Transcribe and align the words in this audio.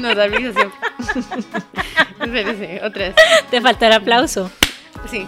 No 0.00 0.14
da 0.14 0.26
risa 0.26 0.52
siempre. 0.52 0.78
Espérese, 2.20 2.80
otra 2.84 3.08
vez. 3.08 3.14
Te 3.50 3.60
falta 3.60 3.86
el 3.86 3.92
aplauso. 3.92 4.50
Sí. 5.10 5.26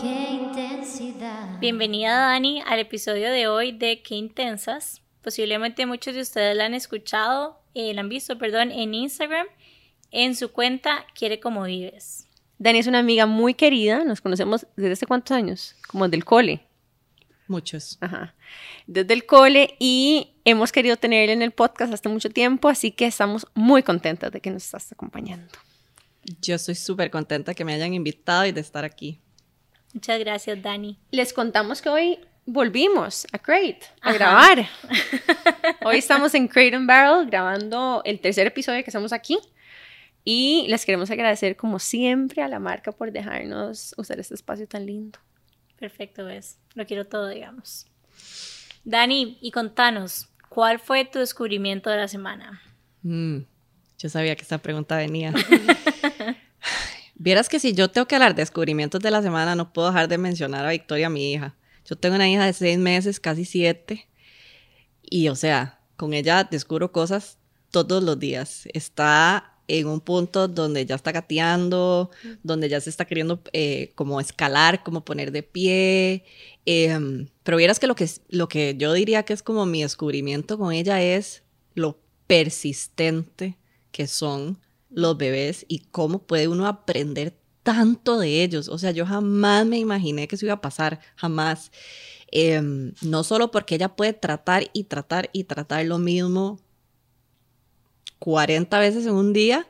Qué 0.00 0.30
intensidad. 0.32 1.58
Bienvenida 1.60 2.18
Dani 2.18 2.62
al 2.66 2.80
episodio 2.80 3.30
de 3.30 3.46
hoy 3.46 3.72
de 3.72 4.02
Qué 4.02 4.16
Intensas. 4.16 5.02
Posiblemente 5.28 5.84
muchos 5.84 6.14
de 6.14 6.22
ustedes 6.22 6.56
la 6.56 6.64
han 6.64 6.72
escuchado, 6.72 7.60
eh, 7.74 7.92
la 7.92 8.00
han 8.00 8.08
visto, 8.08 8.38
perdón, 8.38 8.72
en 8.72 8.94
Instagram, 8.94 9.46
en 10.10 10.34
su 10.34 10.52
cuenta 10.52 11.04
Quiere 11.14 11.38
como 11.38 11.64
vives. 11.64 12.26
Dani 12.56 12.78
es 12.78 12.86
una 12.86 13.00
amiga 13.00 13.26
muy 13.26 13.52
querida. 13.52 14.04
Nos 14.04 14.22
conocemos 14.22 14.66
desde 14.74 14.92
hace 14.92 15.04
cuántos 15.04 15.36
años? 15.36 15.76
Como 15.86 16.08
del 16.08 16.24
cole. 16.24 16.62
Muchos. 17.46 17.98
Ajá. 18.00 18.34
Desde 18.86 19.12
el 19.12 19.26
cole 19.26 19.76
y 19.78 20.32
hemos 20.46 20.72
querido 20.72 20.96
tenerla 20.96 21.34
en 21.34 21.42
el 21.42 21.52
podcast 21.52 21.92
hasta 21.92 22.08
mucho 22.08 22.30
tiempo, 22.30 22.70
así 22.70 22.90
que 22.90 23.04
estamos 23.04 23.46
muy 23.52 23.82
contentas 23.82 24.32
de 24.32 24.40
que 24.40 24.50
nos 24.50 24.64
estás 24.64 24.90
acompañando. 24.92 25.52
Yo 26.40 26.54
estoy 26.54 26.74
súper 26.74 27.10
contenta 27.10 27.52
que 27.52 27.66
me 27.66 27.74
hayan 27.74 27.92
invitado 27.92 28.46
y 28.46 28.52
de 28.52 28.62
estar 28.62 28.86
aquí. 28.86 29.20
Muchas 29.92 30.20
gracias 30.20 30.62
Dani. 30.62 30.98
Les 31.10 31.34
contamos 31.34 31.82
que 31.82 31.90
hoy 31.90 32.18
volvimos 32.48 33.26
a 33.30 33.38
Crate 33.38 33.80
a 34.00 34.08
Ajá. 34.08 34.18
grabar. 34.18 34.66
hoy 35.84 35.98
estamos 35.98 36.34
en 36.34 36.48
Crate 36.48 36.74
and 36.74 36.86
Barrel 36.86 37.26
grabando 37.26 38.00
el 38.06 38.20
tercer 38.20 38.46
episodio 38.46 38.82
que 38.82 38.90
estamos 38.90 39.12
aquí. 39.12 39.38
Y 40.24 40.66
les 40.68 40.84
queremos 40.84 41.10
agradecer 41.10 41.56
como 41.56 41.78
siempre 41.78 42.42
a 42.42 42.48
la 42.48 42.58
marca 42.58 42.90
por 42.92 43.12
dejarnos 43.12 43.94
usar 43.96 44.18
este 44.18 44.34
espacio 44.34 44.66
tan 44.66 44.86
lindo. 44.86 45.18
Perfecto, 45.78 46.24
ves. 46.24 46.58
Lo 46.74 46.86
quiero 46.86 47.06
todo, 47.06 47.28
digamos. 47.28 47.86
Dani, 48.84 49.38
y 49.40 49.50
contanos, 49.50 50.28
¿cuál 50.48 50.78
fue 50.78 51.04
tu 51.04 51.18
descubrimiento 51.18 51.88
de 51.90 51.96
la 51.98 52.08
semana? 52.08 52.60
Mm, 53.02 53.38
yo 53.98 54.08
sabía 54.08 54.34
que 54.36 54.42
esta 54.42 54.58
pregunta 54.58 54.96
venía. 54.96 55.32
Vieras 57.14 57.48
que 57.48 57.60
si 57.60 57.74
yo 57.74 57.90
tengo 57.90 58.06
que 58.06 58.14
hablar 58.14 58.34
de 58.34 58.42
descubrimientos 58.42 59.00
de 59.00 59.10
la 59.10 59.22
semana, 59.22 59.54
no 59.54 59.72
puedo 59.72 59.88
dejar 59.88 60.08
de 60.08 60.18
mencionar 60.18 60.64
a 60.66 60.70
Victoria, 60.70 61.08
mi 61.08 61.32
hija. 61.32 61.54
Yo 61.88 61.96
tengo 61.96 62.16
una 62.16 62.28
hija 62.28 62.44
de 62.44 62.52
seis 62.52 62.78
meses, 62.78 63.18
casi 63.18 63.44
siete. 63.44 64.08
Y 65.02 65.28
o 65.28 65.34
sea, 65.34 65.80
con 65.96 66.12
ella 66.12 66.44
descubro 66.44 66.92
cosas 66.92 67.38
todos 67.70 68.02
los 68.02 68.18
días. 68.18 68.68
Está 68.74 69.54
en 69.68 69.86
un 69.86 70.00
punto 70.00 70.48
donde 70.48 70.84
ya 70.84 70.94
está 70.94 71.12
gateando, 71.12 72.10
donde 72.42 72.68
ya 72.68 72.80
se 72.80 72.90
está 72.90 73.06
queriendo 73.06 73.42
eh, 73.52 73.92
como 73.94 74.20
escalar, 74.20 74.82
como 74.82 75.04
poner 75.04 75.32
de 75.32 75.42
pie. 75.42 76.24
Em, 76.66 77.28
pero 77.42 77.56
vieras 77.56 77.78
que 77.78 77.86
lo, 77.86 77.94
que 77.94 78.08
lo 78.28 78.48
que 78.48 78.74
yo 78.76 78.92
diría 78.92 79.22
que 79.22 79.32
es 79.32 79.42
como 79.42 79.64
mi 79.64 79.82
descubrimiento 79.82 80.58
con 80.58 80.72
ella 80.72 81.02
es 81.02 81.42
lo 81.74 81.98
persistente 82.26 83.56
que 83.92 84.06
son 84.06 84.58
los 84.90 85.16
bebés 85.16 85.64
y 85.68 85.80
cómo 85.90 86.20
puede 86.20 86.48
uno 86.48 86.66
aprender 86.66 87.34
tanto 87.68 88.18
de 88.18 88.42
ellos. 88.42 88.68
O 88.70 88.78
sea, 88.78 88.92
yo 88.92 89.04
jamás 89.04 89.66
me 89.66 89.78
imaginé 89.78 90.26
que 90.26 90.36
eso 90.36 90.46
iba 90.46 90.54
a 90.54 90.60
pasar, 90.62 91.00
jamás. 91.16 91.70
Em, 92.28 92.94
no 93.02 93.22
solo 93.24 93.50
porque 93.50 93.74
ella 93.74 93.94
puede 93.94 94.14
tratar 94.14 94.70
y 94.72 94.84
tratar 94.84 95.28
y 95.34 95.44
tratar 95.44 95.84
lo 95.84 95.98
mismo 95.98 96.58
40 98.20 98.78
veces 98.78 99.04
en 99.04 99.12
un 99.12 99.34
día, 99.34 99.68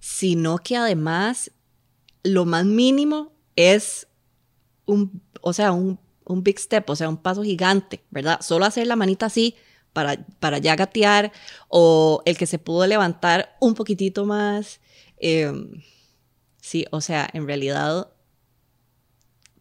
sino 0.00 0.56
que 0.56 0.76
además 0.78 1.50
lo 2.22 2.46
más 2.46 2.64
mínimo 2.64 3.34
es 3.56 4.06
un, 4.86 5.20
o 5.42 5.52
sea, 5.52 5.72
un, 5.72 5.98
un 6.24 6.42
big 6.42 6.58
step, 6.58 6.88
o 6.88 6.96
sea, 6.96 7.10
un 7.10 7.18
paso 7.18 7.42
gigante, 7.42 8.02
¿verdad? 8.10 8.40
Solo 8.40 8.64
hacer 8.64 8.86
la 8.86 8.96
manita 8.96 9.26
así 9.26 9.54
para, 9.92 10.16
para 10.40 10.56
ya 10.58 10.76
gatear 10.76 11.30
o 11.68 12.22
el 12.24 12.38
que 12.38 12.46
se 12.46 12.58
pudo 12.58 12.86
levantar 12.86 13.54
un 13.60 13.74
poquitito 13.74 14.24
más. 14.24 14.80
em, 15.18 15.82
sí, 16.64 16.86
o 16.90 17.02
sea, 17.02 17.28
en 17.34 17.46
realidad, 17.46 18.08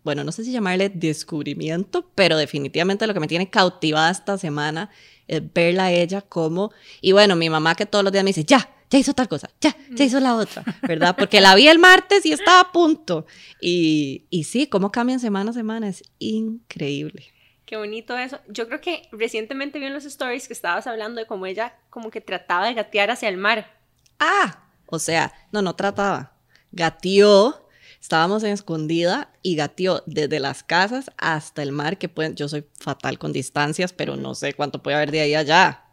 bueno, 0.05 0.23
no 0.23 0.31
sé 0.31 0.45
si 0.45 0.53
llamarle 0.53 0.87
descubrimiento, 0.87 2.09
pero 2.15 2.37
definitivamente 2.37 3.05
lo 3.05 3.13
que 3.13 3.19
me 3.19 3.27
tiene 3.27 3.49
cautivada 3.49 4.09
esta 4.09 4.37
semana 4.37 4.89
es 5.27 5.41
verla 5.53 5.87
a 5.87 5.91
ella 5.91 6.21
como, 6.21 6.71
y 7.01 7.11
bueno, 7.11 7.35
mi 7.35 7.49
mamá 7.49 7.75
que 7.75 7.85
todos 7.85 8.05
los 8.05 8.13
días 8.13 8.23
me 8.23 8.29
dice, 8.29 8.45
ya, 8.45 8.69
ya 8.89 8.97
hizo 8.97 9.13
tal 9.13 9.27
cosa, 9.27 9.49
ya, 9.59 9.75
ya 9.91 10.05
hizo 10.05 10.21
la 10.21 10.35
otra, 10.35 10.63
¿verdad? 10.87 11.13
Porque 11.17 11.41
la 11.41 11.55
vi 11.55 11.67
el 11.67 11.77
martes 11.77 12.25
y 12.25 12.31
estaba 12.31 12.61
a 12.61 12.71
punto. 12.71 13.25
Y, 13.59 14.27
y 14.29 14.45
sí, 14.45 14.67
cómo 14.67 14.89
cambian 14.89 15.19
semana 15.19 15.51
a 15.51 15.53
semana, 15.53 15.89
es 15.89 16.03
increíble. 16.19 17.25
Qué 17.65 17.75
bonito 17.75 18.17
eso. 18.17 18.39
Yo 18.47 18.67
creo 18.67 18.79
que 18.79 19.09
recientemente 19.11 19.77
vi 19.77 19.87
en 19.87 19.93
los 19.93 20.05
stories 20.05 20.47
que 20.47 20.53
estabas 20.53 20.87
hablando 20.87 21.19
de 21.19 21.27
cómo 21.27 21.47
ella 21.47 21.75
como 21.89 22.11
que 22.11 22.21
trataba 22.21 22.67
de 22.67 22.75
gatear 22.75 23.11
hacia 23.11 23.27
el 23.27 23.35
mar. 23.35 23.77
Ah, 24.19 24.69
o 24.85 24.99
sea, 24.99 25.33
no, 25.51 25.61
no 25.61 25.75
trataba. 25.75 26.32
Gateó, 26.73 27.67
estábamos 28.01 28.43
en 28.43 28.51
escondida 28.51 29.31
y 29.43 29.55
gateó 29.55 30.03
desde 30.07 30.39
las 30.39 30.63
casas 30.63 31.11
hasta 31.17 31.63
el 31.63 31.71
mar, 31.71 31.97
que 31.97 32.09
pueden, 32.09 32.35
yo 32.35 32.49
soy 32.49 32.65
fatal 32.79 33.19
con 33.19 33.31
distancias, 33.31 33.93
pero 33.93 34.15
no 34.15 34.35
sé 34.35 34.53
cuánto 34.53 34.81
puede 34.81 34.97
haber 34.97 35.11
de 35.11 35.21
ahí 35.21 35.33
a 35.35 35.39
allá. 35.39 35.83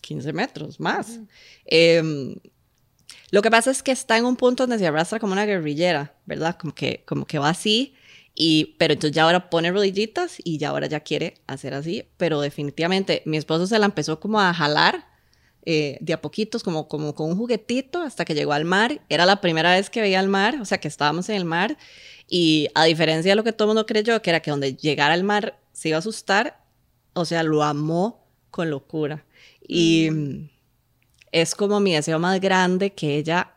15 0.00 0.32
metros 0.32 0.80
más. 0.80 1.20
Em, 1.66 2.36
lo 3.30 3.42
que 3.42 3.50
pasa 3.50 3.70
es 3.70 3.82
que 3.82 3.92
está 3.92 4.16
en 4.16 4.24
un 4.24 4.36
punto 4.36 4.62
donde 4.62 4.78
se 4.78 4.86
arrastra 4.86 5.18
como 5.18 5.34
una 5.34 5.44
guerrillera, 5.44 6.14
¿verdad? 6.24 6.56
Como 6.58 6.74
que, 6.74 7.04
como 7.06 7.26
que 7.26 7.38
va 7.38 7.50
así. 7.50 7.94
Y, 8.34 8.76
pero 8.78 8.94
entonces 8.94 9.14
ya 9.14 9.24
ahora 9.24 9.50
pone 9.50 9.70
rodillitas 9.70 10.36
y 10.42 10.58
ya 10.58 10.70
ahora 10.70 10.86
ya 10.86 11.00
quiere 11.00 11.34
hacer 11.46 11.74
así. 11.74 12.08
Pero 12.16 12.40
definitivamente 12.40 13.22
mi 13.26 13.36
esposo 13.36 13.66
se 13.66 13.78
la 13.78 13.86
empezó 13.86 14.20
como 14.20 14.40
a 14.40 14.54
jalar 14.54 15.06
eh, 15.70 15.98
de 16.00 16.14
a 16.14 16.22
poquitos, 16.22 16.62
como, 16.62 16.88
como 16.88 17.14
con 17.14 17.28
un 17.28 17.36
juguetito 17.36 18.00
hasta 18.00 18.24
que 18.24 18.34
llegó 18.34 18.54
al 18.54 18.64
mar. 18.64 19.02
Era 19.10 19.26
la 19.26 19.42
primera 19.42 19.72
vez 19.72 19.90
que 19.90 20.00
veía 20.00 20.18
el 20.18 20.26
mar, 20.26 20.58
o 20.62 20.64
sea 20.64 20.78
que 20.78 20.88
estábamos 20.88 21.28
en 21.28 21.36
el 21.36 21.44
mar. 21.44 21.76
Y 22.26 22.68
a 22.74 22.84
diferencia 22.84 23.32
de 23.32 23.36
lo 23.36 23.44
que 23.44 23.52
todo 23.52 23.66
el 23.66 23.74
mundo 23.74 23.84
creyó, 23.84 24.22
que 24.22 24.30
era 24.30 24.40
que 24.40 24.50
donde 24.50 24.76
llegara 24.76 25.12
al 25.12 25.24
mar 25.24 25.60
se 25.74 25.90
iba 25.90 25.96
a 25.96 25.98
asustar, 25.98 26.64
o 27.12 27.26
sea, 27.26 27.42
lo 27.42 27.62
amó 27.62 28.26
con 28.50 28.70
locura. 28.70 29.26
Y 29.60 30.08
mm, 30.10 30.48
es 31.32 31.54
como 31.54 31.80
mi 31.80 31.92
deseo 31.92 32.18
más 32.18 32.40
grande 32.40 32.94
que 32.94 33.18
ella, 33.18 33.52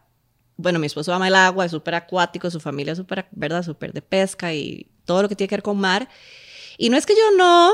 bueno, 0.58 0.80
mi 0.80 0.88
esposo 0.88 1.14
ama 1.14 1.30
el 1.30 1.36
agua, 1.36 1.64
es 1.64 1.72
súper 1.72 1.96
acuático, 1.96 2.52
su 2.52 2.60
familia 2.60 2.92
es 2.92 2.98
súper, 2.98 3.26
¿verdad? 3.32 3.64
Súper 3.64 3.94
de 3.94 4.02
pesca 4.02 4.54
y 4.54 4.92
todo 5.06 5.22
lo 5.22 5.30
que 5.30 5.38
tiene 5.38 5.48
que 5.48 5.56
ver 5.56 5.64
con 5.64 5.80
mar. 5.80 6.10
Y 6.78 6.90
no 6.90 6.98
es 6.98 7.06
que 7.06 7.16
yo 7.16 7.38
no, 7.38 7.72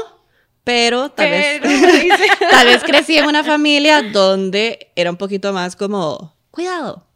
pero 0.68 1.10
tal 1.12 1.30
vez... 1.30 1.62
Pero. 1.62 2.20
Tal 2.52 2.68
vez 2.68 2.84
crecí 2.84 3.18
en 3.18 3.26
una 3.26 3.42
familia 3.42 4.02
donde 4.02 4.92
era 4.98 5.10
un 5.10 5.16
poquito 5.16 5.54
más 5.54 5.78
como, 5.78 6.36
cuidado, 6.52 7.08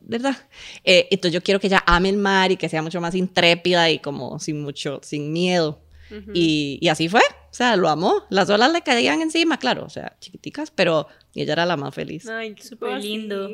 ¿verdad? 0.00 0.34
Eh, 0.82 1.06
entonces 1.10 1.34
yo 1.34 1.42
quiero 1.42 1.60
que 1.60 1.66
ella 1.66 1.84
ame 1.86 2.08
el 2.08 2.16
mar 2.16 2.52
y 2.52 2.56
que 2.56 2.70
sea 2.70 2.80
mucho 2.80 2.98
más 3.02 3.14
intrépida 3.14 3.90
y 3.90 3.98
como 3.98 4.38
sin 4.38 4.62
mucho, 4.62 4.98
sin 5.02 5.30
miedo. 5.30 5.82
y, 6.32 6.78
y 6.80 6.88
así 6.88 7.10
fue, 7.10 7.20
o 7.20 7.52
sea, 7.52 7.76
lo 7.76 7.90
amó. 7.90 8.24
Las 8.30 8.48
olas 8.48 8.72
le 8.72 8.80
caían 8.80 9.20
encima, 9.20 9.58
claro, 9.58 9.84
o 9.84 9.90
sea, 9.90 10.16
chiquiticas, 10.18 10.70
pero 10.70 11.06
ella 11.34 11.52
era 11.52 11.66
la 11.66 11.76
más 11.76 11.94
feliz. 11.94 12.26
Ay, 12.30 12.54
qué 12.54 12.62
Súper 12.62 12.98
lindo. 12.98 13.50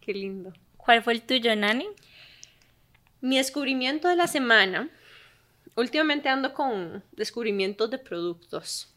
Qué 0.00 0.14
lindo. 0.14 0.52
¿Cuál 0.76 1.04
fue 1.04 1.12
el 1.12 1.22
tuyo, 1.22 1.54
Nani? 1.54 1.86
Mi 3.20 3.36
descubrimiento 3.36 4.08
de 4.08 4.16
la 4.16 4.26
semana. 4.26 4.90
Últimamente 5.76 6.28
ando 6.28 6.52
con 6.54 7.02
descubrimientos 7.12 7.90
de 7.90 7.98
productos. 7.98 8.88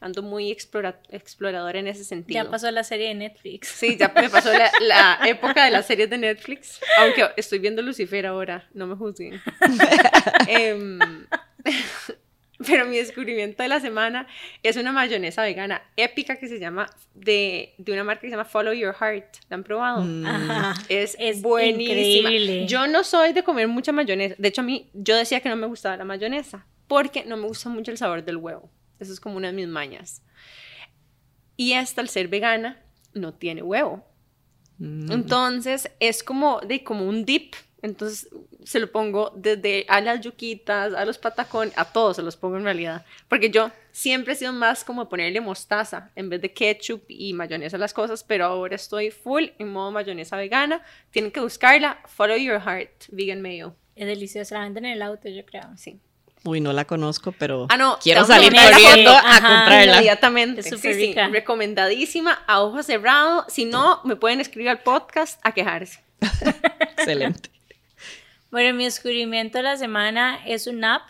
Ando 0.00 0.22
muy 0.22 0.50
explora- 0.52 1.00
exploradora 1.08 1.78
en 1.78 1.86
ese 1.88 2.04
sentido. 2.04 2.44
Ya 2.44 2.50
pasó 2.50 2.70
la 2.70 2.84
serie 2.84 3.08
de 3.08 3.14
Netflix. 3.14 3.68
Sí, 3.68 3.96
ya 3.96 4.12
me 4.14 4.28
pasó 4.28 4.52
la, 4.52 4.70
la 4.80 5.18
época 5.26 5.64
de 5.64 5.70
las 5.70 5.86
series 5.86 6.10
de 6.10 6.18
Netflix. 6.18 6.78
Aunque 6.98 7.30
estoy 7.36 7.58
viendo 7.58 7.80
Lucifer 7.80 8.26
ahora, 8.26 8.68
no 8.74 8.86
me 8.86 8.96
juzguen. 8.96 9.40
Em, 10.46 10.98
pero 12.66 12.84
mi 12.86 12.96
descubrimiento 12.96 13.62
de 13.62 13.68
la 13.68 13.80
semana 13.80 14.26
es 14.62 14.76
una 14.76 14.92
mayonesa 14.92 15.42
vegana 15.42 15.82
épica 15.96 16.36
que 16.36 16.48
se 16.48 16.58
llama, 16.58 16.88
de, 17.14 17.74
de 17.78 17.92
una 17.92 18.04
marca 18.04 18.22
que 18.22 18.28
se 18.28 18.32
llama 18.32 18.44
Follow 18.44 18.72
Your 18.72 18.94
Heart. 18.94 19.36
¿La 19.48 19.56
han 19.56 19.64
probado? 19.64 20.02
Mm. 20.04 20.24
Es, 20.88 21.16
Es 21.18 21.42
buenísima. 21.42 22.30
increíble. 22.30 22.66
Yo 22.66 22.86
no 22.86 23.04
soy 23.04 23.32
de 23.32 23.42
comer 23.42 23.68
mucha 23.68 23.92
mayonesa. 23.92 24.34
De 24.38 24.48
hecho, 24.48 24.60
a 24.60 24.64
mí, 24.64 24.90
yo 24.94 25.16
decía 25.16 25.40
que 25.40 25.48
no 25.48 25.56
me 25.56 25.66
gustaba 25.66 25.96
la 25.96 26.04
mayonesa 26.04 26.66
porque 26.86 27.24
no 27.24 27.36
me 27.36 27.46
gusta 27.46 27.68
mucho 27.68 27.90
el 27.90 27.98
sabor 27.98 28.24
del 28.24 28.36
huevo. 28.36 28.70
Eso 29.00 29.12
es 29.12 29.20
como 29.20 29.36
una 29.36 29.48
de 29.48 29.54
mis 29.54 29.68
mañas. 29.68 30.22
Y 31.56 31.72
esta, 31.72 32.00
al 32.00 32.08
ser 32.08 32.28
vegana, 32.28 32.82
no 33.12 33.32
tiene 33.34 33.62
huevo. 33.62 34.04
Mm. 34.78 35.12
Entonces, 35.12 35.90
es 36.00 36.22
como, 36.22 36.60
de, 36.60 36.82
como 36.82 37.06
un 37.08 37.24
dip 37.24 37.54
Entonces 37.84 38.30
se 38.64 38.80
lo 38.80 38.90
pongo 38.90 39.30
desde 39.36 39.84
a 39.90 40.00
las 40.00 40.22
yuquitas, 40.22 40.94
a 40.94 41.04
los 41.04 41.18
patacones, 41.18 41.76
a 41.76 41.84
todos 41.84 42.16
se 42.16 42.22
los 42.22 42.34
pongo 42.34 42.56
en 42.56 42.64
realidad. 42.64 43.04
Porque 43.28 43.50
yo 43.50 43.70
siempre 43.92 44.32
he 44.32 44.36
sido 44.36 44.54
más 44.54 44.84
como 44.84 45.06
ponerle 45.06 45.42
mostaza 45.42 46.10
en 46.16 46.30
vez 46.30 46.40
de 46.40 46.50
ketchup 46.50 47.02
y 47.08 47.34
mayonesa 47.34 47.76
a 47.76 47.80
las 47.80 47.92
cosas, 47.92 48.24
pero 48.24 48.46
ahora 48.46 48.74
estoy 48.74 49.10
full 49.10 49.48
en 49.58 49.70
modo 49.70 49.92
mayonesa 49.92 50.34
vegana. 50.38 50.80
Tienen 51.10 51.30
que 51.30 51.40
buscarla, 51.40 51.98
Follow 52.06 52.38
Your 52.38 52.58
Heart, 52.58 53.08
Vegan 53.08 53.42
Mayo. 53.42 53.74
Es 53.96 54.06
deliciosa, 54.06 54.54
la 54.54 54.60
venden 54.62 54.86
en 54.86 54.92
el 54.92 55.02
auto, 55.02 55.28
yo 55.28 55.44
creo. 55.44 55.68
Sí. 55.76 56.00
Uy, 56.42 56.62
no 56.62 56.72
la 56.72 56.86
conozco, 56.86 57.32
pero 57.32 57.66
Ah, 57.68 57.76
no, 57.76 57.98
quiero 58.02 58.24
salir 58.24 58.50
corriendo 58.54 59.10
a 59.10 59.18
ajá, 59.18 59.40
comprarla. 59.40 59.92
Inmediatamente. 59.96 60.60
Es 60.60 60.68
Sí, 60.70 60.94
sí, 60.94 61.14
recomendadísima, 61.14 62.44
a 62.46 62.62
ojo 62.62 62.82
cerrado. 62.82 63.44
Si 63.48 63.66
no, 63.66 64.00
me 64.04 64.16
pueden 64.16 64.40
escribir 64.40 64.70
al 64.70 64.82
podcast 64.82 65.38
a 65.42 65.52
quejarse. 65.52 66.02
Excelente. 66.96 67.53
Bueno, 68.54 68.72
mi 68.78 68.84
descubrimiento 68.84 69.58
de 69.58 69.64
la 69.64 69.76
semana 69.76 70.38
es 70.46 70.68
un 70.68 70.84
app. 70.84 71.02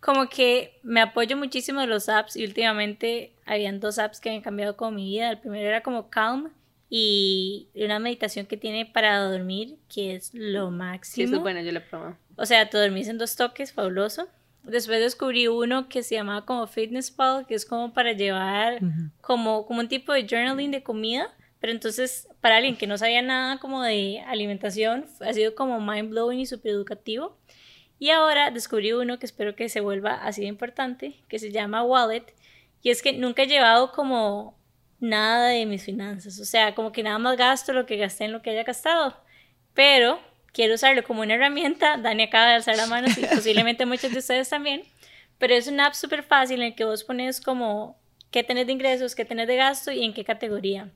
Como 0.00 0.28
que 0.28 0.80
me 0.82 1.00
apoyo 1.00 1.36
muchísimo 1.36 1.80
de 1.80 1.86
los 1.86 2.08
apps 2.08 2.34
y 2.34 2.44
últimamente 2.44 3.36
habían 3.46 3.78
dos 3.78 4.00
apps 4.00 4.18
que 4.18 4.30
han 4.30 4.40
cambiado 4.40 4.76
como 4.76 4.90
mi 4.90 5.04
vida. 5.04 5.30
El 5.30 5.38
primero 5.38 5.68
era 5.68 5.84
como 5.84 6.10
Calm 6.10 6.50
y 6.90 7.68
una 7.76 8.00
meditación 8.00 8.46
que 8.46 8.56
tiene 8.56 8.84
para 8.84 9.16
dormir, 9.20 9.76
que 9.88 10.16
es 10.16 10.34
lo 10.34 10.70
Sí, 10.70 10.74
máximo. 10.74 11.24
eso 11.26 11.36
es 11.36 11.42
bueno, 11.42 11.60
yo 11.60 11.70
lo 11.70 11.78
he 11.78 11.82
probado. 11.82 12.16
O 12.34 12.46
sea, 12.46 12.68
te 12.68 12.76
dormís 12.78 13.06
en 13.06 13.16
dos 13.16 13.36
toques, 13.36 13.72
fabuloso. 13.72 14.26
Después 14.64 14.98
descubrí 14.98 15.46
uno 15.46 15.88
que 15.88 16.02
se 16.02 16.16
llamaba 16.16 16.44
como 16.44 16.66
Fitness 16.66 17.12
Pal, 17.12 17.46
que 17.46 17.54
es 17.54 17.64
como 17.64 17.92
para 17.94 18.10
llevar 18.12 18.80
como, 19.20 19.66
como 19.66 19.78
un 19.78 19.88
tipo 19.88 20.12
de 20.12 20.26
journaling 20.28 20.72
de 20.72 20.82
comida. 20.82 21.32
Pero 21.62 21.74
entonces, 21.74 22.28
para 22.40 22.56
alguien 22.56 22.76
que 22.76 22.88
no 22.88 22.98
sabía 22.98 23.22
nada 23.22 23.58
como 23.60 23.84
de 23.84 24.20
alimentación, 24.26 25.06
ha 25.20 25.32
sido 25.32 25.54
como 25.54 25.80
mind 25.80 26.10
blowing 26.10 26.40
y 26.40 26.46
súper 26.46 26.72
educativo. 26.72 27.38
Y 28.00 28.10
ahora 28.10 28.50
descubrí 28.50 28.92
uno 28.92 29.20
que 29.20 29.26
espero 29.26 29.54
que 29.54 29.68
se 29.68 29.78
vuelva 29.80 30.14
así 30.14 30.40
de 30.40 30.48
importante, 30.48 31.22
que 31.28 31.38
se 31.38 31.52
llama 31.52 31.84
Wallet. 31.84 32.34
Y 32.82 32.90
es 32.90 33.00
que 33.00 33.12
nunca 33.12 33.44
he 33.44 33.46
llevado 33.46 33.92
como 33.92 34.58
nada 34.98 35.50
de 35.50 35.64
mis 35.66 35.84
finanzas. 35.84 36.40
O 36.40 36.44
sea, 36.44 36.74
como 36.74 36.90
que 36.90 37.04
nada 37.04 37.18
más 37.18 37.36
gasto 37.36 37.72
lo 37.72 37.86
que 37.86 37.96
gasté 37.96 38.24
en 38.24 38.32
lo 38.32 38.42
que 38.42 38.50
haya 38.50 38.64
gastado. 38.64 39.16
Pero 39.72 40.18
quiero 40.52 40.74
usarlo 40.74 41.04
como 41.04 41.22
una 41.22 41.34
herramienta. 41.34 41.96
Dani 42.02 42.24
acaba 42.24 42.48
de 42.48 42.54
alzar 42.54 42.76
la 42.76 42.86
mano, 42.86 43.06
y 43.06 43.24
posiblemente 43.36 43.86
muchos 43.86 44.10
de 44.10 44.18
ustedes 44.18 44.48
también. 44.48 44.82
Pero 45.38 45.54
es 45.54 45.68
una 45.68 45.86
app 45.86 45.94
súper 45.94 46.24
fácil 46.24 46.60
en 46.60 46.66
el 46.66 46.74
que 46.74 46.84
vos 46.84 47.04
pones 47.04 47.40
como 47.40 48.00
qué 48.32 48.42
tenés 48.42 48.66
de 48.66 48.72
ingresos, 48.72 49.14
qué 49.14 49.24
tenés 49.24 49.46
de 49.46 49.54
gasto 49.54 49.92
y 49.92 50.02
en 50.02 50.12
qué 50.12 50.24
categoría. 50.24 50.90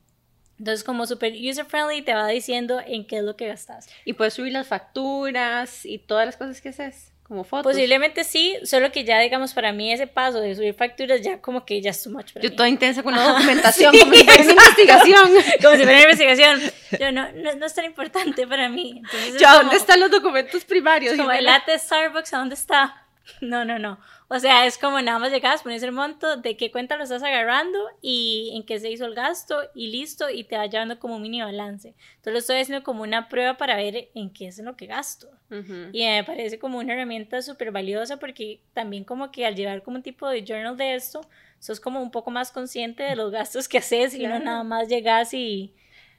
Entonces, 0.59 0.85
como 0.85 1.07
súper 1.07 1.33
user 1.35 1.65
friendly, 1.67 2.03
te 2.03 2.15
va 2.15 2.27
diciendo 2.29 2.81
en 2.87 3.07
qué 3.07 3.19
es 3.19 3.23
lo 3.25 3.37
que 3.37 3.47
gastas. 3.49 3.89
Y 4.05 4.15
puedes 4.15 4.35
subir 4.35 4.53
las 4.53 4.67
facturas 4.67 5.85
y 5.85 5.99
todas 5.99 6.27
las 6.27 6.37
cosas 6.37 6.61
que 6.61 6.71
haces, 6.71 7.13
como 7.25 7.45
fotos. 7.45 7.73
Posiblemente 7.73 8.25
sí, 8.25 8.57
solo 8.65 8.91
que 8.93 9.05
ya, 9.05 9.19
digamos, 9.21 9.53
para 9.53 9.73
mí 9.73 9.93
ese 9.93 10.07
paso 10.07 10.41
de 10.41 10.55
subir 10.55 10.73
facturas 10.75 11.21
ya 11.23 11.41
como 11.41 11.65
que 11.67 11.81
ya 11.83 11.91
es 11.91 12.03
too 12.03 12.11
much 12.11 12.33
para 12.33 12.43
Yo 12.45 12.51
mí. 12.51 12.57
toda 12.57 12.69
intensa 12.69 13.03
con 13.03 13.15
la 13.15 13.23
documentación, 13.33 13.95
como 14.01 14.15
si 14.15 14.25
fuera 14.25 14.43
una 14.43 14.53
investigación. 14.53 15.29
Como 15.63 15.77
si 15.77 15.83
fuera 15.83 15.93
una 15.93 16.03
investigación. 16.03 16.61
Yo 17.01 17.13
no, 17.13 17.33
no, 17.33 17.55
no 17.55 17.67
es 17.67 17.75
tan 17.75 17.85
importante 17.85 18.47
para 18.47 18.69
mí. 18.69 18.95
Entonces, 19.05 19.35
es 19.35 19.41
Yo, 19.41 19.49
¿a 19.49 19.51
como- 19.53 19.63
dónde 19.65 19.77
están 19.77 20.01
los 20.01 20.11
documentos 20.11 20.65
primarios? 20.65 21.17
Como 21.17 21.33
el 21.33 21.45
latte 21.45 21.79
Starbucks, 21.79 22.33
¿a 22.35 22.39
dónde 22.39 22.55
está? 22.55 23.03
No, 23.41 23.65
no, 23.65 23.79
no. 23.79 23.99
O 24.29 24.39
sea, 24.39 24.67
es 24.67 24.79
como 24.79 25.01
nada 25.01 25.19
más 25.19 25.31
llegas, 25.33 25.63
pones 25.63 25.83
el 25.83 25.93
monto, 25.93 26.37
de 26.37 26.57
qué 26.57 26.71
cuenta 26.71 26.97
lo 26.97 27.05
estás 27.05 27.23
agarrando 27.23 27.79
y 28.01 28.53
en 28.55 28.65
qué 28.65 28.79
se 28.79 28.91
hizo 28.91 29.05
el 29.05 29.15
gasto 29.15 29.61
y 29.75 29.89
listo, 29.89 30.31
y 30.31 30.45
te 30.45 30.57
va 30.57 30.67
llevando 30.67 30.99
como 30.99 31.17
un 31.17 31.23
mini 31.23 31.41
balance. 31.43 31.89
Entonces 32.17 32.33
lo 32.33 32.39
estoy 32.39 32.57
haciendo 32.61 32.85
como 32.85 33.03
una 33.03 33.29
prueba 33.29 33.57
para 33.57 33.77
ver 33.77 34.09
en 34.15 34.31
qué 34.33 34.49
es 34.49 34.59
en 34.59 34.67
lo 34.67 34.77
que 34.77 34.87
gasto. 34.87 35.29
Y 35.93 36.05
me 36.05 36.25
parece 36.25 36.59
como 36.59 36.79
una 36.79 36.93
herramienta 36.93 37.41
súper 37.43 37.71
valiosa 37.71 38.17
porque 38.19 38.61
también 38.73 39.05
como 39.05 39.31
que 39.31 39.47
al 39.47 39.55
llevar 39.55 39.83
como 39.83 39.97
un 39.97 40.03
tipo 40.03 40.29
de 40.29 40.45
journal 40.45 40.77
de 40.77 40.95
esto, 40.95 41.21
sos 41.59 41.79
como 41.81 42.01
un 42.03 42.11
poco 42.11 42.31
más 42.31 42.51
consciente 42.51 43.03
de 43.05 43.17
los 43.17 43.31
gastos 43.31 43.69
que 43.69 43.79
haces 43.79 44.15
y 44.15 44.23
no 44.23 44.29
Claro. 44.31 44.45
nada 44.45 44.65
más 44.65 44.89
llegas 44.89 45.35
y... 45.35 45.73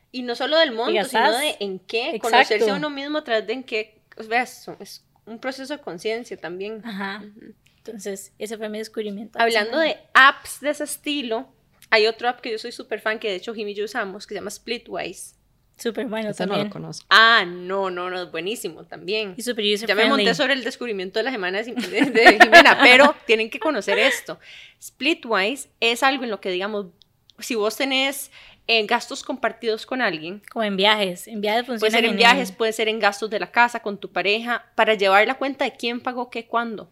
Y 0.10 0.24
no 0.24 0.36
solo 0.36 0.58
del 0.58 0.72
monto, 0.72 1.04
sino 1.04 1.38
de 1.38 1.58
en 1.60 1.80
qué, 1.80 2.16
Exacto. 2.16 2.30
conocerse 2.30 2.70
a 2.72 2.76
uno 2.76 2.90
mismo 2.90 3.18
a 3.18 3.24
través 3.26 3.46
de 3.46 3.54
en 3.54 3.64
qué, 3.64 4.00
veas, 4.30 4.70
es 4.80 5.04
un 5.28 5.40
proceso 5.40 5.76
de 5.76 5.82
conciencia 5.82 6.38
también. 6.38 6.82
Ajá. 6.84 7.24
Entonces, 7.78 8.34
ese 8.40 8.58
fue 8.58 8.68
mi 8.70 8.80
descubrimiento. 8.80 9.40
Hablando 9.40 9.78
de 9.80 9.98
apps 10.14 10.60
de 10.62 10.72
ese 10.72 10.84
estilo, 10.84 11.48
hay 11.90 12.08
otro 12.08 12.28
app 12.28 12.42
que 12.42 12.52
yo 12.52 12.58
soy 12.58 12.72
súper 12.72 13.00
fan, 13.00 13.20
que 13.20 13.30
de 13.30 13.36
hecho 13.36 13.54
Jimmy 13.54 13.72
y 13.72 13.76
yo 13.76 13.86
usamos, 13.86 14.26
que 14.28 14.34
se 14.34 14.40
llama 14.40 14.50
Splitwise. 14.50 15.36
Súper 15.78 16.08
bueno 16.08 16.32
Esa 16.32 16.46
no 16.48 16.54
también. 16.54 16.68
lo 16.70 16.74
conozco. 16.74 17.06
Ah, 17.12 17.46
no, 17.48 17.92
no, 17.92 18.10
no, 18.10 18.24
es 18.24 18.32
buenísimo 18.32 18.84
también. 18.86 19.36
y 19.38 19.44
súper 19.44 19.64
user 19.64 19.88
Ya 19.88 19.94
me 19.94 20.06
monté 20.10 20.34
sobre 20.34 20.54
el 20.54 20.64
descubrimiento 20.64 21.20
de 21.20 21.24
la 21.24 21.32
semana 21.32 21.62
de, 21.62 21.72
de- 21.72 22.02
de 22.10 22.40
Jimena, 22.42 22.80
pero 22.82 23.16
tienen 23.28 23.50
que 23.52 23.60
conocer 23.60 24.00
esto. 24.00 24.40
Splitwise 24.82 25.70
es 25.80 26.02
algo 26.04 26.24
en 26.24 26.32
lo 26.32 26.42
que, 26.42 26.50
digamos, 26.50 26.88
si 27.40 27.54
vos 27.56 27.78
tenés 27.78 28.32
eh, 28.68 28.86
gastos 28.86 29.24
compartidos 29.24 29.86
con 29.86 30.02
alguien, 30.02 30.42
Como 30.52 30.64
en 30.64 30.76
viajes. 30.78 31.28
En 31.28 31.40
viajes 31.42 31.66
funciona 31.66 31.80
puede 31.80 31.92
ser 31.92 32.04
en 32.06 32.12
genial. 32.12 32.34
viajes, 32.36 32.52
puede 32.52 32.74
ser 32.74 32.90
en 32.90 33.00
gastos 33.00 33.30
de 33.30 33.40
la 33.40 33.52
casa, 33.52 33.82
con 33.82 33.98
tu 33.98 34.12
pareja, 34.12 34.66
para 34.76 34.94
llevar 34.94 35.26
la 35.26 35.36
cuenta 35.38 35.66
de 35.66 35.72
quién 35.76 36.02
pagó 36.02 36.30
qué, 36.30 36.48
cuándo 36.48 36.92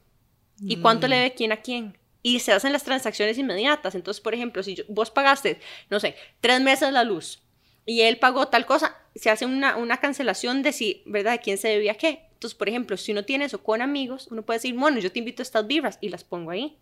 y 0.62 0.78
cuánto 0.78 1.08
le 1.10 1.18
debe 1.18 1.34
quién 1.34 1.52
a 1.52 1.58
quién. 1.58 1.98
Y 2.24 2.40
se 2.40 2.54
hacen 2.54 2.72
las 2.72 2.84
transacciones 2.84 3.38
inmediatas. 3.38 3.94
Entonces, 3.94 4.22
por 4.22 4.34
ejemplo, 4.34 4.64
si 4.64 4.76
yo- 4.76 4.84
vos 4.88 5.12
pagaste, 5.12 5.60
no 5.90 6.00
sé, 6.00 6.16
tres 6.40 6.62
meses 6.62 6.92
la 6.94 7.04
luz 7.04 7.44
y 7.86 8.02
él 8.02 8.18
pagó 8.18 8.48
tal 8.48 8.66
cosa, 8.66 8.96
se 9.14 9.30
hace 9.30 9.46
una, 9.46 9.76
una 9.76 9.98
cancelación 9.98 10.64
de 10.64 10.72
si, 10.72 11.04
¿verdad?, 11.06 11.34
de 11.34 11.40
quién 11.40 11.58
se 11.58 11.68
debía 11.68 11.96
qué. 11.96 12.22
Entonces, 12.34 12.58
por 12.58 12.68
ejemplo, 12.70 12.98
si 12.98 13.12
uno 13.12 13.26
tiene 13.26 13.46
eso 13.46 13.62
con 13.64 13.82
amigos, 13.82 14.28
uno 14.32 14.42
puede 14.44 14.58
decir, 14.58 14.74
bueno, 14.76 15.00
yo 15.00 15.12
te 15.12 15.20
invito 15.20 15.42
a 15.42 15.44
estas 15.44 15.68
vibras 15.68 15.98
y 16.02 16.10
las 16.10 16.24
pongo 16.24 16.52
ahí. 16.52 16.78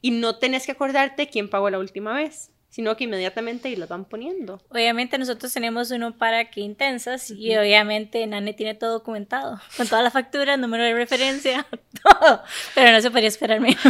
Y 0.00 0.10
no 0.12 0.38
tenés 0.38 0.66
que 0.66 0.72
acordarte 0.72 1.28
quién 1.28 1.48
pagó 1.48 1.70
la 1.70 1.78
última 1.78 2.12
vez, 2.14 2.50
sino 2.74 2.96
que 2.96 3.04
inmediatamente 3.04 3.68
ahí 3.68 3.76
las 3.76 3.88
van 3.88 4.04
poniendo. 4.04 4.60
Obviamente 4.68 5.16
nosotros 5.16 5.52
tenemos 5.52 5.92
uno 5.92 6.18
para 6.18 6.50
que 6.50 6.60
intensas 6.60 7.30
y 7.30 7.56
obviamente 7.56 8.26
Nane 8.26 8.52
tiene 8.52 8.74
todo 8.74 8.94
documentado, 8.94 9.60
con 9.76 9.86
todas 9.86 10.02
las 10.02 10.12
facturas, 10.12 10.58
número 10.58 10.82
de 10.82 10.92
referencia, 10.92 11.64
todo. 12.02 12.42
Pero 12.74 12.90
no 12.90 13.00
se 13.00 13.12
podría 13.12 13.28
esperar 13.28 13.60
menos. 13.60 13.80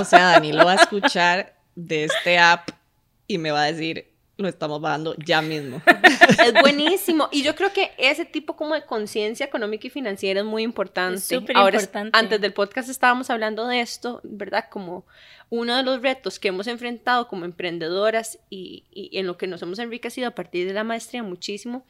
O 0.00 0.04
sea, 0.06 0.30
Dani 0.30 0.50
lo 0.54 0.64
va 0.64 0.72
a 0.72 0.76
escuchar 0.76 1.56
de 1.74 2.04
este 2.04 2.38
app 2.38 2.70
y 3.26 3.36
me 3.36 3.50
va 3.50 3.64
a 3.64 3.72
decir, 3.72 4.11
lo 4.42 4.48
estamos 4.48 4.80
bajando 4.80 5.14
ya 5.24 5.40
mismo. 5.42 5.82
Es 6.44 6.52
buenísimo. 6.60 7.28
Y 7.30 7.42
yo 7.42 7.54
creo 7.54 7.72
que 7.72 7.92
ese 7.98 8.24
tipo 8.24 8.56
como 8.56 8.74
de 8.74 8.84
conciencia 8.84 9.46
económica 9.46 9.86
y 9.86 9.90
financiera 9.90 10.40
es 10.40 10.46
muy 10.46 10.62
importante. 10.62 11.18
Es 11.18 11.24
súper 11.24 11.56
Ahora, 11.56 11.76
importante. 11.76 12.18
antes 12.18 12.40
del 12.40 12.52
podcast 12.52 12.88
estábamos 12.88 13.30
hablando 13.30 13.66
de 13.66 13.80
esto, 13.80 14.20
¿verdad? 14.24 14.66
Como 14.70 15.06
uno 15.50 15.76
de 15.76 15.82
los 15.82 16.00
retos 16.02 16.38
que 16.38 16.48
hemos 16.48 16.66
enfrentado 16.66 17.28
como 17.28 17.44
emprendedoras 17.44 18.38
y, 18.50 18.84
y 18.90 19.18
en 19.18 19.26
lo 19.26 19.36
que 19.36 19.46
nos 19.46 19.62
hemos 19.62 19.78
enriquecido 19.78 20.28
a 20.28 20.32
partir 20.32 20.66
de 20.66 20.72
la 20.72 20.84
maestría 20.84 21.22
muchísimo, 21.22 21.86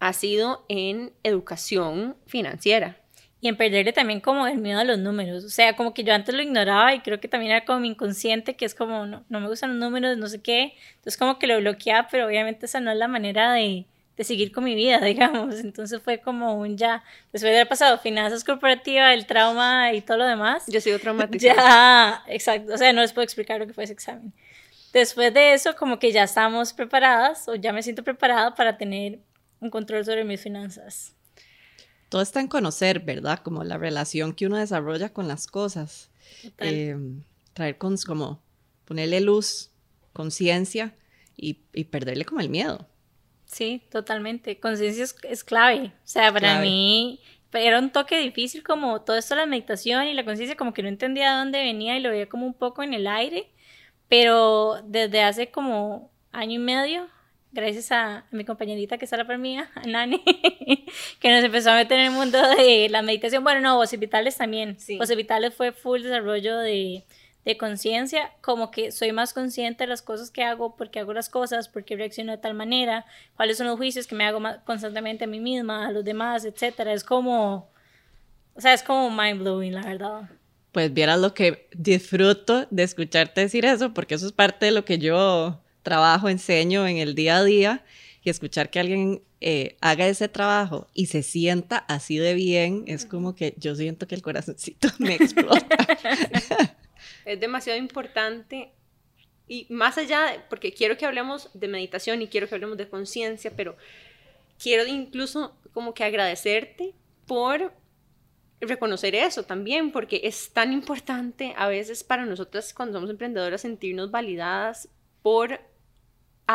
ha 0.00 0.12
sido 0.12 0.64
en 0.68 1.12
educación 1.22 2.16
financiera. 2.26 3.01
Y 3.42 3.48
en 3.48 3.56
perderle 3.56 3.92
también 3.92 4.20
como 4.20 4.46
el 4.46 4.58
miedo 4.58 4.78
a 4.78 4.84
los 4.84 5.00
números. 5.00 5.42
O 5.42 5.48
sea, 5.48 5.74
como 5.74 5.92
que 5.92 6.04
yo 6.04 6.14
antes 6.14 6.32
lo 6.32 6.42
ignoraba 6.42 6.94
y 6.94 7.00
creo 7.00 7.18
que 7.18 7.26
también 7.26 7.50
era 7.50 7.64
como 7.64 7.80
mi 7.80 7.88
inconsciente, 7.88 8.54
que 8.54 8.64
es 8.64 8.72
como, 8.72 9.04
no, 9.04 9.24
no 9.28 9.40
me 9.40 9.48
gustan 9.48 9.70
los 9.70 9.80
números, 9.80 10.16
no 10.16 10.28
sé 10.28 10.40
qué. 10.40 10.74
Entonces 10.94 11.16
como 11.16 11.40
que 11.40 11.48
lo 11.48 11.58
bloqueaba, 11.58 12.06
pero 12.08 12.26
obviamente 12.28 12.66
esa 12.66 12.78
no 12.78 12.92
es 12.92 12.96
la 12.96 13.08
manera 13.08 13.52
de, 13.52 13.84
de 14.16 14.22
seguir 14.22 14.52
con 14.52 14.62
mi 14.62 14.76
vida, 14.76 15.00
digamos. 15.04 15.58
Entonces 15.58 16.00
fue 16.00 16.20
como 16.20 16.54
un 16.54 16.76
ya, 16.76 17.02
después 17.32 17.50
de 17.50 17.56
haber 17.56 17.68
pasado 17.68 17.98
finanzas 17.98 18.44
corporativas, 18.44 19.12
el 19.12 19.26
trauma 19.26 19.92
y 19.92 20.02
todo 20.02 20.18
lo 20.18 20.26
demás. 20.26 20.64
Yo 20.68 20.78
he 20.78 20.80
sido 20.80 20.98
traumatizada. 21.00 21.56
Ya, 21.56 22.22
exacto. 22.28 22.74
O 22.74 22.78
sea, 22.78 22.92
no 22.92 23.00
les 23.00 23.12
puedo 23.12 23.24
explicar 23.24 23.58
lo 23.58 23.66
que 23.66 23.72
fue 23.72 23.82
ese 23.82 23.92
examen. 23.92 24.32
Después 24.92 25.34
de 25.34 25.54
eso, 25.54 25.74
como 25.74 25.98
que 25.98 26.12
ya 26.12 26.22
estamos 26.22 26.74
preparadas 26.74 27.48
o 27.48 27.56
ya 27.56 27.72
me 27.72 27.82
siento 27.82 28.04
preparada 28.04 28.54
para 28.54 28.76
tener 28.76 29.18
un 29.60 29.68
control 29.68 30.04
sobre 30.04 30.22
mis 30.22 30.40
finanzas. 30.40 31.16
Todo 32.12 32.20
está 32.20 32.40
en 32.40 32.48
conocer, 32.48 33.00
¿verdad? 33.00 33.38
Como 33.38 33.64
la 33.64 33.78
relación 33.78 34.34
que 34.34 34.44
uno 34.44 34.58
desarrolla 34.58 35.14
con 35.14 35.28
las 35.28 35.46
cosas. 35.46 36.10
Eh, 36.58 36.94
traer 37.54 37.78
con, 37.78 37.96
como 38.06 38.42
ponerle 38.84 39.22
luz, 39.22 39.70
conciencia 40.12 40.94
y, 41.38 41.60
y 41.72 41.84
perderle 41.84 42.26
como 42.26 42.42
el 42.42 42.50
miedo. 42.50 42.86
Sí, 43.46 43.82
totalmente. 43.90 44.60
Conciencia 44.60 45.04
es, 45.04 45.16
es 45.22 45.42
clave. 45.42 45.86
O 45.86 46.06
sea, 46.06 46.30
para 46.30 46.50
Clave. 46.50 46.66
mí 46.66 47.20
era 47.50 47.78
un 47.78 47.90
toque 47.90 48.18
difícil 48.18 48.62
como 48.62 49.00
todo 49.00 49.16
esto 49.16 49.34
de 49.34 49.40
la 49.40 49.46
meditación 49.46 50.06
y 50.06 50.12
la 50.12 50.26
conciencia, 50.26 50.54
como 50.54 50.74
que 50.74 50.82
no 50.82 50.90
entendía 50.90 51.32
de 51.32 51.38
dónde 51.38 51.60
venía 51.62 51.96
y 51.96 52.00
lo 52.02 52.10
veía 52.10 52.28
como 52.28 52.44
un 52.44 52.52
poco 52.52 52.82
en 52.82 52.92
el 52.92 53.06
aire. 53.06 53.48
Pero 54.10 54.82
desde 54.84 55.22
hace 55.22 55.50
como 55.50 56.10
año 56.30 56.56
y 56.56 56.62
medio, 56.62 57.08
gracias 57.52 57.92
a, 57.92 58.24
mi 58.30 58.44
compañerita 58.44 58.98
que 58.98 59.04
está 59.04 59.16
la 59.16 59.26
par 59.26 59.38
mía, 59.38 59.70
a 59.74 59.82
Nani, 59.82 60.22
que 61.20 61.30
nos 61.30 61.44
empezó 61.44 61.70
a 61.70 61.76
meter 61.76 61.98
en 61.98 62.06
el 62.06 62.12
mundo 62.12 62.38
de 62.56 62.88
la 62.88 63.02
meditación. 63.02 63.44
Bueno, 63.44 63.60
no, 63.60 63.76
Voces 63.76 64.00
Vitales 64.00 64.36
también. 64.36 64.78
Sí. 64.78 64.98
Voces 64.98 65.16
Vitales 65.16 65.54
fue 65.54 65.72
full 65.72 66.02
desarrollo 66.02 66.58
de, 66.58 67.04
de 67.44 67.56
conciencia, 67.56 68.32
como 68.40 68.70
que 68.70 68.92
soy 68.92 69.12
más 69.12 69.32
consciente 69.32 69.84
de 69.84 69.88
las 69.88 70.02
cosas 70.02 70.30
que 70.30 70.44
hago, 70.44 70.76
por 70.76 70.90
qué 70.90 71.00
hago 71.00 71.12
las 71.12 71.28
cosas, 71.28 71.68
por 71.68 71.84
qué 71.84 71.96
reacciono 71.96 72.32
de 72.32 72.38
tal 72.38 72.54
manera, 72.54 73.04
cuáles 73.36 73.58
son 73.58 73.66
los 73.66 73.76
juicios 73.76 74.06
que 74.06 74.14
me 74.14 74.24
hago 74.24 74.40
constantemente 74.64 75.24
a 75.24 75.28
mí 75.28 75.40
misma, 75.40 75.86
a 75.86 75.92
los 75.92 76.04
demás, 76.04 76.44
etcétera. 76.44 76.92
Es 76.92 77.04
como 77.04 77.70
O 78.54 78.60
sea, 78.60 78.72
es 78.72 78.82
como 78.82 79.10
mind 79.10 79.40
blowing, 79.40 79.74
la 79.74 79.82
verdad. 79.82 80.30
Pues 80.72 80.92
vieras 80.94 81.20
lo 81.20 81.34
que 81.34 81.68
disfruto 81.72 82.66
de 82.70 82.82
escucharte 82.82 83.42
decir 83.42 83.66
eso, 83.66 83.92
porque 83.92 84.14
eso 84.14 84.26
es 84.26 84.32
parte 84.32 84.66
de 84.66 84.72
lo 84.72 84.84
que 84.84 84.98
yo 84.98 85.61
trabajo, 85.82 86.28
enseño 86.28 86.86
en 86.86 86.98
el 86.98 87.14
día 87.14 87.38
a 87.38 87.44
día, 87.44 87.84
y 88.24 88.30
escuchar 88.30 88.70
que 88.70 88.80
alguien 88.80 89.22
eh, 89.40 89.76
haga 89.80 90.06
ese 90.06 90.28
trabajo 90.28 90.86
y 90.94 91.06
se 91.06 91.22
sienta 91.22 91.78
así 91.78 92.18
de 92.18 92.34
bien, 92.34 92.84
es 92.86 93.04
como 93.04 93.34
que 93.34 93.54
yo 93.56 93.74
siento 93.74 94.06
que 94.06 94.14
el 94.14 94.22
corazoncito 94.22 94.88
me 94.98 95.14
explota. 95.14 95.76
es 97.24 97.40
demasiado 97.40 97.78
importante 97.78 98.70
y 99.48 99.66
más 99.68 99.98
allá, 99.98 100.46
porque 100.48 100.72
quiero 100.72 100.96
que 100.96 101.04
hablemos 101.04 101.50
de 101.52 101.68
meditación 101.68 102.22
y 102.22 102.28
quiero 102.28 102.48
que 102.48 102.54
hablemos 102.54 102.78
de 102.78 102.88
conciencia, 102.88 103.52
pero 103.56 103.76
quiero 104.58 104.86
incluso 104.86 105.56
como 105.72 105.92
que 105.92 106.04
agradecerte 106.04 106.94
por 107.26 107.72
reconocer 108.60 109.16
eso 109.16 109.42
también, 109.42 109.90
porque 109.90 110.20
es 110.22 110.52
tan 110.52 110.72
importante 110.72 111.52
a 111.56 111.66
veces 111.66 112.04
para 112.04 112.24
nosotras 112.24 112.72
cuando 112.72 112.94
somos 112.94 113.10
emprendedoras 113.10 113.62
sentirnos 113.62 114.12
validadas 114.12 114.88
por 115.22 115.60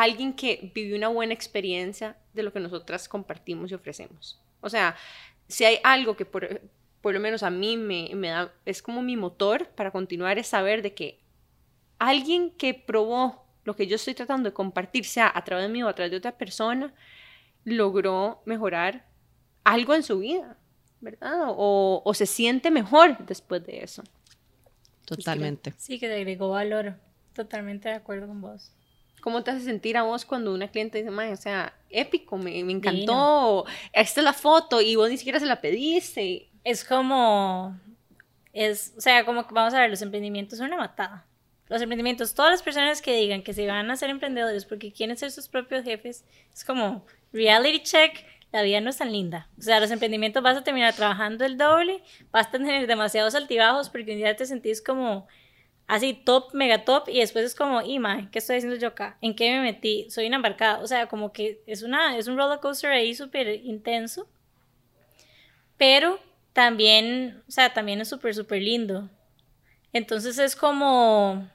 alguien 0.02 0.32
que 0.32 0.70
vivió 0.74 0.96
una 0.96 1.08
buena 1.08 1.34
experiencia 1.34 2.16
de 2.34 2.42
lo 2.42 2.52
que 2.52 2.60
nosotras 2.60 3.08
compartimos 3.08 3.70
y 3.70 3.74
ofrecemos. 3.74 4.40
O 4.60 4.68
sea, 4.68 4.96
si 5.46 5.64
hay 5.64 5.78
algo 5.82 6.16
que 6.16 6.24
por, 6.24 6.60
por 7.00 7.14
lo 7.14 7.20
menos 7.20 7.42
a 7.42 7.50
mí 7.50 7.76
me, 7.76 8.10
me 8.14 8.28
da, 8.28 8.52
es 8.64 8.82
como 8.82 9.02
mi 9.02 9.16
motor 9.16 9.68
para 9.68 9.90
continuar, 9.90 10.38
es 10.38 10.48
saber 10.48 10.82
de 10.82 10.94
que 10.94 11.20
alguien 11.98 12.50
que 12.50 12.74
probó 12.74 13.44
lo 13.64 13.76
que 13.76 13.86
yo 13.86 13.96
estoy 13.96 14.14
tratando 14.14 14.48
de 14.48 14.54
compartir, 14.54 15.04
sea 15.04 15.30
a 15.34 15.44
través 15.44 15.66
de 15.66 15.72
mí 15.72 15.82
o 15.82 15.88
a 15.88 15.94
través 15.94 16.10
de 16.10 16.16
otra 16.16 16.36
persona, 16.36 16.94
logró 17.64 18.42
mejorar 18.46 19.04
algo 19.64 19.94
en 19.94 20.02
su 20.02 20.20
vida, 20.20 20.56
¿verdad? 21.00 21.48
O, 21.48 22.02
o 22.04 22.14
se 22.14 22.26
siente 22.26 22.70
mejor 22.70 23.18
después 23.26 23.64
de 23.66 23.80
eso. 23.80 24.02
Totalmente. 25.04 25.74
Sí, 25.76 25.98
que 25.98 26.08
te 26.08 26.14
agregó 26.14 26.50
valor. 26.50 26.94
Totalmente 27.34 27.88
de 27.88 27.94
acuerdo 27.94 28.26
con 28.26 28.40
vos. 28.40 28.72
¿Cómo 29.20 29.42
te 29.42 29.50
hace 29.50 29.64
sentir 29.64 29.96
a 29.96 30.02
vos 30.02 30.24
cuando 30.24 30.54
una 30.54 30.68
cliente 30.68 31.02
dice, 31.02 31.10
o 31.10 31.36
sea, 31.36 31.74
épico, 31.90 32.36
me, 32.36 32.62
me 32.64 32.72
encantó, 32.72 33.64
esta 33.92 34.20
es 34.20 34.24
la 34.24 34.32
foto 34.32 34.80
y 34.80 34.96
vos 34.96 35.10
ni 35.10 35.16
siquiera 35.16 35.40
se 35.40 35.46
la 35.46 35.60
pediste? 35.60 36.48
Es 36.64 36.84
como, 36.84 37.78
es, 38.52 38.94
o 38.96 39.00
sea, 39.00 39.24
como 39.24 39.44
vamos 39.50 39.74
a 39.74 39.80
ver, 39.80 39.90
los 39.90 40.02
emprendimientos 40.02 40.58
son 40.58 40.68
una 40.68 40.76
matada. 40.76 41.26
Los 41.68 41.82
emprendimientos, 41.82 42.34
todas 42.34 42.50
las 42.50 42.62
personas 42.62 43.02
que 43.02 43.14
digan 43.14 43.42
que 43.42 43.52
se 43.52 43.66
van 43.66 43.90
a 43.90 43.96
ser 43.96 44.08
emprendedores 44.08 44.64
porque 44.64 44.92
quieren 44.92 45.16
ser 45.16 45.30
sus 45.30 45.48
propios 45.48 45.84
jefes, 45.84 46.24
es 46.52 46.64
como 46.64 47.04
reality 47.32 47.82
check, 47.82 48.24
la 48.52 48.62
vida 48.62 48.80
no 48.80 48.90
es 48.90 48.96
tan 48.96 49.12
linda. 49.12 49.48
O 49.58 49.62
sea, 49.62 49.80
los 49.80 49.90
emprendimientos 49.90 50.42
vas 50.42 50.56
a 50.56 50.64
terminar 50.64 50.94
trabajando 50.94 51.44
el 51.44 51.58
doble, 51.58 52.02
vas 52.30 52.46
a 52.46 52.50
tener 52.50 52.86
demasiados 52.86 53.34
altibajos 53.34 53.90
porque 53.90 54.12
un 54.12 54.18
día 54.18 54.34
te 54.36 54.46
sentís 54.46 54.80
como 54.80 55.26
así 55.88 56.12
top, 56.12 56.54
mega 56.54 56.84
top, 56.84 57.08
y 57.08 57.18
después 57.18 57.44
es 57.44 57.54
como, 57.54 57.82
y 57.82 57.98
¿qué 58.30 58.38
estoy 58.38 58.58
haciendo 58.58 58.78
yo 58.78 58.88
acá? 58.88 59.18
¿En 59.20 59.34
qué 59.34 59.50
me 59.50 59.62
metí? 59.62 60.08
Soy 60.10 60.26
una 60.26 60.36
embarcada. 60.36 60.78
O 60.80 60.86
sea, 60.86 61.08
como 61.08 61.32
que 61.32 61.62
es, 61.66 61.82
una, 61.82 62.16
es 62.16 62.28
un 62.28 62.36
roller 62.36 62.60
coaster 62.60 62.92
ahí 62.92 63.14
súper 63.14 63.48
intenso, 63.64 64.28
pero 65.76 66.20
también, 66.52 67.42
o 67.48 67.50
sea, 67.50 67.72
también 67.72 68.00
es 68.00 68.08
súper, 68.08 68.34
súper 68.34 68.62
lindo. 68.62 69.08
Entonces 69.92 70.38
es 70.38 70.54
como, 70.54 71.48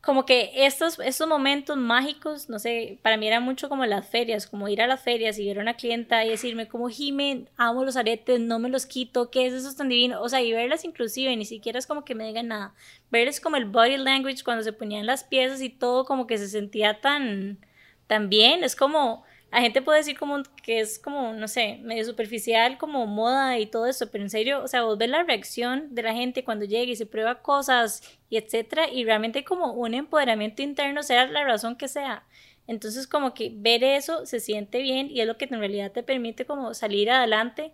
como 0.00 0.24
que 0.24 0.50
estos, 0.54 0.98
estos 0.98 1.28
momentos 1.28 1.76
mágicos, 1.76 2.48
no 2.48 2.58
sé, 2.58 2.98
para 3.02 3.18
mí 3.18 3.26
era 3.26 3.38
mucho 3.38 3.68
como 3.68 3.84
las 3.84 4.08
ferias, 4.08 4.46
como 4.46 4.66
ir 4.68 4.80
a 4.80 4.86
las 4.86 5.02
ferias 5.02 5.38
y 5.38 5.46
ver 5.46 5.58
a 5.58 5.62
una 5.62 5.74
clienta 5.74 6.24
y 6.24 6.30
decirme 6.30 6.68
como, 6.68 6.88
Jime, 6.88 7.44
amo 7.56 7.84
los 7.84 7.96
aretes, 7.96 8.40
no 8.40 8.58
me 8.58 8.70
los 8.70 8.86
quito, 8.86 9.30
¿qué 9.30 9.46
es 9.46 9.52
eso 9.52 9.76
tan 9.76 9.90
divino? 9.90 10.22
O 10.22 10.28
sea, 10.30 10.40
y 10.40 10.52
verlas 10.52 10.84
inclusive, 10.84 11.36
ni 11.36 11.44
siquiera 11.44 11.78
es 11.78 11.86
como 11.86 12.04
que 12.04 12.14
me 12.14 12.26
digan 12.26 12.48
nada, 12.48 12.74
verles 13.10 13.40
como 13.40 13.56
el 13.56 13.66
body 13.66 13.98
language 13.98 14.42
cuando 14.42 14.64
se 14.64 14.72
ponían 14.72 15.04
las 15.04 15.24
piezas 15.24 15.60
y 15.60 15.68
todo 15.68 16.06
como 16.06 16.26
que 16.26 16.38
se 16.38 16.48
sentía 16.48 17.00
tan, 17.02 17.58
tan 18.06 18.30
bien, 18.30 18.64
es 18.64 18.76
como 18.76 19.24
la 19.52 19.60
gente 19.60 19.82
puede 19.82 19.98
decir 19.98 20.16
como 20.18 20.42
que 20.62 20.80
es 20.80 20.98
como, 20.98 21.32
no 21.32 21.48
sé, 21.48 21.80
medio 21.82 22.04
superficial, 22.04 22.78
como 22.78 23.06
moda 23.06 23.58
y 23.58 23.66
todo 23.66 23.86
eso, 23.86 24.10
pero 24.10 24.22
en 24.22 24.30
serio, 24.30 24.62
o 24.62 24.68
sea, 24.68 24.82
vos 24.82 24.96
ves 24.96 25.10
la 25.10 25.24
reacción 25.24 25.94
de 25.94 26.02
la 26.02 26.14
gente 26.14 26.44
cuando 26.44 26.64
llega 26.64 26.92
y 26.92 26.96
se 26.96 27.06
prueba 27.06 27.42
cosas 27.42 28.02
y 28.28 28.36
etcétera, 28.36 28.88
y 28.88 29.04
realmente 29.04 29.42
como 29.44 29.72
un 29.72 29.94
empoderamiento 29.94 30.62
interno, 30.62 31.02
sea 31.02 31.26
la 31.26 31.44
razón 31.44 31.76
que 31.76 31.88
sea. 31.88 32.24
Entonces, 32.68 33.08
como 33.08 33.34
que 33.34 33.50
ver 33.52 33.82
eso 33.82 34.24
se 34.26 34.38
siente 34.38 34.80
bien 34.80 35.10
y 35.10 35.20
es 35.20 35.26
lo 35.26 35.36
que 35.36 35.46
en 35.46 35.58
realidad 35.58 35.90
te 35.90 36.04
permite 36.04 36.44
como 36.46 36.72
salir 36.72 37.10
adelante 37.10 37.72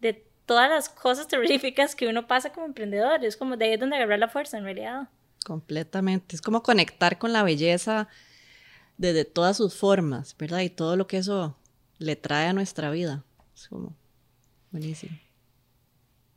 de 0.00 0.24
todas 0.46 0.68
las 0.68 0.88
cosas 0.88 1.28
terroríficas 1.28 1.94
que 1.94 2.08
uno 2.08 2.26
pasa 2.26 2.52
como 2.52 2.66
emprendedor. 2.66 3.24
Es 3.24 3.36
como 3.36 3.56
de 3.56 3.66
ahí 3.66 3.72
es 3.74 3.80
donde 3.80 3.94
agarrar 3.94 4.18
la 4.18 4.26
fuerza 4.26 4.58
en 4.58 4.64
realidad. 4.64 5.08
Completamente. 5.44 6.34
Es 6.34 6.42
como 6.42 6.64
conectar 6.64 7.18
con 7.18 7.32
la 7.32 7.44
belleza 7.44 8.08
desde 9.02 9.24
todas 9.24 9.56
sus 9.56 9.74
formas, 9.74 10.36
¿verdad? 10.38 10.60
Y 10.60 10.70
todo 10.70 10.96
lo 10.96 11.06
que 11.06 11.18
eso 11.18 11.58
le 11.98 12.16
trae 12.16 12.46
a 12.46 12.52
nuestra 12.52 12.90
vida. 12.90 13.24
Es 13.54 13.68
como 13.68 13.96
buenísimo. 14.70 15.18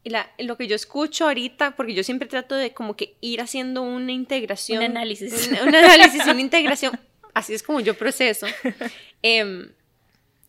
Y 0.04 0.10
la, 0.10 0.32
lo 0.40 0.58
que 0.58 0.68
yo 0.68 0.76
escucho 0.76 1.26
ahorita, 1.26 1.76
porque 1.76 1.94
yo 1.94 2.04
siempre 2.04 2.28
trato 2.28 2.56
de 2.56 2.74
como 2.74 2.96
que 2.96 3.18
ir 3.22 3.40
haciendo 3.40 3.84
una 3.84 4.12
integración. 4.12 4.80
Un 4.80 4.92
análisis. 4.92 5.48
Un, 5.48 5.68
un 5.70 5.76
análisis, 5.76 6.26
una 6.26 6.42
integración. 6.42 7.00
Así 7.34 7.54
es 7.54 7.64
como 7.64 7.80
yo 7.80 7.94
proceso. 7.96 8.48
Eh, 9.28 9.72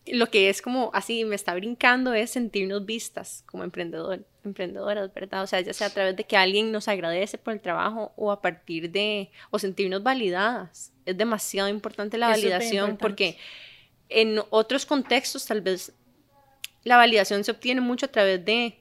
lo 0.07 0.31
que 0.31 0.49
es 0.49 0.63
como 0.63 0.91
así 0.95 1.25
me 1.25 1.35
está 1.35 1.55
brincando 1.55 2.15
es 2.15 2.31
sentirnos 2.31 2.85
vistas 2.85 3.43
como 3.47 3.65
emprendedor, 3.65 4.25
emprendedoras, 4.45 5.13
¿verdad? 5.13 5.43
O 5.43 5.47
sea, 5.47 5.61
ya 5.61 5.73
sea 5.73 5.89
a 5.89 5.91
través 5.91 6.17
de 6.17 6.25
que 6.25 6.37
alguien 6.37 6.71
nos 6.71 6.89
agradece 6.89 7.39
por 7.39 7.53
el 7.53 7.61
trabajo 7.61 8.13
o 8.17 8.31
a 8.31 8.41
partir 8.41 8.91
de, 8.91 9.31
o 9.51 9.59
sentirnos 9.59 10.03
validadas. 10.03 10.93
Es 11.05 11.17
demasiado 11.17 11.69
importante 11.69 12.19
la 12.19 12.29
validación 12.29 12.97
porque 12.97 13.37
en 14.09 14.41
otros 14.51 14.87
contextos 14.87 15.45
tal 15.47 15.61
vez 15.61 15.93
la 16.85 16.97
validación 16.97 17.43
se 17.43 17.51
obtiene 17.51 17.81
mucho 17.81 18.07
a 18.07 18.11
través 18.11 18.45
de 18.45 18.79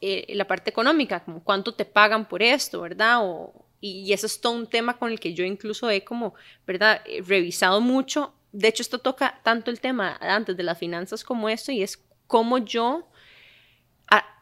eh, 0.00 0.34
la 0.34 0.46
parte 0.48 0.70
económica, 0.70 1.20
como 1.20 1.44
cuánto 1.44 1.72
te 1.72 1.84
pagan 1.84 2.28
por 2.28 2.42
esto, 2.42 2.80
¿verdad? 2.80 3.18
O, 3.22 3.66
y, 3.80 4.00
y 4.00 4.12
eso 4.12 4.26
es 4.26 4.40
todo 4.40 4.54
un 4.54 4.66
tema 4.66 4.98
con 4.98 5.12
el 5.12 5.20
que 5.20 5.34
yo 5.34 5.44
incluso 5.44 5.88
he 5.88 6.02
como, 6.02 6.34
¿verdad? 6.66 7.00
revisado 7.24 7.80
mucho 7.80 8.34
de 8.52 8.68
hecho, 8.68 8.82
esto 8.82 8.98
toca 8.98 9.40
tanto 9.42 9.70
el 9.70 9.80
tema 9.80 10.16
antes 10.20 10.56
de 10.56 10.62
las 10.62 10.78
finanzas 10.78 11.24
como 11.24 11.48
esto, 11.48 11.72
y 11.72 11.82
es 11.82 12.04
cómo 12.26 12.58
yo, 12.58 13.08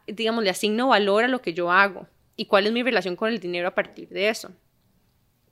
digamos, 0.07 0.43
le 0.43 0.51
asigno 0.51 0.89
valor 0.89 1.25
a 1.25 1.29
lo 1.29 1.41
que 1.41 1.55
yo 1.55 1.71
hago 1.71 2.09
y 2.37 2.47
cuál 2.47 2.67
es 2.67 2.73
mi 2.73 2.83
relación 2.83 3.15
con 3.15 3.29
el 3.29 3.39
dinero 3.39 3.69
a 3.69 3.75
partir 3.75 4.09
de 4.09 4.29
eso. 4.29 4.51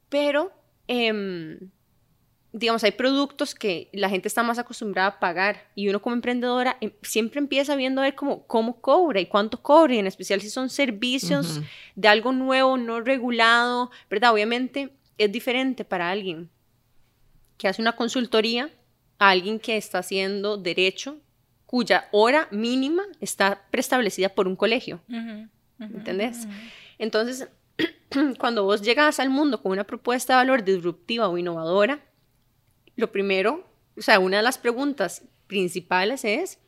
Pero, 0.09 0.53
em, 0.88 1.71
digamos, 2.53 2.83
hay 2.83 2.93
productos 2.93 3.55
que 3.55 3.91
la 3.93 4.09
gente 4.09 4.27
está 4.27 4.43
más 4.43 4.59
acostumbrada 4.59 5.09
a 5.09 5.21
pagar 5.21 5.71
y 5.77 5.88
uno 5.88 6.03
como 6.03 6.17
emprendedora 6.17 6.79
em, 6.81 6.93
siempre 7.03 7.38
empieza 7.38 7.77
viendo 7.77 8.00
a 8.00 8.05
ver 8.05 8.17
cómo, 8.17 8.45
cómo 8.47 8.81
cobra 8.81 9.21
y 9.21 9.27
cuánto 9.27 9.62
cobra, 9.62 9.95
y 9.95 9.99
en 9.99 10.07
especial 10.09 10.41
si 10.41 10.50
son 10.50 10.69
servicios 10.71 11.61
de 11.95 12.09
algo 12.09 12.33
nuevo, 12.33 12.77
no 12.77 13.00
regulado, 13.00 13.91
¿verdad? 14.11 14.33
Obviamente 14.33 14.91
es 15.19 15.31
diferente 15.31 15.85
para 15.85 16.11
alguien 16.11 16.50
que 17.59 17.69
hace 17.69 17.83
una 17.83 17.97
consultoría 17.97 18.71
a 19.19 19.31
alguien 19.31 19.59
que 19.59 19.77
está 19.77 19.99
haciendo 19.99 20.57
derecho 20.57 21.19
cuya 21.67 22.09
hora 22.12 22.49
mínima 22.50 23.03
está 23.21 23.67
preestablecida 23.71 24.31
por 24.31 24.49
un 24.49 24.57
colegio. 24.57 25.03
¿Entendés? 25.79 26.47
Entonces, 26.99 27.47
cuando 28.38 28.65
vos 28.65 28.81
llegas 28.81 29.21
al 29.21 29.29
mundo 29.29 29.61
con 29.61 29.73
una 29.73 29.85
propuesta 29.85 30.33
de 30.33 30.37
valor 30.38 30.65
disruptiva 30.65 31.29
o 31.29 31.37
innovadora, 31.37 32.00
lo 32.97 33.12
primero, 33.12 33.67
o 33.97 34.00
sea, 34.00 34.19
una 34.19 34.38
de 34.38 34.43
las 34.43 34.57
preguntas 34.57 35.25
principales 35.47 36.25
es, 36.25 36.59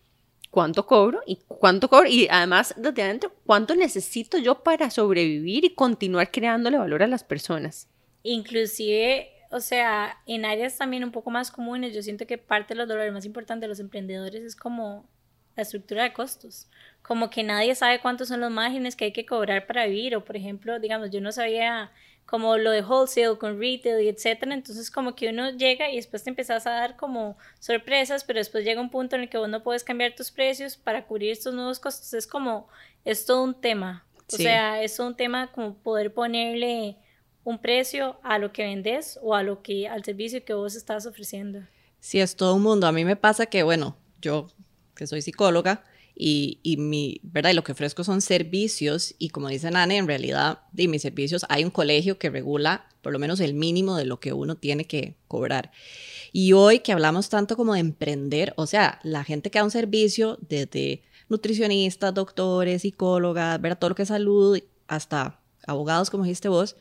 ¿cuánto 0.50 0.86
cobro? 0.86 1.22
¿Y 1.26 1.36
cuánto 1.48 1.88
cobro? 1.88 2.06
Y 2.06 2.28
además, 2.30 2.74
desde 2.76 3.02
adentro, 3.02 3.32
¿cuánto 3.46 3.74
necesito 3.74 4.36
yo 4.36 4.62
para 4.62 4.90
sobrevivir 4.90 5.64
y 5.64 5.74
continuar 5.74 6.30
creándole 6.30 6.76
valor 6.76 7.02
a 7.02 7.06
las 7.06 7.24
personas? 7.24 7.88
Inclusive 8.22 9.30
o 9.50 9.60
sea, 9.60 10.16
en 10.26 10.44
áreas 10.44 10.78
también 10.78 11.02
un 11.02 11.10
poco 11.10 11.30
más 11.30 11.50
comunes, 11.50 11.92
yo 11.94 12.02
siento 12.02 12.26
que 12.26 12.38
parte 12.38 12.74
de 12.74 12.78
los 12.78 12.88
dolores 12.88 13.12
más 13.12 13.24
importantes 13.24 13.62
de 13.62 13.68
los 13.68 13.80
emprendedores 13.80 14.42
es 14.42 14.54
como 14.54 15.08
la 15.56 15.62
estructura 15.62 16.04
de 16.04 16.12
costos. 16.12 16.68
Como 17.02 17.30
que 17.30 17.42
nadie 17.42 17.74
sabe 17.74 18.00
cuántos 18.00 18.28
son 18.28 18.40
los 18.40 18.52
márgenes 18.52 18.94
que 18.94 19.06
hay 19.06 19.12
que 19.12 19.26
cobrar 19.26 19.66
para 19.66 19.86
vivir. 19.86 20.14
O, 20.14 20.24
por 20.24 20.36
ejemplo, 20.36 20.78
digamos, 20.78 21.10
yo 21.10 21.20
no 21.20 21.32
sabía 21.32 21.90
como 22.26 22.58
lo 22.58 22.70
de 22.70 22.82
wholesale 22.82 23.38
con 23.38 23.58
retail 23.58 24.04
y 24.04 24.08
etcétera. 24.08 24.54
Entonces, 24.54 24.88
como 24.88 25.16
que 25.16 25.30
uno 25.30 25.50
llega 25.50 25.90
y 25.90 25.96
después 25.96 26.22
te 26.22 26.30
empezás 26.30 26.68
a 26.68 26.70
dar 26.70 26.96
como 26.96 27.36
sorpresas, 27.58 28.22
pero 28.22 28.38
después 28.38 28.64
llega 28.64 28.80
un 28.80 28.90
punto 28.90 29.16
en 29.16 29.22
el 29.22 29.28
que 29.28 29.38
vos 29.38 29.48
no 29.48 29.64
puedes 29.64 29.82
cambiar 29.82 30.14
tus 30.14 30.30
precios 30.30 30.76
para 30.76 31.06
cubrir 31.06 31.32
estos 31.32 31.54
nuevos 31.54 31.80
costos. 31.80 32.14
Es 32.14 32.28
como, 32.28 32.68
es 33.04 33.26
todo 33.26 33.42
un 33.42 33.60
tema. 33.60 34.06
O 34.32 34.36
sea, 34.36 34.80
es 34.80 35.00
un 35.00 35.16
tema 35.16 35.50
como 35.50 35.74
poder 35.74 36.14
ponerle 36.14 36.96
un 37.44 37.60
precio 37.60 38.18
a 38.22 38.38
lo 38.38 38.52
que 38.52 38.64
vendes 38.64 39.18
o 39.22 39.34
a 39.34 39.42
lo 39.42 39.62
que 39.62 39.88
al 39.88 40.04
servicio 40.04 40.44
que 40.44 40.54
vos 40.54 40.74
estás 40.74 41.06
ofreciendo. 41.06 41.60
Sí, 41.98 42.20
es 42.20 42.36
todo 42.36 42.54
un 42.54 42.62
mundo. 42.62 42.86
A 42.86 42.92
mí 42.92 43.04
me 43.04 43.16
pasa 43.16 43.46
que, 43.46 43.62
bueno, 43.62 43.96
yo 44.20 44.48
que 44.94 45.06
soy 45.06 45.22
psicóloga 45.22 45.84
y, 46.14 46.60
y 46.62 46.76
mi, 46.76 47.20
¿verdad? 47.22 47.50
Y 47.50 47.54
lo 47.54 47.64
que 47.64 47.72
ofrezco 47.72 48.04
son 48.04 48.20
servicios 48.20 49.14
y 49.18 49.30
como 49.30 49.48
dice 49.48 49.70
Nane, 49.70 49.96
en 49.96 50.06
realidad 50.06 50.60
de 50.72 50.88
mis 50.88 51.02
servicios 51.02 51.46
hay 51.48 51.64
un 51.64 51.70
colegio 51.70 52.18
que 52.18 52.28
regula 52.28 52.86
por 53.00 53.12
lo 53.12 53.18
menos 53.18 53.40
el 53.40 53.54
mínimo 53.54 53.96
de 53.96 54.04
lo 54.04 54.20
que 54.20 54.32
uno 54.32 54.56
tiene 54.56 54.86
que 54.86 55.16
cobrar. 55.26 55.72
Y 56.32 56.52
hoy 56.52 56.80
que 56.80 56.92
hablamos 56.92 57.28
tanto 57.28 57.56
como 57.56 57.74
de 57.74 57.80
emprender, 57.80 58.52
o 58.56 58.66
sea, 58.66 59.00
la 59.02 59.24
gente 59.24 59.50
que 59.50 59.58
da 59.58 59.64
un 59.64 59.70
servicio 59.70 60.38
desde 60.46 61.02
nutricionistas, 61.28 62.12
doctores, 62.12 62.82
psicólogas, 62.82 63.60
ver 63.60 63.76
todo 63.76 63.90
lo 63.90 63.96
que 63.96 64.02
es 64.02 64.08
salud, 64.08 64.58
hasta 64.86 65.40
abogados, 65.66 66.10
como 66.10 66.24
dijiste 66.24 66.48
vos, 66.48 66.76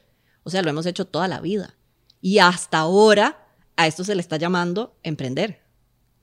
o 0.50 0.52
sea, 0.52 0.64
lo 0.64 0.72
hemos 0.72 0.88
hecho 0.88 1.06
toda 1.06 1.28
la 1.28 1.42
vida. 1.42 1.76
Y 2.22 2.40
hasta 2.40 2.80
ahora 2.80 3.48
a 3.78 3.86
esto 3.86 4.04
se 4.04 4.16
le 4.16 4.22
está 4.22 4.38
llamando 4.38 4.98
emprender, 5.04 5.62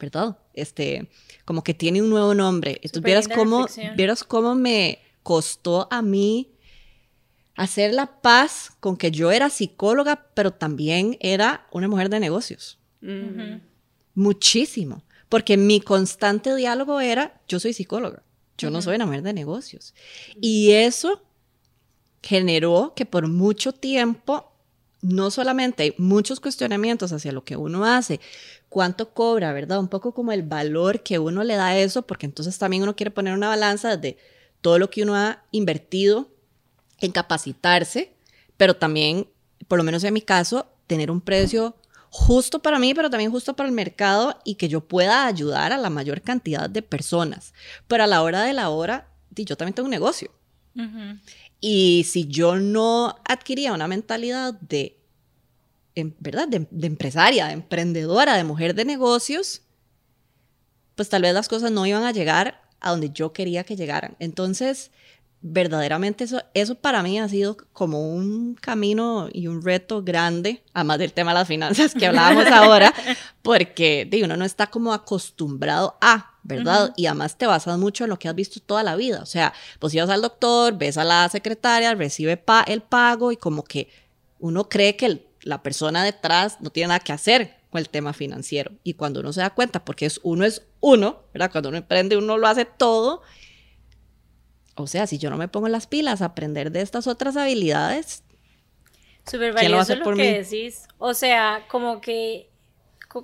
¿verdad? 0.00 0.36
Este, 0.52 1.08
como 1.44 1.62
que 1.62 1.74
tiene 1.74 2.02
un 2.02 2.10
nuevo 2.10 2.34
nombre. 2.34 2.80
Entonces, 2.82 3.02
vieras 3.02 3.28
cómo, 3.28 3.66
vieras 3.96 4.24
cómo 4.24 4.56
me 4.56 4.98
costó 5.22 5.86
a 5.90 6.02
mí 6.02 6.52
hacer 7.54 7.94
la 7.94 8.20
paz 8.20 8.72
con 8.80 8.96
que 8.96 9.12
yo 9.12 9.30
era 9.30 9.48
psicóloga, 9.48 10.26
pero 10.34 10.50
también 10.50 11.16
era 11.20 11.66
una 11.70 11.86
mujer 11.86 12.10
de 12.10 12.18
negocios. 12.20 12.78
Muchísimo. 14.14 15.04
Porque 15.28 15.56
mi 15.56 15.80
constante 15.80 16.54
diálogo 16.54 17.00
era, 17.00 17.40
yo 17.46 17.60
soy 17.60 17.72
psicóloga, 17.72 18.24
yo 18.58 18.70
no 18.70 18.82
soy 18.82 18.96
una 18.96 19.06
mujer 19.06 19.22
de 19.22 19.32
negocios. 19.32 19.94
Y 20.40 20.72
eso 20.72 21.22
generó 22.26 22.92
que 22.96 23.06
por 23.06 23.28
mucho 23.28 23.72
tiempo, 23.72 24.52
no 25.00 25.30
solamente 25.30 25.84
hay 25.84 25.94
muchos 25.96 26.40
cuestionamientos 26.40 27.12
hacia 27.12 27.30
lo 27.30 27.44
que 27.44 27.56
uno 27.56 27.84
hace, 27.84 28.20
cuánto 28.68 29.14
cobra, 29.14 29.52
¿verdad? 29.52 29.78
Un 29.78 29.86
poco 29.86 30.12
como 30.12 30.32
el 30.32 30.42
valor 30.42 31.02
que 31.04 31.20
uno 31.20 31.44
le 31.44 31.54
da 31.54 31.68
a 31.68 31.78
eso, 31.78 32.02
porque 32.02 32.26
entonces 32.26 32.58
también 32.58 32.82
uno 32.82 32.96
quiere 32.96 33.12
poner 33.12 33.34
una 33.34 33.48
balanza 33.48 33.96
de 33.96 34.18
todo 34.60 34.80
lo 34.80 34.90
que 34.90 35.04
uno 35.04 35.14
ha 35.14 35.44
invertido 35.52 36.28
en 36.98 37.12
capacitarse, 37.12 38.12
pero 38.56 38.74
también, 38.74 39.28
por 39.68 39.78
lo 39.78 39.84
menos 39.84 40.02
en 40.02 40.14
mi 40.14 40.22
caso, 40.22 40.66
tener 40.88 41.12
un 41.12 41.20
precio 41.20 41.76
justo 42.10 42.60
para 42.60 42.80
mí, 42.80 42.92
pero 42.92 43.08
también 43.08 43.30
justo 43.30 43.54
para 43.54 43.68
el 43.68 43.74
mercado 43.74 44.40
y 44.44 44.56
que 44.56 44.68
yo 44.68 44.80
pueda 44.80 45.26
ayudar 45.26 45.72
a 45.72 45.78
la 45.78 45.90
mayor 45.90 46.22
cantidad 46.22 46.68
de 46.68 46.82
personas. 46.82 47.54
Pero 47.86 48.02
a 48.02 48.08
la 48.08 48.22
hora 48.22 48.42
de 48.42 48.52
la 48.52 48.70
hora, 48.70 49.08
yo 49.30 49.56
también 49.56 49.74
tengo 49.74 49.86
un 49.86 49.90
negocio. 49.90 50.30
Y 51.60 52.04
si 52.08 52.26
yo 52.26 52.56
no 52.56 53.16
adquiría 53.24 53.72
una 53.72 53.88
mentalidad 53.88 54.54
de, 54.54 54.98
en, 55.94 56.14
¿verdad? 56.20 56.48
De, 56.48 56.66
de, 56.70 56.86
empresaria, 56.86 57.46
de 57.46 57.54
emprendedora, 57.54 58.36
de 58.36 58.44
mujer 58.44 58.74
de 58.74 58.84
negocios, 58.84 59.62
pues 60.94 61.08
tal 61.08 61.22
vez 61.22 61.34
las 61.34 61.48
cosas 61.48 61.70
no 61.70 61.86
iban 61.86 62.04
a 62.04 62.12
llegar 62.12 62.62
a 62.80 62.90
donde 62.90 63.10
yo 63.10 63.32
quería 63.32 63.64
que 63.64 63.76
llegaran. 63.76 64.16
Entonces, 64.18 64.90
verdaderamente 65.40 66.24
eso, 66.24 66.42
eso 66.54 66.74
para 66.76 67.02
mí 67.02 67.18
ha 67.18 67.28
sido 67.28 67.56
como 67.72 68.10
un 68.10 68.54
camino 68.54 69.28
y 69.32 69.46
un 69.46 69.62
reto 69.62 70.02
grande, 70.02 70.62
además 70.72 70.98
del 70.98 71.12
tema 71.12 71.32
de 71.32 71.38
las 71.40 71.48
finanzas 71.48 71.94
que 71.94 72.06
hablábamos 72.06 72.46
ahora, 72.52 72.92
porque 73.42 74.06
digo, 74.10 74.26
uno 74.26 74.36
no 74.36 74.44
está 74.44 74.66
como 74.68 74.92
acostumbrado 74.92 75.96
a, 76.00 76.35
¿verdad? 76.46 76.92
Y 76.96 77.06
además 77.06 77.36
te 77.36 77.46
basas 77.46 77.78
mucho 77.78 78.04
en 78.04 78.10
lo 78.10 78.18
que 78.18 78.28
has 78.28 78.34
visto 78.34 78.60
toda 78.60 78.82
la 78.82 78.96
vida. 78.96 79.20
O 79.22 79.26
sea, 79.26 79.52
pues 79.78 79.94
ibas 79.94 80.10
al 80.10 80.22
doctor, 80.22 80.76
ves 80.76 80.96
a 80.96 81.04
la 81.04 81.28
secretaria, 81.28 81.94
recibe 81.94 82.36
pa 82.36 82.62
el 82.62 82.82
pago 82.82 83.32
y 83.32 83.36
como 83.36 83.64
que 83.64 83.88
uno 84.38 84.68
cree 84.68 84.96
que 84.96 85.26
la 85.42 85.62
persona 85.62 86.04
detrás 86.04 86.60
no 86.60 86.70
tiene 86.70 86.88
nada 86.88 87.00
que 87.00 87.12
hacer 87.12 87.56
con 87.70 87.78
el 87.78 87.88
tema 87.88 88.12
financiero. 88.12 88.72
Y 88.84 88.94
cuando 88.94 89.20
uno 89.20 89.32
se 89.32 89.40
da 89.40 89.50
cuenta, 89.50 89.84
porque 89.84 90.06
es 90.06 90.20
uno 90.22 90.44
es 90.44 90.62
uno, 90.80 91.24
¿verdad? 91.32 91.50
Cuando 91.50 91.68
uno 91.68 91.78
emprende, 91.78 92.16
uno 92.16 92.38
lo 92.38 92.46
hace 92.46 92.64
todo 92.64 93.22
o 94.76 94.86
sea, 94.86 95.06
si 95.06 95.18
yo 95.18 95.30
no 95.30 95.38
me 95.38 95.48
pongo 95.48 95.68
las 95.68 95.86
pilas 95.86 96.20
a 96.20 96.26
aprender 96.26 96.70
de 96.70 96.82
estas 96.82 97.06
otras 97.06 97.36
habilidades, 97.36 98.22
súper 99.28 99.54
valioso 99.54 99.96
lo, 99.96 100.10
lo 100.10 100.16
que 100.16 100.42
decís. 100.42 100.86
O 100.98 101.14
sea, 101.14 101.64
como 101.68 102.00
que, 102.02 102.50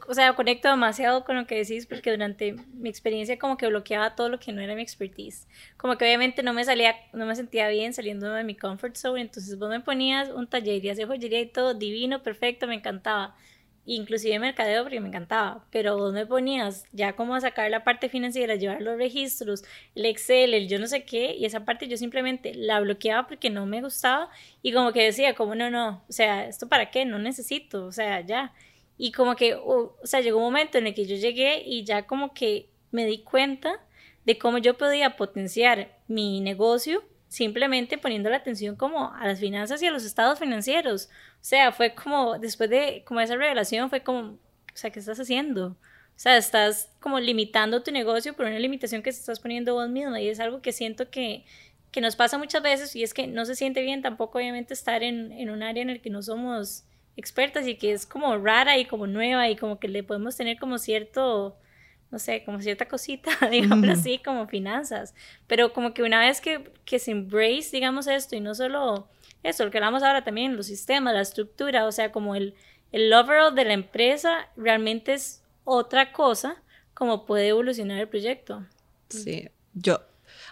o 0.06 0.14
sea, 0.14 0.34
conecto 0.34 0.68
demasiado 0.68 1.24
con 1.24 1.36
lo 1.36 1.46
que 1.46 1.56
decís 1.56 1.86
porque 1.86 2.10
durante 2.10 2.54
mi 2.74 2.88
experiencia 2.88 3.38
como 3.38 3.56
que 3.56 3.66
bloqueaba 3.66 4.14
todo 4.14 4.28
lo 4.28 4.38
que 4.38 4.52
no 4.52 4.60
era 4.60 4.74
mi 4.74 4.82
expertise. 4.82 5.46
Como 5.76 5.96
que 5.96 6.04
obviamente 6.04 6.42
no 6.42 6.52
me 6.52 6.64
salía, 6.64 6.96
no 7.12 7.26
me 7.26 7.36
sentía 7.36 7.68
bien 7.68 7.92
saliendo 7.92 8.32
de 8.32 8.44
mi 8.44 8.54
comfort 8.54 8.96
zone, 8.96 9.22
entonces 9.22 9.58
vos 9.58 9.68
me 9.70 9.80
ponías 9.80 10.30
un 10.30 10.46
taller 10.46 10.84
y 10.84 11.04
joyería 11.04 11.40
y 11.40 11.46
todo 11.46 11.74
divino, 11.74 12.22
perfecto, 12.22 12.66
me 12.66 12.74
encantaba 12.74 13.34
inclusive 13.84 14.38
mercadeo 14.38 14.84
porque 14.84 15.00
me 15.00 15.08
encantaba, 15.08 15.64
pero 15.70 15.96
vos 15.96 16.12
me 16.12 16.26
ponías 16.26 16.84
ya 16.92 17.14
como 17.14 17.34
a 17.34 17.40
sacar 17.40 17.70
la 17.70 17.84
parte 17.84 18.08
financiera, 18.08 18.54
llevar 18.54 18.80
los 18.80 18.96
registros, 18.96 19.64
el 19.94 20.06
Excel, 20.06 20.54
el 20.54 20.68
yo 20.68 20.78
no 20.78 20.86
sé 20.86 21.04
qué, 21.04 21.34
y 21.34 21.44
esa 21.44 21.64
parte 21.64 21.88
yo 21.88 21.96
simplemente 21.96 22.54
la 22.54 22.80
bloqueaba 22.80 23.26
porque 23.26 23.50
no 23.50 23.66
me 23.66 23.82
gustaba 23.82 24.30
y 24.62 24.72
como 24.72 24.92
que 24.92 25.02
decía, 25.04 25.34
como 25.34 25.54
no, 25.54 25.70
no, 25.70 26.04
o 26.08 26.12
sea, 26.12 26.46
¿esto 26.46 26.68
para 26.68 26.90
qué? 26.90 27.04
No 27.04 27.18
necesito, 27.18 27.86
o 27.86 27.92
sea, 27.92 28.20
ya. 28.20 28.52
Y 28.98 29.12
como 29.12 29.36
que, 29.36 29.54
o 29.54 29.96
sea, 30.04 30.20
llegó 30.20 30.38
un 30.38 30.44
momento 30.44 30.78
en 30.78 30.86
el 30.86 30.94
que 30.94 31.06
yo 31.06 31.16
llegué 31.16 31.62
y 31.64 31.84
ya 31.84 32.06
como 32.06 32.34
que 32.34 32.68
me 32.90 33.06
di 33.06 33.18
cuenta 33.18 33.80
de 34.24 34.38
cómo 34.38 34.58
yo 34.58 34.76
podía 34.78 35.16
potenciar 35.16 35.98
mi 36.06 36.40
negocio 36.40 37.02
simplemente 37.32 37.96
poniendo 37.96 38.28
la 38.28 38.36
atención 38.36 38.76
como 38.76 39.14
a 39.14 39.26
las 39.26 39.40
finanzas 39.40 39.82
y 39.82 39.86
a 39.86 39.90
los 39.90 40.04
estados 40.04 40.38
financieros. 40.38 41.08
O 41.36 41.44
sea, 41.44 41.72
fue 41.72 41.94
como, 41.94 42.38
después 42.38 42.68
de 42.68 43.04
como 43.06 43.20
esa 43.20 43.36
revelación, 43.36 43.88
fue 43.88 44.02
como, 44.02 44.32
o 44.32 44.38
sea, 44.74 44.90
¿qué 44.90 44.98
estás 44.98 45.18
haciendo? 45.18 45.68
O 45.68 46.18
sea, 46.22 46.36
estás 46.36 46.90
como 47.00 47.18
limitando 47.18 47.82
tu 47.82 47.90
negocio 47.90 48.34
por 48.34 48.44
una 48.44 48.58
limitación 48.58 49.02
que 49.02 49.10
te 49.10 49.16
estás 49.16 49.40
poniendo 49.40 49.72
vos 49.72 49.88
mismo 49.88 50.14
y 50.18 50.28
es 50.28 50.40
algo 50.40 50.60
que 50.60 50.72
siento 50.72 51.10
que, 51.10 51.46
que 51.90 52.02
nos 52.02 52.16
pasa 52.16 52.36
muchas 52.36 52.62
veces 52.62 52.94
y 52.94 53.02
es 53.02 53.14
que 53.14 53.26
no 53.26 53.46
se 53.46 53.56
siente 53.56 53.80
bien 53.80 54.02
tampoco 54.02 54.36
obviamente 54.36 54.74
estar 54.74 55.02
en, 55.02 55.32
en 55.32 55.48
un 55.48 55.62
área 55.62 55.82
en 55.82 55.88
el 55.88 56.02
que 56.02 56.10
no 56.10 56.22
somos 56.22 56.84
expertas 57.16 57.66
y 57.66 57.76
que 57.76 57.92
es 57.92 58.06
como 58.06 58.36
rara 58.38 58.78
y 58.78 58.86
como 58.86 59.06
nueva 59.06 59.48
y 59.48 59.56
como 59.56 59.78
que 59.78 59.88
le 59.88 60.02
podemos 60.02 60.36
tener 60.36 60.58
como 60.58 60.78
cierto 60.78 61.56
no 62.12 62.18
sé, 62.18 62.44
como 62.44 62.60
cierta 62.60 62.86
cosita, 62.86 63.30
digamos 63.50 63.88
así, 63.88 64.18
como 64.18 64.46
finanzas. 64.46 65.14
Pero 65.46 65.72
como 65.72 65.94
que 65.94 66.02
una 66.02 66.20
vez 66.20 66.42
que, 66.42 66.70
que 66.84 66.98
se 66.98 67.10
embrace, 67.10 67.70
digamos, 67.72 68.06
esto, 68.06 68.36
y 68.36 68.40
no 68.40 68.54
solo 68.54 69.08
eso, 69.42 69.64
lo 69.64 69.70
que 69.70 69.78
hablamos 69.78 70.02
ahora 70.02 70.22
también, 70.22 70.56
los 70.56 70.66
sistemas, 70.66 71.14
la 71.14 71.22
estructura, 71.22 71.86
o 71.86 71.92
sea, 71.92 72.12
como 72.12 72.36
el, 72.36 72.54
el 72.92 73.12
overall 73.12 73.54
de 73.54 73.64
la 73.64 73.72
empresa 73.72 74.48
realmente 74.56 75.14
es 75.14 75.42
otra 75.64 76.12
cosa, 76.12 76.62
como 76.94 77.24
puede 77.24 77.48
evolucionar 77.48 77.98
el 77.98 78.08
proyecto. 78.08 78.64
Sí, 79.08 79.48
yo, 79.72 80.00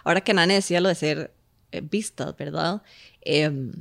ahora 0.03 0.21
que 0.21 0.33
Nane 0.33 0.55
decía 0.55 0.81
lo 0.81 0.89
de 0.89 0.95
ser 0.95 1.31
eh, 1.71 1.81
vista, 1.81 2.31
¿verdad? 2.33 2.81
Em, 3.21 3.71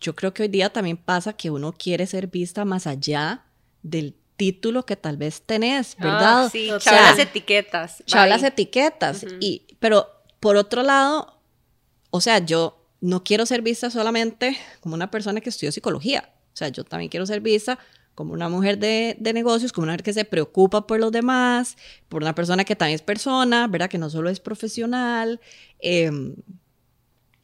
yo 0.00 0.14
creo 0.14 0.34
que 0.34 0.42
hoy 0.42 0.48
día 0.48 0.70
también 0.70 0.96
pasa 0.96 1.32
que 1.32 1.50
uno 1.50 1.72
quiere 1.72 2.06
ser 2.06 2.28
vista 2.28 2.64
más 2.64 2.86
allá 2.86 3.44
del 3.82 4.16
título 4.36 4.84
que 4.84 4.96
tal 4.96 5.16
vez 5.16 5.42
tenés, 5.42 5.96
ah, 5.98 6.04
¿verdad? 6.04 6.50
sí, 6.50 6.70
o 6.70 6.78
las 6.84 7.18
etiquetas. 7.18 8.02
Chao 8.06 8.26
las 8.26 8.42
etiquetas. 8.42 9.24
y, 9.40 9.66
pero 9.78 10.08
por 10.40 10.56
otro 10.56 10.82
lado, 10.82 11.40
o 12.10 12.20
sea, 12.20 12.38
yo 12.38 12.84
no 13.00 13.22
quiero 13.22 13.46
ser 13.46 13.62
vista 13.62 13.90
solamente 13.90 14.56
como 14.80 14.94
una 14.94 15.10
persona 15.10 15.40
que 15.40 15.50
estudió 15.50 15.72
psicología. 15.72 16.30
O 16.52 16.56
sea, 16.56 16.68
yo 16.68 16.84
también 16.84 17.10
quiero 17.10 17.26
ser 17.26 17.40
vista 17.40 17.78
como 18.14 18.32
una 18.32 18.48
mujer 18.48 18.78
de, 18.78 19.16
de, 19.18 19.32
negocios, 19.32 19.72
como 19.72 19.84
una 19.84 19.92
mujer 19.92 20.04
que 20.04 20.12
se 20.12 20.24
preocupa 20.24 20.86
por 20.86 21.00
los 21.00 21.10
demás, 21.10 21.76
por 22.08 22.22
una 22.22 22.34
persona 22.34 22.64
que 22.64 22.76
también 22.76 22.94
es 22.94 23.02
persona, 23.02 23.66
¿verdad? 23.66 23.90
Que 23.90 23.98
no 23.98 24.08
solo 24.08 24.30
es 24.30 24.38
profesional. 24.40 25.40
Em, 25.80 26.36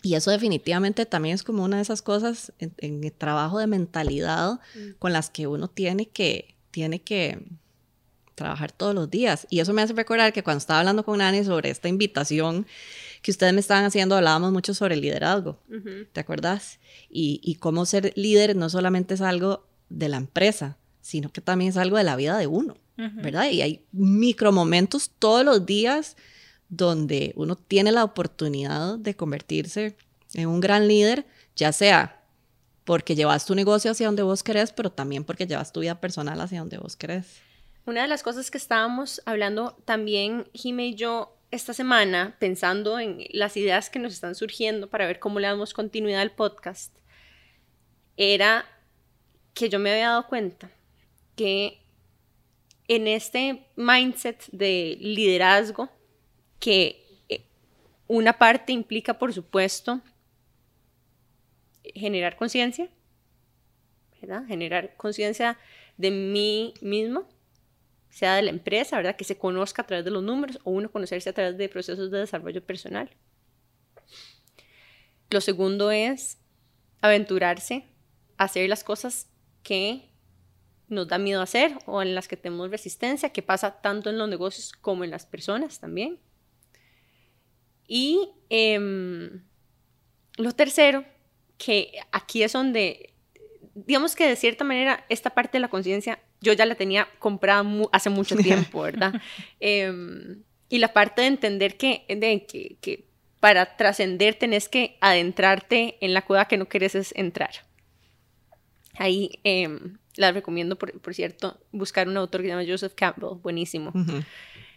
y 0.03 0.15
eso 0.15 0.31
definitivamente 0.31 1.07
también 1.07 1.35
es 1.35 1.43
como 1.43 1.65
una 1.65 1.77
de 1.77 1.83
esas 1.83 2.03
cosas 2.03 2.53
en, 2.59 2.73
en 2.79 3.05
el 3.05 3.13
trabajo 3.13 3.59
de 3.59 3.67
mentalidad 3.67 4.61
mm. 4.75 4.93
con 4.99 5.13
las 5.13 5.31
que 5.31 5.47
uno 5.47 5.69
tiene 5.69 6.07
que, 6.07 6.55
tiene 6.71 7.03
que 7.03 7.39
trabajar 8.41 8.73
todos 8.73 8.95
los 8.95 9.11
días. 9.11 9.47
Y 9.51 9.61
eso 9.61 9.75
me 9.75 9.83
hace 9.83 9.93
recordar 9.93 10.33
que 10.33 10.43
cuando 10.43 10.59
estaba 10.59 10.81
hablando 10.81 11.05
con 11.05 11.19
Nani 11.19 11.45
sobre 11.45 11.69
esta 11.69 11.89
invitación 11.89 12.67
que 13.21 13.31
ustedes 13.31 13.53
me 13.53 13.61
estaban 13.61 13.85
haciendo, 13.85 14.17
hablábamos 14.17 14.51
mucho 14.53 14.73
sobre 14.73 14.95
el 14.95 15.03
liderazgo, 15.03 15.59
¿te 16.13 16.21
acuerdas? 16.21 16.79
Y, 17.11 17.41
y, 17.45 17.57
cómo 17.57 17.85
ser 17.85 18.15
líder 18.17 18.57
no 18.57 18.71
solamente 18.71 19.13
es 19.13 19.21
algo 19.21 19.67
de 19.91 20.09
la 20.09 20.17
empresa, 20.17 20.79
sino 21.03 21.31
que 21.31 21.43
también 21.43 21.69
es 21.69 21.77
algo 21.77 21.99
de 21.99 22.05
la 22.05 22.17
vida 22.17 22.39
de 22.39 22.47
uno, 22.47 22.79
¿verdad? 22.97 23.51
Y 23.51 23.61
hay 23.61 23.85
micromomentos 23.93 25.11
todos 25.19 25.45
los 25.45 25.67
días 25.67 26.17
donde 26.71 27.33
uno 27.37 27.57
tiene 27.57 27.93
la 27.93 28.05
oportunidad 28.05 28.97
de 28.97 29.15
convertirse 29.15 29.97
en 30.35 30.49
un 30.49 30.61
gran 30.61 30.89
líder, 30.89 31.27
ya 31.57 31.73
sea 31.73 32.23
porque 32.85 33.15
llevas 33.15 33.45
tu 33.45 33.55
negocio 33.55 33.91
hacia 33.91 34.07
donde 34.07 34.23
vos 34.23 34.43
querés, 34.43 34.73
pero 34.73 34.91
también 34.91 35.25
porque 35.25 35.47
llevas 35.47 35.73
tu 35.73 35.81
vida 35.81 36.01
personal 36.01 36.41
hacia 36.41 36.61
donde 36.61 36.79
vos 36.79 36.97
querés. 36.97 37.43
Una 37.87 38.03
de 38.03 38.09
las 38.09 38.23
cosas 38.23 38.51
que 38.51 38.59
estábamos 38.59 39.21
hablando 39.27 39.77
también, 39.85 40.49
Jime 40.55 40.87
y 40.87 40.95
yo, 40.95 41.37
esta 41.51 41.75
semana, 41.75 42.37
pensando 42.39 42.99
en 42.99 43.25
las 43.31 43.57
ideas 43.57 43.91
que 43.91 43.99
nos 43.99 44.13
están 44.13 44.35
surgiendo 44.35 44.89
para 44.89 45.07
ver 45.07 45.19
cómo 45.19 45.41
le 45.41 45.49
damos 45.49 45.75
continuidad 45.75 46.21
al 46.21 46.31
podcast, 46.31 46.95
era 48.17 48.65
que 49.55 49.69
yo 49.69 49.79
me 49.79 49.91
había 49.91 50.11
dado 50.11 50.27
cuenta 50.29 50.71
que 51.37 51.83
en 52.87 53.09
este 53.09 53.67
mindset 53.77 54.47
de 54.53 54.97
liderazgo, 55.01 55.89
que 56.61 57.01
una 58.07 58.35
parte 58.35 58.73
implica, 58.73 59.19
por 59.19 59.33
supuesto, 59.33 60.01
generar 61.95 62.37
conciencia, 62.37 62.89
¿verdad? 64.21 64.47
Generar 64.47 64.97
conciencia 64.97 65.59
de 65.97 66.11
mí 66.11 66.75
mismo, 66.81 67.29
sea 68.11 68.35
de 68.37 68.43
la 68.43 68.51
empresa, 68.51 68.97
¿verdad? 68.97 69.17
Que 69.17 69.25
se 69.25 69.39
conozca 69.39 69.83
a 69.83 69.87
través 69.87 70.05
de 70.05 70.11
los 70.11 70.23
números 70.23 70.59
o 70.65 70.71
uno 70.71 70.91
conocerse 70.91 71.31
a 71.31 71.33
través 71.33 71.57
de 71.57 71.69
procesos 71.69 72.11
de 72.11 72.19
desarrollo 72.19 72.65
personal. 72.65 73.11
Lo 75.31 75.41
segundo 75.41 75.91
es 75.91 76.39
aventurarse 77.01 77.87
a 78.37 78.45
hacer 78.45 78.69
las 78.69 78.83
cosas 78.83 79.29
que 79.63 80.11
nos 80.89 81.07
da 81.07 81.19
miedo 81.19 81.41
hacer 81.41 81.79
o 81.87 82.03
en 82.03 82.17
las 82.17 82.27
que 82.27 82.37
tenemos 82.37 82.71
resistencia, 82.71 83.33
que 83.33 83.43
pasa 83.43 83.81
tanto 83.81 84.11
en 84.11 84.19
los 84.19 84.29
negocios 84.29 84.73
como 84.73 85.05
en 85.05 85.11
las 85.11 85.25
personas 85.27 85.79
también. 85.79 86.19
Y 87.93 88.31
em, 88.51 89.43
lo 90.37 90.53
tercero, 90.53 91.05
que 91.59 91.91
aquí 92.13 92.45
es 92.45 92.53
donde, 92.53 93.15
digamos 93.75 94.15
que 94.15 94.29
de 94.29 94.37
cierta 94.37 94.63
manera, 94.63 95.05
esta 95.09 95.31
parte 95.31 95.59
de 95.59 95.63
la 95.63 95.69
conciencia 95.69 96.21
yo 96.41 96.53
ya 96.53 96.67
la 96.67 96.77
tenía 96.77 97.09
comprada 97.19 97.65
hace 97.91 98.09
mucho 98.09 98.37
tiempo, 98.37 98.83
¿verdad? 98.83 99.21
Em, 99.59 100.45
y 100.69 100.79
la 100.79 100.93
parte 100.93 101.23
de 101.23 101.27
entender 101.27 101.77
que, 101.77 102.05
de, 102.09 102.47
que, 102.47 102.77
que 102.81 103.09
para 103.41 103.77
trascender 103.77 104.37
tenés 104.37 104.69
que 104.69 104.97
adentrarte 105.01 105.99
en 106.01 106.15
la 106.15 106.23
cueva 106.23 106.47
que 106.47 106.59
no 106.59 106.69
quieres 106.69 107.13
entrar. 107.17 107.51
Ahí 108.99 109.41
eh, 109.43 109.69
la 110.15 110.31
recomiendo, 110.31 110.77
por, 110.77 111.13
cierto, 111.13 111.59
buscar 111.73 112.07
un 112.07 112.17
autor 112.17 112.43
que 112.43 112.47
se 112.47 112.55
llama 112.55 112.69
Joseph 112.69 112.95
Campbell, 112.95 113.41
buenísimo. 113.43 113.93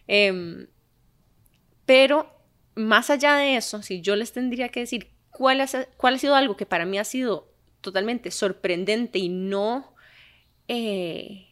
Em, 0.08 0.66
pero 1.86 2.33
más 2.76 3.10
allá 3.10 3.36
de 3.36 3.56
eso, 3.56 3.82
si 3.82 4.02
yo 4.02 4.16
les 4.16 4.32
tendría 4.34 4.70
que 4.70 4.82
decir 4.82 5.12
cuál 5.32 5.62
ha, 5.62 5.68
sido 5.68 6.36
algo 6.36 6.56
que 6.56 6.66
para 6.66 6.86
mí 6.86 6.98
ha 6.98 7.04
sido 7.04 7.52
totalmente 7.82 8.32
sorprendente 8.32 9.20
y 9.20 9.30
no 9.30 9.94
eh, 10.68 11.48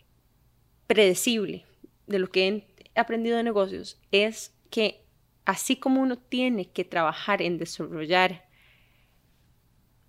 predecible 0.87 1.65
de 2.07 2.19
lo 2.19 2.29
que 2.29 2.47
he 2.93 2.99
aprendido 2.99 3.37
de 3.37 3.43
negocios, 3.43 3.99
es 4.11 4.53
que 4.69 5.03
así 5.45 5.75
como 5.75 6.01
uno 6.01 6.17
tiene 6.17 6.69
que 6.69 6.85
trabajar 6.85 7.41
en 7.41 7.57
desarrollar, 7.57 8.45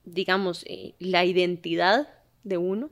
digamos, 0.05 0.64
eh, 0.68 0.94
la 0.98 1.25
identidad 1.25 2.09
de 2.44 2.59
uno, 2.59 2.90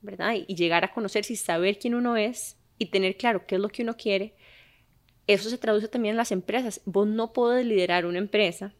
¿verdad? 0.00 0.34
Y, 0.46 0.54
llegar 0.54 0.84
a 0.84 0.92
conocerse 0.92 1.32
y 1.32 1.36
saber 1.36 1.78
quién 1.78 1.94
uno 1.94 2.16
es 2.16 2.56
y 2.78 2.86
tener 2.86 3.16
claro 3.16 3.46
qué 3.46 3.56
es 3.56 3.60
lo 3.60 3.68
que 3.68 3.82
uno 3.82 3.96
quiere, 3.96 4.34
eso 5.26 5.50
se 5.50 5.58
traduce 5.58 5.88
también 5.88 6.12
en 6.12 6.16
las 6.16 6.32
empresas. 6.32 6.80
Vos 6.84 7.06
no 7.06 7.32
podés 7.32 7.64
liderar 7.66 8.06
una 8.06 8.18
empresa 8.18 8.72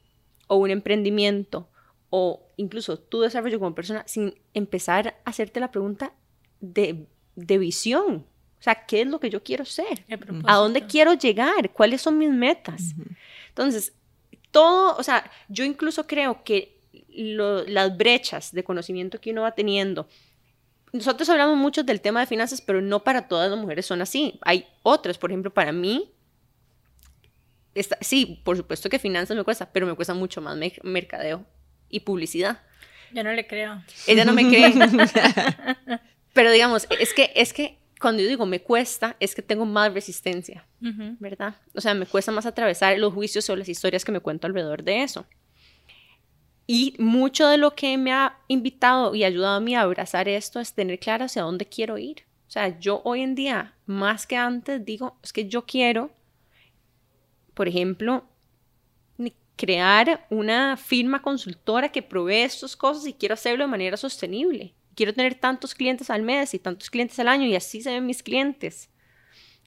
o 0.46 0.56
un 0.56 0.70
emprendimiento 0.70 1.68
o 2.10 2.42
incluso 2.56 2.98
tu 2.98 3.20
desarrollo 3.20 3.58
como 3.58 3.74
persona 3.74 4.04
sin 4.06 4.34
empezar 4.52 5.16
a 5.24 5.30
hacerte 5.30 5.60
la 5.60 5.70
pregunta 5.70 6.12
de, 6.60 7.06
visión. 7.36 8.26
O 8.58 8.62
sea, 8.64 8.86
¿qué 8.86 9.02
es 9.02 9.06
lo 9.06 9.20
que 9.20 9.30
yo 9.30 9.42
quiero 9.42 9.64
ser? 9.64 10.04
¿A 10.46 10.56
dónde 10.56 10.86
quiero 10.86 11.14
llegar? 11.14 11.70
¿Cuáles 11.72 12.02
son 12.02 12.18
mis 12.18 12.30
metas? 12.30 12.94
Entonces, 13.48 13.92
todo, 14.50 14.96
o 14.96 15.02
sea, 15.02 15.30
yo 15.48 15.64
incluso 15.64 16.06
creo 16.06 16.44
que 16.44 16.78
las 17.08 17.96
brechas 17.96 18.52
de 18.52 18.64
conocimiento 18.64 19.20
que 19.20 19.32
uno 19.32 19.42
va 19.42 19.52
teniendo 19.52 20.08
nosotros 20.94 21.28
hablamos 21.28 21.56
mucho 21.56 21.82
del 21.82 22.00
tema 22.00 22.20
de 22.20 22.26
finanzas, 22.26 22.60
pero 22.60 22.80
no 22.80 23.02
para 23.02 23.26
todas 23.26 23.50
las 23.50 23.58
mujeres 23.58 23.84
son 23.84 24.00
así. 24.00 24.38
Hay 24.42 24.64
otras, 24.84 25.18
por 25.18 25.32
ejemplo, 25.32 25.52
para 25.52 25.72
mí, 25.72 26.12
sí, 28.00 28.40
por 28.44 28.56
supuesto 28.56 28.88
que 28.88 28.98
finanzas 28.98 29.36
me 29.36 29.44
cuesta, 29.44 29.70
pero 29.72 29.86
me 29.86 29.94
cuesta 29.94 30.14
mucho 30.14 30.40
más 30.40 30.56
mercadeo 30.82 31.44
y 31.88 32.00
publicidad. 32.00 32.60
Yo 33.12 33.22
no 33.22 33.32
le 33.32 33.46
creo. 33.46 33.82
Ella 34.06 34.24
no 34.24 34.32
me 34.32 34.48
cree. 34.48 34.72
pero 36.32 36.50
digamos, 36.50 36.86
es 36.98 37.14
que, 37.14 37.30
es 37.34 37.52
que 37.52 37.78
cuando 38.00 38.22
yo 38.22 38.28
digo 38.28 38.44
me 38.44 38.60
cuesta, 38.60 39.16
es 39.20 39.34
que 39.34 39.42
tengo 39.42 39.64
más 39.64 39.94
resistencia, 39.94 40.66
¿verdad? 40.80 41.56
O 41.74 41.80
sea, 41.80 41.94
me 41.94 42.06
cuesta 42.06 42.32
más 42.32 42.44
atravesar 42.44 42.98
los 42.98 43.14
juicios 43.14 43.48
o 43.48 43.56
las 43.56 43.68
historias 43.68 44.04
que 44.04 44.12
me 44.12 44.20
cuento 44.20 44.46
alrededor 44.46 44.82
de 44.82 45.02
eso. 45.02 45.26
Y 46.66 46.94
mucho 46.98 47.46
de 47.46 47.58
lo 47.58 47.74
que 47.74 47.96
me 47.98 48.12
ha 48.12 48.38
invitado 48.48 49.14
y 49.14 49.24
ayudado 49.24 49.56
a 49.56 49.60
mí 49.60 49.74
a 49.74 49.82
abrazar 49.82 50.28
esto 50.28 50.60
es 50.60 50.72
tener 50.72 50.98
claro 50.98 51.26
hacia 51.26 51.42
dónde 51.42 51.66
quiero 51.66 51.98
ir. 51.98 52.24
O 52.46 52.50
sea, 52.50 52.78
yo 52.78 53.02
hoy 53.04 53.20
en 53.20 53.34
día, 53.34 53.74
más 53.86 54.26
que 54.26 54.36
antes, 54.36 54.84
digo, 54.84 55.18
es 55.22 55.32
que 55.32 55.46
yo 55.46 55.66
quiero, 55.66 56.10
por 57.54 57.68
ejemplo, 57.68 58.24
crear 59.56 60.26
una 60.30 60.76
firma 60.76 61.22
consultora 61.22 61.90
que 61.90 62.02
provee 62.02 62.42
estas 62.42 62.76
cosas 62.76 63.06
y 63.06 63.12
quiero 63.12 63.34
hacerlo 63.34 63.64
de 63.64 63.70
manera 63.70 63.96
sostenible. 63.96 64.74
Quiero 64.94 65.14
tener 65.14 65.34
tantos 65.34 65.74
clientes 65.74 66.10
al 66.10 66.22
mes 66.22 66.54
y 66.54 66.58
tantos 66.58 66.90
clientes 66.90 67.18
al 67.18 67.28
año 67.28 67.46
y 67.46 67.56
así 67.56 67.80
se 67.80 67.90
ven 67.90 68.06
mis 68.06 68.22
clientes. 68.22 68.90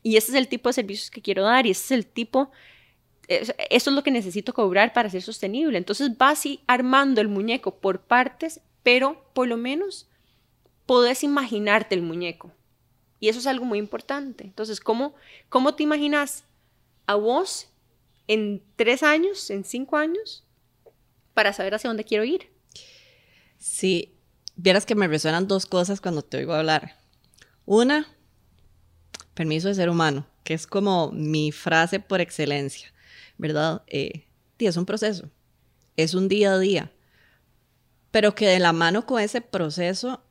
Y 0.04 0.18
ese 0.18 0.32
es 0.32 0.38
el 0.38 0.48
tipo 0.48 0.70
de 0.70 0.74
servicios 0.74 1.10
que 1.10 1.22
quiero 1.22 1.44
dar 1.44 1.66
y 1.66 1.72
ese 1.72 1.86
es 1.86 1.92
el 1.92 2.06
tipo 2.06 2.52
eso 3.28 3.54
es 3.90 3.96
lo 3.96 4.04
que 4.04 4.12
necesito 4.12 4.54
cobrar 4.54 4.94
para 4.94 5.10
ser 5.10 5.22
sostenible. 5.22 5.78
Entonces 5.78 6.18
vas 6.18 6.46
y 6.46 6.62
armando 6.66 7.20
el 7.20 7.28
muñeco 7.28 7.80
por 7.80 8.02
partes, 8.02 8.62
pero 8.84 9.30
por 9.34 9.48
lo 9.48 9.58
menos 9.58 10.08
podés 10.86 11.24
imaginarte 11.24 11.94
el 11.94 12.02
muñeco. 12.02 12.54
Y 13.20 13.30
eso 13.30 13.40
es 13.40 13.48
algo 13.48 13.66
muy 13.66 13.80
importante. 13.80 14.46
Entonces, 14.46 14.80
¿cómo, 14.80 15.14
cómo 15.50 15.76
te 15.76 15.84
imaginas 15.84 16.46
a 17.06 17.16
vos 17.16 17.70
en 18.28 18.64
tres 18.76 19.04
años, 19.04 19.50
en 19.50 19.64
cinco 19.64 19.98
años, 19.98 20.46
para 21.34 21.54
saber 21.54 21.76
hacia 21.76 21.90
dónde 21.90 22.04
quiero 22.04 22.24
ir? 22.24 22.50
Sí, 23.58 24.16
vieras 24.56 24.86
que 24.86 24.96
me 24.96 25.08
resuenan 25.08 25.48
dos 25.48 25.66
cosas 25.66 26.02
cuando 26.02 26.22
te 26.22 26.38
oigo 26.38 26.54
hablar. 26.54 26.98
Una, 27.66 28.08
permiso 29.34 29.68
de 29.68 29.76
ser 29.76 29.90
humano, 29.90 30.28
que 30.44 30.54
es 30.54 30.68
como 30.68 31.12
mi 31.12 31.52
frase 31.52 32.00
por 32.00 32.22
excelencia. 32.22 32.94
¿verdad? 33.38 33.84
Eh, 33.88 34.26
es 34.60 34.78
un 34.78 34.86
proceso, 34.86 35.30
es 35.96 36.14
un 36.14 36.28
día 36.28 36.54
a 36.54 36.60
día, 36.60 36.92
pero 38.12 38.34
que 38.36 38.48
de 38.48 38.60
la 38.60 38.74
mano 38.74 39.06
con 39.06 39.22
ese 39.22 39.42
proceso, 39.42 40.24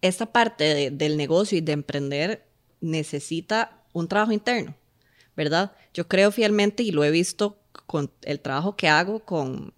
esta 0.00 0.26
parte 0.26 0.90
del 0.90 1.16
negocio 1.16 1.56
y 1.56 1.60
de 1.60 1.72
emprender 1.72 2.46
necesita 2.80 3.82
un 3.92 4.08
trabajo 4.08 4.32
interno, 4.32 4.74
¿verdad? 5.36 5.72
Yo 5.92 6.08
creo 6.08 6.30
fielmente 6.30 6.82
y 6.82 6.90
lo 6.90 7.04
he 7.04 7.10
visto 7.10 7.58
con 7.86 8.10
el 8.22 8.40
trabajo 8.40 8.76
que 8.76 8.88
hago 8.88 9.20
con, 9.20 9.72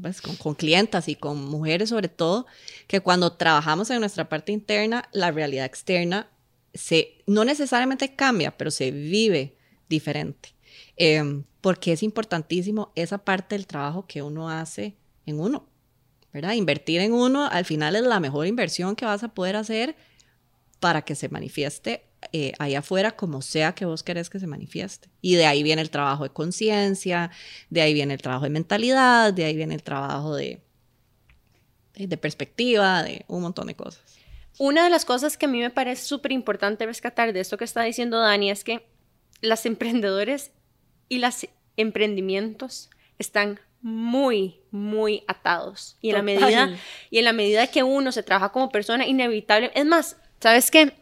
pues, 0.00 0.20
con, 0.20 0.54
clientas 0.54 1.08
y 1.08 1.14
con 1.14 1.44
mujeres 1.44 1.90
sobre 1.90 2.08
todo, 2.08 2.46
que 2.86 3.00
cuando 3.00 3.32
trabajamos 3.32 3.90
en 3.90 4.00
nuestra 4.00 4.28
parte 4.28 4.52
interna, 4.52 5.08
la 5.12 5.30
realidad 5.30 5.66
externa 5.66 6.30
se, 6.74 7.22
no 7.26 7.44
necesariamente 7.44 8.14
cambia, 8.14 8.56
pero 8.56 8.70
se 8.70 8.90
vive 8.90 9.56
diferente. 9.88 10.54
Em, 10.96 11.44
porque 11.60 11.92
es 11.92 12.02
importantísimo 12.02 12.92
esa 12.94 13.18
parte 13.18 13.54
del 13.54 13.66
trabajo 13.66 14.06
que 14.06 14.22
uno 14.22 14.48
hace 14.48 14.96
en 15.26 15.40
uno, 15.40 15.66
¿verdad? 16.32 16.52
Invertir 16.52 17.00
en 17.00 17.12
uno 17.12 17.46
al 17.46 17.64
final 17.64 17.96
es 17.96 18.02
la 18.02 18.20
mejor 18.20 18.46
inversión 18.46 18.96
que 18.96 19.04
vas 19.04 19.22
a 19.22 19.34
poder 19.34 19.56
hacer 19.56 19.96
para 20.78 21.02
que 21.02 21.14
se 21.14 21.28
manifieste 21.28 22.09
eh, 22.32 22.52
ahí 22.58 22.74
afuera 22.74 23.12
como 23.12 23.42
sea 23.42 23.74
que 23.74 23.84
vos 23.84 24.02
querés 24.02 24.30
que 24.30 24.38
se 24.38 24.46
manifieste. 24.46 25.08
Y 25.20 25.36
de 25.36 25.46
ahí 25.46 25.62
viene 25.62 25.82
el 25.82 25.90
trabajo 25.90 26.24
de 26.24 26.30
conciencia, 26.30 27.30
de 27.70 27.80
ahí 27.80 27.94
viene 27.94 28.14
el 28.14 28.22
trabajo 28.22 28.44
de 28.44 28.50
mentalidad, 28.50 29.32
de 29.32 29.44
ahí 29.44 29.56
viene 29.56 29.74
el 29.74 29.82
trabajo 29.82 30.34
de, 30.34 30.60
de 31.94 32.16
perspectiva, 32.16 33.02
de 33.02 33.24
un 33.28 33.42
montón 33.42 33.66
de 33.66 33.74
cosas. 33.74 34.02
Una 34.58 34.84
de 34.84 34.90
las 34.90 35.04
cosas 35.04 35.38
que 35.38 35.46
a 35.46 35.48
mí 35.48 35.60
me 35.60 35.70
parece 35.70 36.04
súper 36.04 36.32
importante 36.32 36.84
rescatar 36.84 37.32
de 37.32 37.40
esto 37.40 37.56
que 37.56 37.64
está 37.64 37.82
diciendo 37.82 38.20
Dani 38.20 38.50
es 38.50 38.62
que 38.64 38.86
las 39.40 39.64
emprendedores 39.64 40.52
y 41.08 41.18
los 41.18 41.46
emprendimientos 41.76 42.90
están 43.18 43.58
muy, 43.80 44.60
muy 44.70 45.24
atados. 45.26 45.96
Y 46.02 46.10
en, 46.10 46.16
la 46.16 46.22
medida, 46.22 46.76
y 47.10 47.18
en 47.18 47.24
la 47.24 47.32
medida 47.32 47.66
que 47.68 47.82
uno 47.82 48.12
se 48.12 48.22
trabaja 48.22 48.52
como 48.52 48.68
persona, 48.68 49.06
inevitable. 49.06 49.70
Es 49.74 49.86
más, 49.86 50.16
¿sabes 50.40 50.70
qué? 50.70 50.92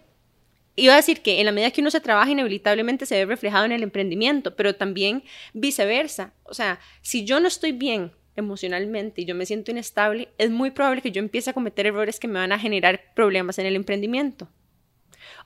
Iba 0.78 0.92
a 0.92 0.96
decir 0.96 1.22
que 1.22 1.40
en 1.40 1.46
la 1.46 1.52
medida 1.52 1.72
que 1.72 1.80
uno 1.80 1.90
se 1.90 2.00
trabaja, 2.00 2.30
inevitablemente 2.30 3.04
se 3.04 3.16
ve 3.16 3.26
reflejado 3.26 3.64
en 3.64 3.72
el 3.72 3.82
emprendimiento, 3.82 4.54
pero 4.54 4.76
también 4.76 5.24
viceversa. 5.52 6.34
O 6.44 6.54
sea, 6.54 6.78
si 7.02 7.24
yo 7.24 7.40
no 7.40 7.48
estoy 7.48 7.72
bien 7.72 8.12
emocionalmente 8.36 9.22
y 9.22 9.24
yo 9.24 9.34
me 9.34 9.44
siento 9.44 9.72
inestable, 9.72 10.28
es 10.38 10.50
muy 10.50 10.70
probable 10.70 11.02
que 11.02 11.10
yo 11.10 11.18
empiece 11.18 11.50
a 11.50 11.52
cometer 11.52 11.86
errores 11.86 12.20
que 12.20 12.28
me 12.28 12.38
van 12.38 12.52
a 12.52 12.60
generar 12.60 13.12
problemas 13.14 13.58
en 13.58 13.66
el 13.66 13.74
emprendimiento. 13.74 14.48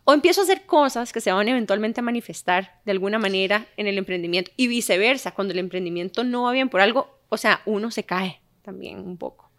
O 0.05 0.13
empiezo 0.13 0.43
a 0.43 0.45
hacer 0.45 0.67
cosas 0.67 1.13
que 1.15 1.23
se 1.23 1.33
van 1.33 1.49
eventualmente 1.49 2.01
a 2.01 2.05
manifestar 2.05 2.81
de 2.85 2.93
alguna 2.93 3.19
manera 3.19 3.67
en 3.79 3.87
el 3.87 3.97
emprendimiento 3.97 4.51
y 4.57 4.67
viceversa, 4.67 5.31
cuando 5.33 5.53
el 5.53 5.61
emprendimiento 5.61 6.25
no 6.25 6.43
va 6.43 6.53
bien 6.53 6.69
por 6.69 6.83
algo, 6.83 7.21
o 7.31 7.39
sea, 7.39 7.63
uno 7.65 7.91
se 7.91 8.05
cae 8.05 8.43
también 8.61 8.99
un 8.99 9.17
poco. 9.17 9.52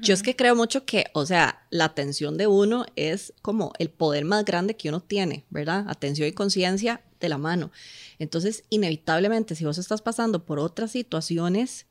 Yo 0.00 0.14
es 0.14 0.22
que 0.22 0.36
creo 0.36 0.56
mucho 0.56 0.84
que, 0.84 1.06
o 1.14 1.26
sea, 1.26 1.66
la 1.70 1.86
atención 1.86 2.36
de 2.36 2.46
uno 2.46 2.86
es 2.96 3.32
como 3.42 3.72
el 3.78 3.90
poder 3.90 4.24
más 4.24 4.44
grande 4.44 4.76
que 4.76 4.88
uno 4.88 5.00
tiene, 5.00 5.44
¿verdad? 5.50 5.84
Atención 5.88 6.28
y 6.28 6.32
conciencia 6.32 7.02
de 7.20 7.28
la 7.28 7.38
mano. 7.38 7.70
Entonces, 8.18 8.64
inevitablemente, 8.70 9.54
si 9.54 9.64
vos 9.64 9.78
estás 9.78 10.02
pasando 10.02 10.44
por 10.44 10.58
otras 10.58 10.90
situaciones, 10.92 11.86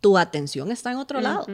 tu 0.00 0.16
atención 0.18 0.70
está 0.70 0.92
en 0.92 0.98
otro 0.98 1.20
lado, 1.20 1.46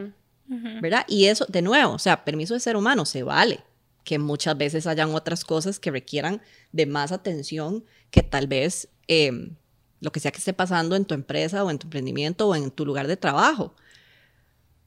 ¿verdad? 0.81 1.05
Y 1.07 1.25
eso, 1.25 1.45
de 1.49 1.61
nuevo, 1.61 1.93
o 1.93 1.99
sea, 1.99 2.23
permiso 2.23 2.53
de 2.53 2.59
ser 2.59 2.75
humano, 2.77 3.05
se 3.05 3.23
vale 3.23 3.63
que 4.03 4.19
muchas 4.19 4.57
veces 4.57 4.87
hayan 4.87 5.13
otras 5.15 5.43
cosas 5.43 5.79
que 5.79 5.91
requieran 5.91 6.41
de 6.71 6.85
más 6.85 7.11
atención 7.11 7.83
que 8.11 8.21
tal 8.21 8.47
vez 8.47 8.87
em, 9.07 9.55
lo 9.99 10.11
que 10.11 10.19
sea 10.19 10.31
que 10.31 10.37
esté 10.37 10.53
pasando 10.53 10.95
en 10.95 11.05
tu 11.05 11.15
empresa 11.15 11.63
o 11.63 11.71
en 11.71 11.79
tu 11.79 11.87
emprendimiento 11.87 12.47
o 12.47 12.55
en 12.55 12.69
tu 12.71 12.85
lugar 12.85 13.07
de 13.07 13.17
trabajo. 13.17 13.75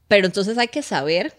Pero 0.09 0.25
entonces 0.25 0.57
hay 0.57 0.67
que 0.67 0.81
saber, 0.81 1.37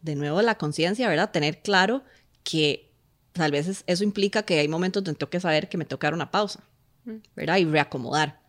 de 0.00 0.14
nuevo, 0.14 0.40
la 0.40 0.56
conciencia, 0.56 1.08
¿verdad? 1.08 1.30
Tener 1.32 1.60
claro 1.60 2.02
que 2.44 2.94
tal 3.32 3.50
vez 3.50 3.84
eso 3.86 4.04
implica 4.04 4.44
que 4.44 4.60
hay 4.60 4.68
momentos 4.68 5.02
donde 5.02 5.18
tengo 5.18 5.28
que 5.28 5.40
saber 5.40 5.68
que 5.68 5.76
me 5.76 5.86
que 5.86 5.96
dar 6.00 6.14
una 6.14 6.30
pausa, 6.30 6.60
mm. 7.04 7.16
¿verdad? 7.34 7.58
Y 7.58 7.64
reacomodar. 7.64 8.40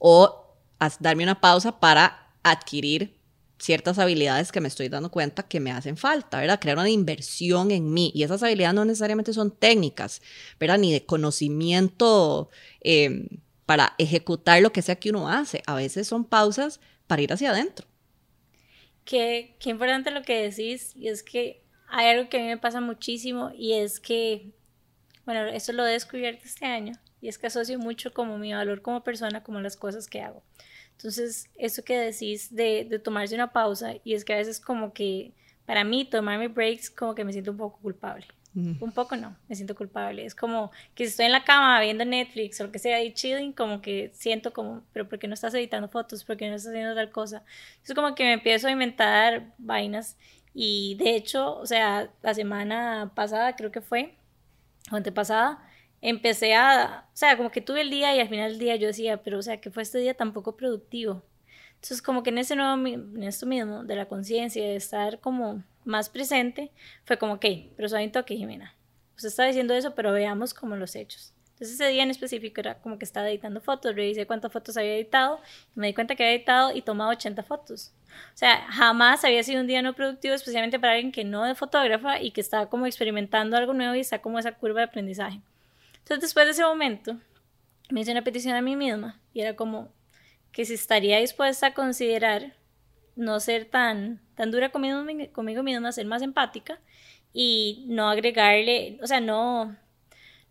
O 0.00 0.58
darme 1.00 1.22
una 1.22 1.40
pausa 1.40 1.78
para 1.78 2.32
adquirir 2.42 3.16
ciertas 3.58 3.98
habilidades 4.00 4.50
que 4.50 4.60
me 4.60 4.68
estoy 4.68 4.88
dando 4.88 5.10
cuenta 5.10 5.44
que 5.44 5.60
me 5.60 5.70
hacen 5.70 5.96
falta, 5.96 6.40
¿verdad? 6.40 6.58
Crear 6.58 6.76
una 6.76 6.90
inversión 6.90 7.70
en 7.70 7.94
mí. 7.94 8.10
Y 8.12 8.24
esas 8.24 8.42
habilidades 8.42 8.74
no 8.74 8.84
necesariamente 8.84 9.32
son 9.32 9.52
técnicas, 9.52 10.20
¿verdad? 10.58 10.78
Ni 10.78 10.92
de 10.92 11.06
conocimiento 11.06 12.50
em, 12.80 13.28
para 13.66 13.94
ejecutar 13.98 14.60
lo 14.62 14.72
que 14.72 14.82
sea 14.82 14.96
que 14.96 15.10
uno 15.10 15.28
hace. 15.28 15.62
A 15.66 15.76
veces 15.76 16.08
son 16.08 16.24
pausas 16.24 16.80
para 17.06 17.22
ir 17.22 17.32
hacia 17.32 17.50
adentro. 17.50 17.86
Qué, 19.06 19.56
qué 19.58 19.70
importante 19.70 20.10
lo 20.10 20.22
que 20.22 20.42
decís, 20.42 20.94
y 20.94 21.08
es 21.08 21.22
que 21.22 21.62
hay 21.88 22.08
algo 22.08 22.28
que 22.28 22.38
a 22.38 22.40
mí 22.40 22.46
me 22.48 22.58
pasa 22.58 22.82
muchísimo, 22.82 23.52
y 23.56 23.72
es 23.72 24.00
que, 24.00 24.52
bueno, 25.24 25.46
eso 25.46 25.72
lo 25.72 25.86
he 25.86 25.92
descubierto 25.92 26.44
este 26.44 26.66
año, 26.66 26.92
y 27.22 27.28
es 27.28 27.38
que 27.38 27.46
asocio 27.46 27.78
mucho 27.78 28.12
como 28.12 28.36
mi 28.36 28.52
valor 28.52 28.82
como 28.82 29.02
persona, 29.02 29.42
como 29.42 29.60
las 29.60 29.76
cosas 29.76 30.08
que 30.08 30.20
hago. 30.20 30.42
Entonces, 30.92 31.48
eso 31.56 31.82
que 31.84 31.96
decís 31.96 32.54
de, 32.54 32.84
de 32.84 32.98
tomarse 32.98 33.34
una 33.34 33.52
pausa, 33.52 33.94
y 34.04 34.12
es 34.12 34.24
que 34.24 34.34
a 34.34 34.38
veces 34.38 34.60
como 34.60 34.92
que 34.92 35.32
para 35.66 35.84
mí 35.84 36.04
tomarme 36.04 36.48
breaks 36.48 36.90
como 36.90 37.14
que 37.14 37.24
me 37.24 37.32
siento 37.32 37.52
un 37.52 37.58
poco 37.58 37.78
culpable. 37.80 38.26
Un 38.56 38.90
poco 38.92 39.16
no, 39.16 39.36
me 39.48 39.54
siento 39.54 39.74
culpable. 39.74 40.24
Es 40.24 40.34
como 40.34 40.70
que 40.94 41.04
si 41.04 41.10
estoy 41.10 41.26
en 41.26 41.32
la 41.32 41.44
cama 41.44 41.78
viendo 41.80 42.06
Netflix 42.06 42.58
o 42.60 42.64
lo 42.64 42.72
que 42.72 42.78
sea 42.78 43.02
y 43.04 43.12
chilling, 43.12 43.52
como 43.52 43.82
que 43.82 44.10
siento 44.14 44.54
como, 44.54 44.82
pero 44.94 45.06
¿por 45.06 45.18
qué 45.18 45.28
no 45.28 45.34
estás 45.34 45.52
editando 45.52 45.88
fotos? 45.88 46.24
¿Por 46.24 46.38
qué 46.38 46.48
no 46.48 46.56
estás 46.56 46.70
haciendo 46.72 46.94
tal 46.94 47.10
cosa? 47.10 47.44
Es 47.84 47.92
como 47.92 48.14
que 48.14 48.24
me 48.24 48.32
empiezo 48.32 48.68
a 48.68 48.70
inventar 48.70 49.52
vainas 49.58 50.16
y 50.54 50.94
de 50.94 51.16
hecho, 51.16 51.58
o 51.58 51.66
sea, 51.66 52.10
la 52.22 52.32
semana 52.32 53.12
pasada 53.14 53.56
creo 53.56 53.70
que 53.70 53.82
fue, 53.82 54.16
o 54.90 54.96
antepasada, 54.96 55.62
empecé 56.00 56.54
a, 56.54 57.06
o 57.12 57.16
sea, 57.16 57.36
como 57.36 57.50
que 57.50 57.60
tuve 57.60 57.82
el 57.82 57.90
día 57.90 58.16
y 58.16 58.20
al 58.20 58.28
final 58.28 58.52
del 58.52 58.58
día 58.58 58.76
yo 58.76 58.86
decía, 58.86 59.22
pero 59.22 59.38
o 59.38 59.42
sea, 59.42 59.60
que 59.60 59.70
fue 59.70 59.82
este 59.82 59.98
día 59.98 60.14
tan 60.14 60.32
poco 60.32 60.56
productivo. 60.56 61.22
Entonces, 61.74 62.00
como 62.00 62.22
que 62.22 62.30
en 62.30 62.38
ese 62.38 62.56
nuevo, 62.56 62.74
en 62.86 63.22
esto 63.22 63.44
mismo, 63.46 63.84
de 63.84 63.96
la 63.96 64.06
conciencia, 64.06 64.62
de 64.62 64.76
estar 64.76 65.20
como 65.20 65.62
más 65.86 66.10
presente, 66.10 66.70
fue 67.04 67.18
como, 67.18 67.34
ok, 67.34 67.46
pero 67.76 67.88
soy 67.88 68.04
un 68.04 68.12
toque, 68.12 68.36
Jimena. 68.36 68.74
Usted 69.16 69.28
está 69.28 69.44
diciendo 69.44 69.74
eso, 69.74 69.94
pero 69.94 70.12
veamos 70.12 70.52
como 70.52 70.76
los 70.76 70.94
hechos. 70.94 71.32
Entonces 71.56 71.80
ese 71.80 71.88
día 71.88 72.02
en 72.02 72.10
específico 72.10 72.60
era 72.60 72.74
como 72.80 72.98
que 72.98 73.06
estaba 73.06 73.30
editando 73.30 73.62
fotos, 73.62 73.94
revisé 73.94 74.26
cuántas 74.26 74.52
fotos 74.52 74.76
había 74.76 74.94
editado, 74.94 75.40
y 75.74 75.80
me 75.80 75.86
di 75.86 75.94
cuenta 75.94 76.14
que 76.14 76.22
había 76.22 76.36
editado 76.36 76.76
y 76.76 76.82
tomado 76.82 77.12
80 77.12 77.42
fotos. 77.44 77.92
O 78.34 78.36
sea, 78.36 78.66
jamás 78.70 79.24
había 79.24 79.42
sido 79.42 79.62
un 79.62 79.66
día 79.66 79.80
no 79.80 79.94
productivo, 79.94 80.34
especialmente 80.34 80.78
para 80.78 80.94
alguien 80.94 81.12
que 81.12 81.24
no 81.24 81.46
es 81.46 81.56
fotógrafa 81.56 82.20
y 82.20 82.30
que 82.32 82.42
estaba 82.42 82.68
como 82.68 82.86
experimentando 82.86 83.56
algo 83.56 83.72
nuevo 83.72 83.94
y 83.94 84.00
está 84.00 84.20
como 84.20 84.38
esa 84.38 84.52
curva 84.52 84.80
de 84.80 84.86
aprendizaje. 84.86 85.40
Entonces 85.98 86.20
después 86.20 86.44
de 86.44 86.52
ese 86.52 86.62
momento, 86.62 87.16
me 87.88 88.00
hice 88.00 88.12
una 88.12 88.22
petición 88.22 88.54
a 88.54 88.60
mí 88.60 88.76
misma 88.76 89.18
y 89.32 89.40
era 89.40 89.56
como 89.56 89.92
que 90.52 90.66
si 90.66 90.74
estaría 90.74 91.18
dispuesta 91.18 91.68
a 91.68 91.74
considerar 91.74 92.54
no 93.16 93.40
ser 93.40 93.64
tan, 93.64 94.20
tan 94.34 94.50
dura 94.50 94.70
conmigo, 94.70 95.04
conmigo 95.32 95.62
misma, 95.62 95.92
ser 95.92 96.06
más 96.06 96.22
empática 96.22 96.78
y 97.32 97.84
no 97.88 98.08
agregarle, 98.08 98.98
o 99.02 99.06
sea, 99.06 99.20
no, 99.20 99.76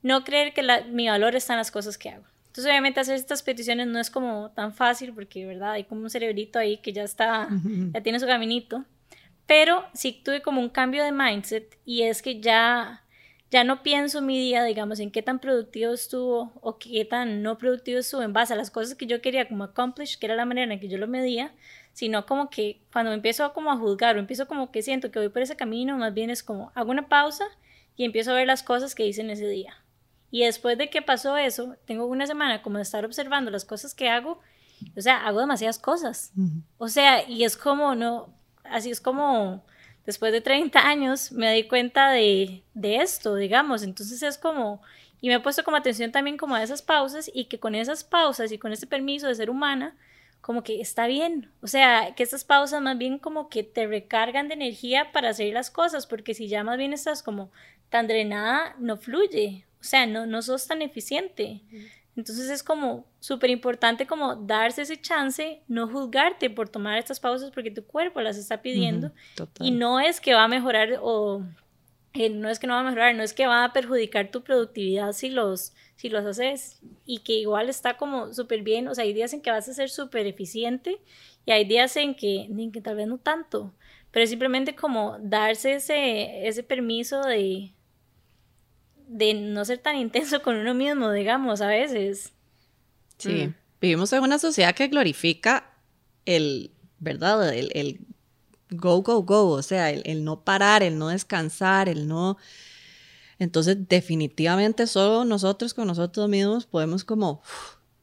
no 0.02 0.24
creer 0.24 0.54
que 0.54 0.64
mi 0.92 1.08
valor 1.08 1.36
está 1.36 1.54
en 1.54 1.60
las 1.60 1.72
cosas 1.72 1.98
que 1.98 2.10
hago. 2.10 2.26
Entonces, 2.56 2.72
obviamente, 2.72 3.02
hacer 3.02 3.16
estas 3.16 3.44
peticiones 3.44 3.88
no 3.88 4.00
es 4.00 4.10
como 4.10 4.52
tan 4.52 4.74
fácil 4.74 5.14
porque, 5.14 5.46
¿verdad? 5.46 5.72
Hay 5.72 5.84
como 5.84 6.04
un 6.04 6.10
cerebrito 6.10 6.58
ahí 6.58 6.78
que 6.78 6.94
ya 6.94 7.04
está, 7.04 7.50
ya 7.94 8.02
tiene 8.02 8.20
su 8.20 8.26
caminito. 8.26 8.86
Pero 9.46 9.84
sí 9.94 10.22
tuve 10.24 10.42
como 10.42 10.62
un 10.62 10.70
cambio 10.70 11.04
de 11.04 11.12
mindset 11.12 11.78
y 11.86 12.04
es 12.04 12.22
que 12.22 12.40
ya, 12.40 13.04
ya 13.52 13.64
no 13.64 13.84
pienso 13.84 14.22
mi 14.22 14.40
día, 14.40 14.64
digamos, 14.64 15.00
en 15.00 15.12
qué 15.12 15.22
tan 15.22 15.40
productivo 15.40 15.94
estuvo 15.94 16.54
o 16.62 16.78
qué 16.78 17.04
tan 17.04 17.44
no 17.44 17.58
productivo 17.58 18.00
estuvo 18.00 18.22
en 18.22 18.32
base 18.32 18.54
a 18.54 18.56
las 18.56 18.72
cosas 18.72 18.96
que 18.96 19.06
yo 19.06 19.22
quería 19.22 19.48
como 19.48 19.66
accomplish, 19.66 20.18
que 20.18 20.26
era 20.26 20.36
la 20.36 20.46
manera 20.46 20.74
en 20.74 20.80
que 20.80 20.88
yo 20.88 20.98
lo 20.98 21.08
medía, 21.08 21.54
sino 21.96 22.26
como 22.26 22.50
que 22.50 22.82
cuando 22.92 23.14
empiezo 23.14 23.54
como 23.54 23.72
a 23.72 23.78
juzgar 23.78 24.18
o 24.18 24.20
empiezo 24.20 24.50
como 24.50 24.70
que 24.70 24.82
siento 24.82 25.12
que 25.12 25.20
voy 25.20 25.30
por 25.30 25.42
ese 25.42 25.56
camino, 25.56 25.98
más 25.98 26.14
bien 26.14 26.30
es 26.30 26.44
como 26.44 26.74
hago 26.76 26.92
una 26.92 27.08
pausa 27.08 27.46
y 27.96 28.04
empiezo 28.04 28.32
a 28.32 28.34
ver 28.34 28.48
las 28.48 28.64
cosas 28.64 28.94
que 28.94 29.08
hice 29.08 29.22
en 29.22 29.30
ese 29.30 29.48
día. 29.48 29.82
Y 30.30 30.44
después 30.44 30.78
de 30.78 30.90
que 30.90 31.02
pasó 31.02 31.38
eso, 31.38 31.78
tengo 31.86 32.06
una 32.06 32.28
semana 32.28 32.62
como 32.62 32.76
de 32.78 32.84
estar 32.84 33.06
observando 33.06 33.50
las 33.50 33.64
cosas 33.64 33.96
que 33.96 34.10
hago, 34.10 34.42
o 34.98 35.00
sea, 35.00 35.26
hago 35.26 35.40
demasiadas 35.40 35.80
cosas. 35.80 36.34
O 36.78 36.90
sea, 36.90 37.26
y 37.30 37.46
es 37.46 37.56
como, 37.56 37.96
no, 37.96 38.28
así 38.66 38.90
es 38.90 39.00
como 39.00 39.64
después 40.06 40.34
de 40.34 40.42
30 40.42 40.86
años 40.86 41.32
me 41.32 41.54
di 41.54 41.64
cuenta 41.64 42.12
de, 42.12 42.62
de 42.74 42.98
esto, 42.98 43.36
digamos. 43.36 43.84
Entonces 43.84 44.22
es 44.22 44.38
como, 44.38 44.82
y 45.22 45.30
me 45.30 45.36
he 45.36 45.40
puesto 45.40 45.64
como 45.64 45.78
atención 45.78 46.12
también 46.12 46.36
como 46.36 46.56
a 46.56 46.62
esas 46.62 46.82
pausas 46.82 47.32
y 47.34 47.46
que 47.46 47.58
con 47.58 47.74
esas 47.74 48.04
pausas 48.04 48.52
y 48.52 48.58
con 48.58 48.74
ese 48.74 48.86
permiso 48.86 49.28
de 49.28 49.36
ser 49.36 49.50
humana, 49.50 49.96
como 50.46 50.62
que 50.62 50.80
está 50.80 51.08
bien. 51.08 51.50
O 51.64 51.68
sea, 51.68 52.14
que 52.16 52.22
estas 52.22 52.44
pausas 52.44 52.80
más 52.80 53.00
bien 53.00 53.18
como 53.18 53.50
que 53.50 53.64
te 53.64 53.88
recargan 53.88 54.48
de 54.48 54.54
energía 54.54 55.12
para 55.12 55.30
hacer 55.30 55.52
las 55.52 55.72
cosas, 55.72 56.06
porque 56.06 56.36
si 56.36 56.48
ya 56.48 56.64
más 56.64 56.78
bien 56.78 56.94
estás 56.94 57.24
como 57.24 57.50
tan 57.90 58.06
drenada, 58.06 58.76
no 58.78 58.96
fluye. 58.96 59.66
O 59.82 59.84
sea, 59.84 60.06
no, 60.06 60.28
no 60.28 60.44
sos 60.44 60.68
tan 60.68 60.84
eficiente. 60.84 61.62
Entonces 62.16 62.52
es 62.52 62.62
como 62.62 63.08
súper 63.20 63.50
importante 63.50 64.06
como 64.06 64.36
darse 64.36 64.84
ese 64.84 65.02
chance, 65.02 65.64
no 65.68 65.88
juzgarte 65.88 66.52
por 66.52 66.70
tomar 66.70 67.00
estas 67.00 67.20
pausas 67.20 67.50
porque 67.50 67.72
tu 67.72 67.84
cuerpo 67.84 68.22
las 68.22 68.38
está 68.38 68.62
pidiendo. 68.62 69.12
y 69.60 69.72
no 69.72 70.00
es 70.00 70.22
que 70.22 70.36
va 70.36 70.44
a 70.44 70.48
mejorar 70.48 71.00
o 71.02 71.42
eh, 72.16 72.30
no 72.30 72.50
es 72.50 72.60
que 72.60 72.68
no 72.68 72.74
va 72.74 72.82
a 72.82 72.84
mejorar, 72.84 73.16
no 73.16 73.24
es 73.24 73.34
que 73.34 73.48
va 73.48 73.64
a 73.64 73.74
perjudicar 73.74 74.32
tu 74.32 74.44
productividad 74.44 75.14
si 75.14 75.30
los 75.30 75.74
si 75.96 76.10
los 76.10 76.26
haces 76.26 76.80
y 77.06 77.20
que 77.20 77.34
igual 77.34 77.70
está 77.70 77.98
como 77.98 78.34
súper 78.34 78.62
bien, 78.64 78.88
o 78.88 78.96
sea, 78.96 79.04
hay 79.04 79.14
días 79.14 79.34
en 79.34 79.42
que 79.42 79.52
vas 79.52 79.68
a 79.70 79.74
ser 79.74 79.90
súper 79.90 80.28
eficiente 80.28 81.00
y 81.46 81.52
hay 81.52 81.66
días 81.66 81.96
en 81.96 82.16
que, 82.16 82.42
en 82.42 82.72
que 82.72 82.82
tal 82.82 82.98
vez 82.98 83.08
no 83.08 83.18
tanto, 83.18 83.74
pero 84.12 84.24
es 84.24 84.30
simplemente 84.30 84.76
como 84.76 85.18
darse 85.22 85.76
ese, 85.76 86.48
ese 86.48 86.64
permiso 86.64 87.22
de, 87.22 87.72
de 89.08 89.34
no 89.34 89.64
ser 89.64 89.78
tan 89.78 89.96
intenso 89.98 90.42
con 90.42 90.58
uno 90.58 90.74
mismo, 90.74 91.12
digamos, 91.12 91.62
a 91.62 91.68
veces. 91.68 92.34
Sí, 93.18 93.48
mm. 93.48 93.56
vivimos 93.80 94.12
en 94.12 94.24
una 94.24 94.40
sociedad 94.40 94.76
que 94.76 94.88
glorifica 94.88 95.74
el, 96.26 96.72
¿verdad? 97.00 97.54
El, 97.54 97.72
el 97.74 98.00
go, 98.70 99.02
go, 99.02 99.24
go, 99.24 99.50
o 99.50 99.62
sea, 99.62 99.90
el, 99.92 100.24
no 100.24 100.44
parar, 100.44 100.84
el 100.84 100.98
no 100.98 101.10
descansar, 101.10 101.90
el 101.90 102.08
no 102.08 102.38
entonces, 103.40 103.78
definitivamente 103.88 104.88
solo 104.88 105.26
nosotros 105.26 105.74
con 105.74 105.88
nosotros 105.88 106.30
mismos 106.30 106.66
podemos 106.66 107.04
como, 107.04 107.42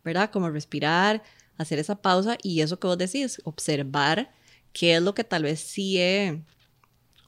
¿verdad? 0.05 0.31
Como 0.31 0.51
respirar, 0.51 1.23
hacer 1.57 1.79
esa 1.79 1.97
pausa 1.97 2.37
y 2.43 2.61
eso 2.61 2.79
que 2.79 2.87
vos 2.87 2.99
decís, 2.99 3.41
observar 3.45 4.31
qué 4.73 4.97
es 4.97 5.03
lo 5.03 5.15
que 5.15 5.25
tal 5.25 5.45
vez 5.45 5.61
sí 5.61 5.99
he, 5.99 6.43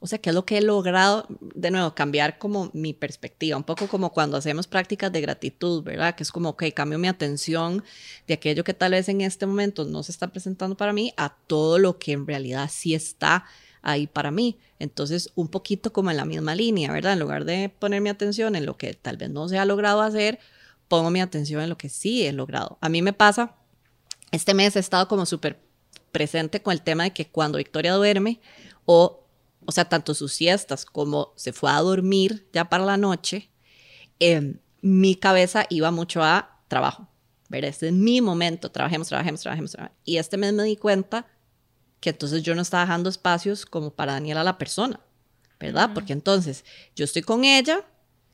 o 0.04 0.06
sea, 0.06 0.18
qué 0.18 0.28
es 0.28 0.34
lo 0.34 0.44
que 0.44 0.58
he 0.58 0.60
logrado, 0.60 1.26
de 1.40 1.70
nuevo, 1.70 1.94
cambiar 1.94 2.36
como 2.36 2.70
mi 2.74 2.92
perspectiva, 2.92 3.56
un 3.56 3.64
poco 3.64 3.88
como 3.88 4.12
cuando 4.12 4.36
hacemos 4.36 4.66
prácticas 4.66 5.10
de 5.10 5.22
gratitud, 5.22 5.82
¿verdad? 5.82 6.14
Que 6.14 6.24
es 6.24 6.30
como, 6.30 6.50
ok, 6.50 6.64
cambio 6.74 6.98
mi 6.98 7.08
atención 7.08 7.82
de 8.26 8.34
aquello 8.34 8.64
que 8.64 8.74
tal 8.74 8.92
vez 8.92 9.08
en 9.08 9.22
este 9.22 9.46
momento 9.46 9.86
no 9.86 10.02
se 10.02 10.12
está 10.12 10.28
presentando 10.28 10.76
para 10.76 10.92
mí 10.92 11.14
a 11.16 11.34
todo 11.46 11.78
lo 11.78 11.98
que 11.98 12.12
en 12.12 12.26
realidad 12.26 12.68
sí 12.70 12.92
está 12.92 13.46
ahí 13.80 14.06
para 14.06 14.30
mí. 14.30 14.58
Entonces, 14.78 15.30
un 15.36 15.48
poquito 15.48 15.90
como 15.90 16.10
en 16.10 16.18
la 16.18 16.26
misma 16.26 16.54
línea, 16.54 16.92
¿verdad? 16.92 17.14
En 17.14 17.20
lugar 17.20 17.46
de 17.46 17.70
poner 17.70 18.02
mi 18.02 18.10
atención 18.10 18.56
en 18.56 18.66
lo 18.66 18.76
que 18.76 18.92
tal 18.92 19.16
vez 19.16 19.30
no 19.30 19.48
se 19.48 19.56
ha 19.56 19.64
logrado 19.64 20.02
hacer, 20.02 20.38
pongo 20.86 21.08
mi 21.08 21.22
atención 21.22 21.62
en 21.62 21.70
lo 21.70 21.78
que 21.78 21.88
sí 21.88 22.26
he 22.26 22.32
logrado. 22.34 22.76
A 22.82 22.90
mí 22.90 23.00
me 23.00 23.14
pasa, 23.14 23.56
este 24.32 24.52
mes 24.52 24.76
he 24.76 24.80
estado 24.80 25.08
como 25.08 25.24
súper 25.24 25.62
presente 26.12 26.60
con 26.60 26.74
el 26.74 26.82
tema 26.82 27.04
de 27.04 27.14
que 27.14 27.26
cuando 27.26 27.56
Victoria 27.56 27.94
duerme 27.94 28.42
o 28.84 29.23
o 29.66 29.72
sea, 29.72 29.87
tanto 29.87 30.14
sus 30.14 30.33
siestas 30.33 30.85
como 30.85 31.33
se 31.37 31.53
fue 31.53 31.70
a 31.70 31.81
dormir 31.81 32.48
ya 32.53 32.68
para 32.68 32.85
la 32.85 32.96
noche, 32.96 33.50
em, 34.18 34.59
mi 34.83 35.14
cabeza 35.14 35.66
iba 35.70 35.90
mucho 35.90 36.22
a 36.22 36.62
trabajo. 36.68 37.09
¿verdad? 37.48 37.70
Este 37.70 37.88
es 37.88 37.92
mi 37.92 38.20
momento, 38.20 38.70
trabajemos, 38.70 39.09
trabajemos, 39.09 39.40
trabajemos, 39.40 39.72
trabajemos. 39.72 40.00
Y 40.05 40.16
este 40.18 40.37
mes 40.37 40.53
me 40.53 40.64
di 40.64 40.77
cuenta 40.77 41.27
que 42.00 42.11
entonces 42.11 42.42
yo 42.42 42.55
no 42.55 42.62
estaba 42.62 42.85
dejando 42.85 43.09
espacios 43.09 43.64
como 43.64 43.90
para 43.90 44.12
Daniela 44.14 44.44
la 44.44 44.59
persona, 44.59 45.00
¿verdad? 45.59 45.90
Porque 45.94 46.12
entonces 46.12 46.64
yo 46.94 47.05
estoy 47.05 47.22
con 47.22 47.44
ella, 47.44 47.85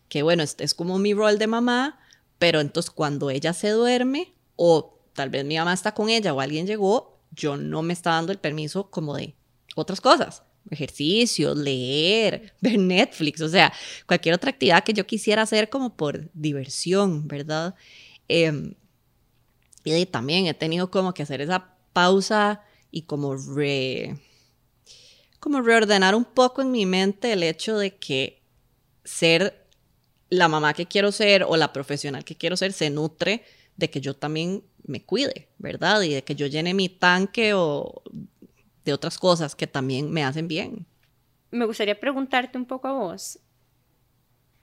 que 0.09 0.23
bueno, 0.23 0.43
es, 0.43 0.57
es 0.59 0.75
como 0.75 0.99
mi 0.99 1.15
rol 1.15 1.39
de 1.39 1.47
mamá, 1.47 2.01
pero 2.39 2.61
entonces 2.61 2.91
cuando 2.91 3.31
ella 3.31 3.53
se 3.53 3.71
duerme 3.71 4.35
o 4.57 4.99
tal 5.13 5.31
vez 5.31 5.45
mi 5.45 5.57
mamá 5.57 5.73
está 5.73 5.93
con 5.95 6.09
ella 6.09 6.33
o 6.35 6.41
alguien 6.41 6.67
llegó, 6.67 7.21
yo 7.31 7.57
no 7.57 7.83
me 7.83 7.93
está 7.93 8.11
dando 8.11 8.33
el 8.33 8.39
permiso 8.39 8.91
como 8.91 9.15
de 9.15 9.37
otras 9.77 10.01
cosas 10.01 10.43
ejercicio, 10.71 11.55
leer, 11.55 12.53
ver 12.61 12.79
Netflix, 12.79 13.41
o 13.41 13.49
sea, 13.49 13.73
cualquier 14.07 14.35
otra 14.35 14.51
actividad 14.51 14.85
que 14.85 14.93
yo 14.93 15.07
quisiera 15.07 15.43
hacer 15.43 15.69
como 15.71 15.97
por 15.97 16.31
diversión, 16.35 17.27
¿verdad? 17.27 17.75
Em, 18.29 18.75
y 19.85 20.07
también 20.07 20.47
he 20.47 20.55
tenido 20.55 20.91
como 20.91 21.15
que 21.15 21.23
hacer 21.23 21.41
esa 21.41 21.75
pausa 21.93 22.63
y 22.91 23.03
como 23.03 23.35
re, 23.37 24.19
como 25.39 25.63
reordenar 25.63 26.15
un 26.15 26.25
poco 26.25 26.63
en 26.63 26.71
mi 26.71 26.87
mente 26.87 27.33
el 27.33 27.43
hecho 27.43 27.79
de 27.79 27.97
que 27.97 28.43
ser 29.05 29.67
la 30.29 30.49
mamá 30.49 30.75
que 30.75 30.87
quiero 30.87 31.13
ser 31.13 31.45
o 31.45 31.57
la 31.57 31.73
profesional 31.73 32.25
que 32.25 32.37
quiero 32.37 32.57
ser 32.57 32.73
se 32.73 32.91
nutre 32.91 33.43
de 33.77 33.91
que 33.91 34.01
yo 34.01 34.15
también 34.15 34.63
me 34.85 35.03
cuide, 35.05 35.49
¿verdad? 35.59 36.03
Y 36.03 36.15
de 36.15 36.25
que 36.25 36.35
yo 36.35 36.47
llene 36.47 36.75
mi 36.75 36.89
tanque 36.89 37.53
o 37.55 38.03
de 38.85 38.93
otras 38.93 39.19
cosas 39.19 39.55
que 39.55 39.67
también 39.67 40.11
me 40.11 40.25
hacen 40.25 40.49
bien. 40.49 40.87
Me 41.51 41.65
gustaría 41.67 41.99
preguntarte 41.99 42.59
un 42.59 42.67
poco 42.67 42.89
a 42.89 42.93
vos 42.93 43.39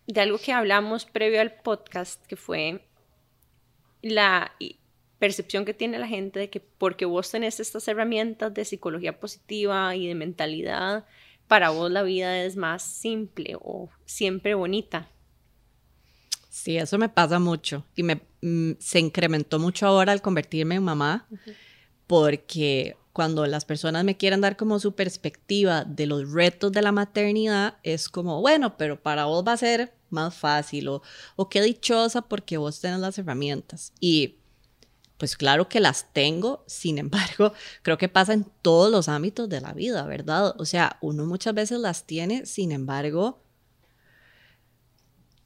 de 0.08 0.22
algo 0.22 0.38
que 0.38 0.54
hablamos 0.54 1.06
previo 1.06 1.42
al 1.42 1.54
podcast, 1.54 2.26
que 2.26 2.38
fue 2.38 2.88
la 4.02 4.54
percepción 5.20 5.66
que 5.66 5.74
tiene 5.74 6.00
la 6.00 6.08
gente 6.08 6.40
de 6.40 6.50
que 6.50 6.62
porque 6.62 7.06
vos 7.06 7.30
tenés 7.30 7.60
estas 7.60 7.88
herramientas 7.88 8.54
de 8.54 8.66
psicología 8.66 9.20
positiva 9.20 9.96
y 9.96 10.08
de 10.08 10.16
mentalidad, 10.16 11.06
para 11.48 11.70
vos 11.70 11.92
la 11.92 12.04
vida 12.04 12.44
es 12.44 12.56
más 12.56 12.84
simple 12.84 13.58
o 13.60 13.90
siempre 14.06 14.54
bonita. 14.54 15.10
Sí, 16.50 16.78
eso 16.78 16.98
me 16.98 17.10
pasa 17.10 17.40
mucho 17.40 17.86
y 17.96 18.04
me 18.04 18.22
mm, 18.42 18.72
se 18.80 19.00
incrementó 19.00 19.60
mucho 19.60 19.88
ahora 19.88 20.12
al 20.14 20.22
convertirme 20.22 20.76
en 20.76 20.84
mamá, 20.84 21.28
porque 22.08 22.96
cuando 23.18 23.48
las 23.48 23.66
personas 23.66 24.04
me 24.04 24.16
quieren 24.16 24.42
dar 24.42 24.58
como 24.58 24.78
su 24.78 24.94
perspectiva 24.94 25.84
de 25.86 26.06
los 26.06 26.32
retos 26.32 26.72
de 26.72 26.84
la 26.84 26.92
maternidad, 26.92 27.78
es 27.82 28.10
como, 28.10 28.42
bueno, 28.42 28.78
pero 28.78 29.02
para 29.02 29.26
vos 29.26 29.44
va 29.44 29.54
a 29.54 29.58
ser 29.58 29.92
más 30.12 30.36
fácil 30.36 30.88
o, 30.88 31.02
o 31.36 31.50
qué 31.50 31.64
dichosa 31.64 32.22
porque 32.22 32.58
vos 32.58 32.80
tenés 32.80 33.00
las 33.00 33.18
herramientas. 33.18 33.92
Y 34.00 34.36
pues 35.18 35.36
claro 35.36 35.68
que 35.68 35.80
las 35.80 36.14
tengo, 36.14 36.64
sin 36.68 36.98
embargo, 37.00 37.54
creo 37.82 37.98
que 37.98 38.08
pasa 38.08 38.34
en 38.34 38.46
todos 38.62 38.92
los 38.92 39.10
ámbitos 39.10 39.50
de 39.50 39.62
la 39.62 39.74
vida, 39.74 40.06
¿verdad? 40.06 40.54
O 40.60 40.66
sea, 40.66 41.00
uno 41.02 41.26
muchas 41.26 41.56
veces 41.56 41.80
las 41.80 42.06
tiene, 42.06 42.46
sin 42.46 42.72
embargo, 42.72 43.42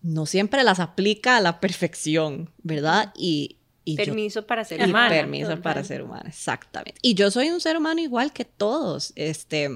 no 0.02 0.26
siempre 0.26 0.66
las 0.66 0.82
aplica 0.82 1.38
a 1.38 1.42
la 1.42 1.62
perfección, 1.62 2.52
¿verdad? 2.64 3.14
Y, 3.16 3.61
permiso 3.96 4.46
para 4.46 4.63
ser 4.63 4.84
humano. 4.84 5.10
Permiso 5.10 5.62
para 5.62 5.84
ser 5.84 6.04
humano, 6.04 6.24
exactamente. 6.28 7.00
Y 7.02 7.13
yo 7.13 7.32
soy 7.32 7.50
un 7.50 7.62
ser 7.62 7.78
humano 7.78 8.02
igual 8.02 8.32
que 8.34 8.46
todos. 8.46 9.13
Este, 9.15 9.70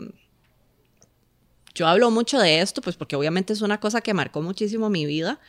yo 1.74 1.88
hablo 1.88 2.12
mucho 2.12 2.40
de 2.40 2.62
esto, 2.62 2.82
pues 2.82 2.96
porque 2.96 3.16
obviamente 3.16 3.54
es 3.54 3.62
una 3.62 3.80
cosa 3.80 4.02
que 4.02 4.14
marcó 4.14 4.42
muchísimo 4.42 4.90
mi 4.90 5.06
vida, 5.06 5.40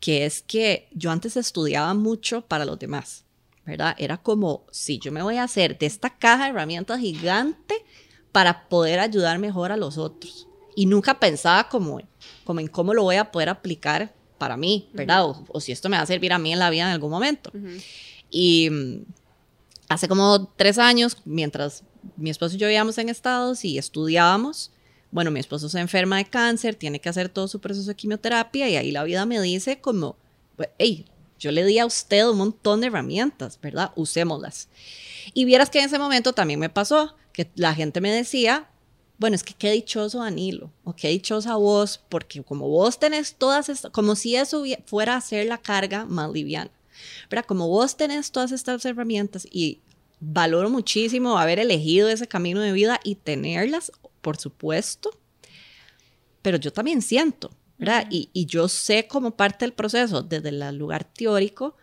que 0.00 0.24
es 0.24 0.42
que 0.42 0.88
yo 0.92 1.10
antes 1.10 1.36
estudiaba 1.36 1.94
mucho 1.94 2.42
para 2.42 2.64
los 2.64 2.78
demás. 2.78 3.24
¿verdad? 3.70 3.94
Era 3.98 4.16
como, 4.16 4.64
si 4.70 4.98
yo 4.98 5.12
me 5.12 5.22
voy 5.22 5.36
a 5.36 5.44
hacer 5.44 5.78
de 5.78 5.86
esta 5.86 6.10
caja 6.10 6.44
de 6.44 6.50
herramientas 6.50 7.00
gigante 7.00 7.74
para 8.32 8.68
poder 8.68 9.00
ayudar 9.00 9.38
mejor 9.38 9.72
a 9.72 9.76
los 9.76 9.98
otros. 9.98 10.48
Y 10.74 10.86
nunca 10.86 11.20
pensaba 11.20 11.68
como, 11.68 12.00
como 12.44 12.60
en 12.60 12.68
cómo 12.68 12.94
lo 12.94 13.02
voy 13.02 13.16
a 13.16 13.30
poder 13.30 13.48
aplicar 13.48 14.14
para 14.40 14.56
mí, 14.56 14.88
¿verdad? 14.94 15.26
o, 15.26 15.60
si 15.60 15.70
esto 15.70 15.90
me 15.90 15.98
va 15.98 16.02
a 16.02 16.06
servir 16.06 16.32
a 16.32 16.38
mí 16.38 16.50
en 16.50 16.58
la 16.58 16.70
vida 16.70 16.84
en 16.84 16.88
algún 16.88 17.10
momento. 17.10 17.52
Y 18.30 18.70
mm, 18.70 19.04
hace 19.90 20.08
como 20.08 20.48
tres 20.56 20.78
años, 20.78 21.18
mientras 21.26 21.84
mi 22.16 22.30
esposo 22.30 22.56
y 22.56 22.58
yo 22.58 22.66
vivíamos 22.66 22.96
en 22.96 23.10
Estados 23.10 23.66
y 23.66 23.76
estudiábamos, 23.76 24.72
bueno, 25.10 25.30
mi 25.30 25.40
esposo 25.40 25.68
se 25.68 25.78
enferma 25.78 26.16
de 26.16 26.24
cáncer, 26.24 26.74
tiene 26.74 27.00
que 27.00 27.10
hacer 27.10 27.28
todo 27.28 27.48
su 27.48 27.60
proceso 27.60 27.86
de 27.88 27.96
quimioterapia 27.96 28.70
y 28.70 28.76
ahí 28.76 28.90
la 28.90 29.04
vida 29.04 29.26
me 29.26 29.38
dice 29.42 29.78
como, 29.80 30.16
hey, 30.78 31.04
yo 31.38 31.52
le 31.52 31.62
di 31.64 31.78
a 31.78 31.84
usted 31.84 32.26
un 32.26 32.38
montón 32.38 32.80
de 32.80 32.86
herramientas, 32.86 33.58
¿verdad? 33.60 33.92
Usémoslas. 33.94 34.68
Y 35.34 35.44
vieras 35.44 35.68
que 35.68 35.80
en 35.80 35.84
ese 35.84 35.98
momento 35.98 36.32
también 36.32 36.60
me 36.60 36.70
pasó 36.70 37.14
que 37.34 37.50
la 37.56 37.74
gente 37.74 38.00
me 38.00 38.10
decía, 38.10 38.70
bueno, 39.20 39.36
es 39.36 39.44
que 39.44 39.54
qué 39.54 39.70
dichoso 39.70 40.18
Danilo, 40.18 40.72
o 40.82 40.96
qué 40.96 41.08
dichosa 41.10 41.54
vos, 41.54 42.00
porque 42.08 42.42
como 42.42 42.68
vos 42.68 42.98
tenés 42.98 43.36
todas 43.36 43.68
estas, 43.68 43.92
como 43.92 44.16
si 44.16 44.34
eso 44.34 44.64
fuera 44.86 45.14
a 45.14 45.18
hacer 45.18 45.46
la 45.46 45.58
carga 45.58 46.06
más 46.06 46.32
liviana, 46.32 46.72
¿verdad? 47.30 47.46
Como 47.46 47.68
vos 47.68 47.96
tenés 47.96 48.32
todas 48.32 48.50
estas 48.50 48.84
herramientas 48.84 49.46
y 49.48 49.80
valoro 50.18 50.70
muchísimo 50.70 51.38
haber 51.38 51.58
elegido 51.58 52.08
ese 52.08 52.26
camino 52.26 52.60
de 52.60 52.72
vida 52.72 52.98
y 53.04 53.14
tenerlas, 53.14 53.92
por 54.22 54.38
supuesto, 54.38 55.10
pero 56.42 56.56
yo 56.56 56.72
también 56.72 57.00
siento 57.00 57.50
y, 58.10 58.46
yo 58.46 58.68
sé 58.68 59.06
como 59.06 59.36
parte 59.36 59.64
del 59.64 59.72
proceso, 59.72 60.22
desde 60.22 60.50
el 60.50 60.76
lugar 60.76 61.04
teórico, 61.04 61.76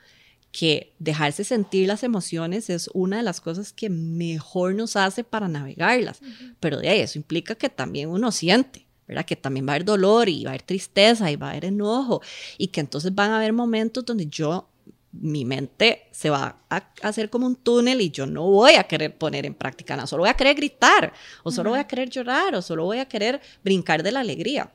que 0.51 0.93
dejarse 0.99 1.43
sentir 1.43 1.87
las 1.87 2.03
emociones 2.03 2.69
es 2.69 2.89
una 2.93 3.17
de 3.17 3.23
las 3.23 3.41
cosas 3.41 3.73
que 3.73 3.89
mejor 3.89 4.75
nos 4.75 4.95
hace 4.95 5.23
para 5.23 5.47
navegarlas. 5.47 6.19
Pero 6.59 6.79
de 6.79 6.89
ahí 6.89 6.99
eso 6.99 7.17
implica 7.17 7.55
que 7.55 7.69
también 7.69 8.09
uno 8.09 8.31
siente, 8.31 8.87
¿verdad? 9.07 9.25
Que 9.25 9.35
también 9.35 9.67
va 9.67 9.73
a 9.73 9.75
haber 9.75 9.85
dolor 9.85 10.29
y 10.29 10.43
va 10.43 10.51
a 10.51 10.53
haber 10.53 10.63
tristeza 10.63 11.29
y 11.31 11.35
va 11.35 11.47
a 11.47 11.51
haber 11.51 11.65
enojo 11.65 12.21
y 12.57 12.67
que 12.67 12.79
entonces 12.79 13.13
van 13.13 13.31
a 13.31 13.37
haber 13.37 13.53
momentos 13.53 14.05
donde 14.05 14.27
yo, 14.27 14.69
mi 15.13 15.45
mente 15.45 16.07
se 16.11 16.29
va 16.29 16.57
a 16.69 16.91
hacer 17.01 17.29
como 17.29 17.47
un 17.47 17.55
túnel 17.55 18.01
y 18.01 18.11
yo 18.11 18.25
no 18.25 18.43
voy 18.43 18.73
a 18.73 18.83
querer 18.83 19.17
poner 19.17 19.45
en 19.45 19.53
práctica 19.53 19.95
nada, 19.95 20.05
solo 20.05 20.23
voy 20.23 20.29
a 20.29 20.35
querer 20.35 20.55
gritar 20.55 21.13
o 21.43 21.51
solo 21.51 21.71
voy 21.71 21.79
a 21.79 21.87
querer 21.87 22.09
llorar 22.09 22.53
o 22.55 22.61
solo 22.61 22.83
voy 22.83 22.99
a 22.99 23.07
querer 23.07 23.41
brincar 23.63 24.03
de 24.03 24.11
la 24.11 24.19
alegría. 24.19 24.71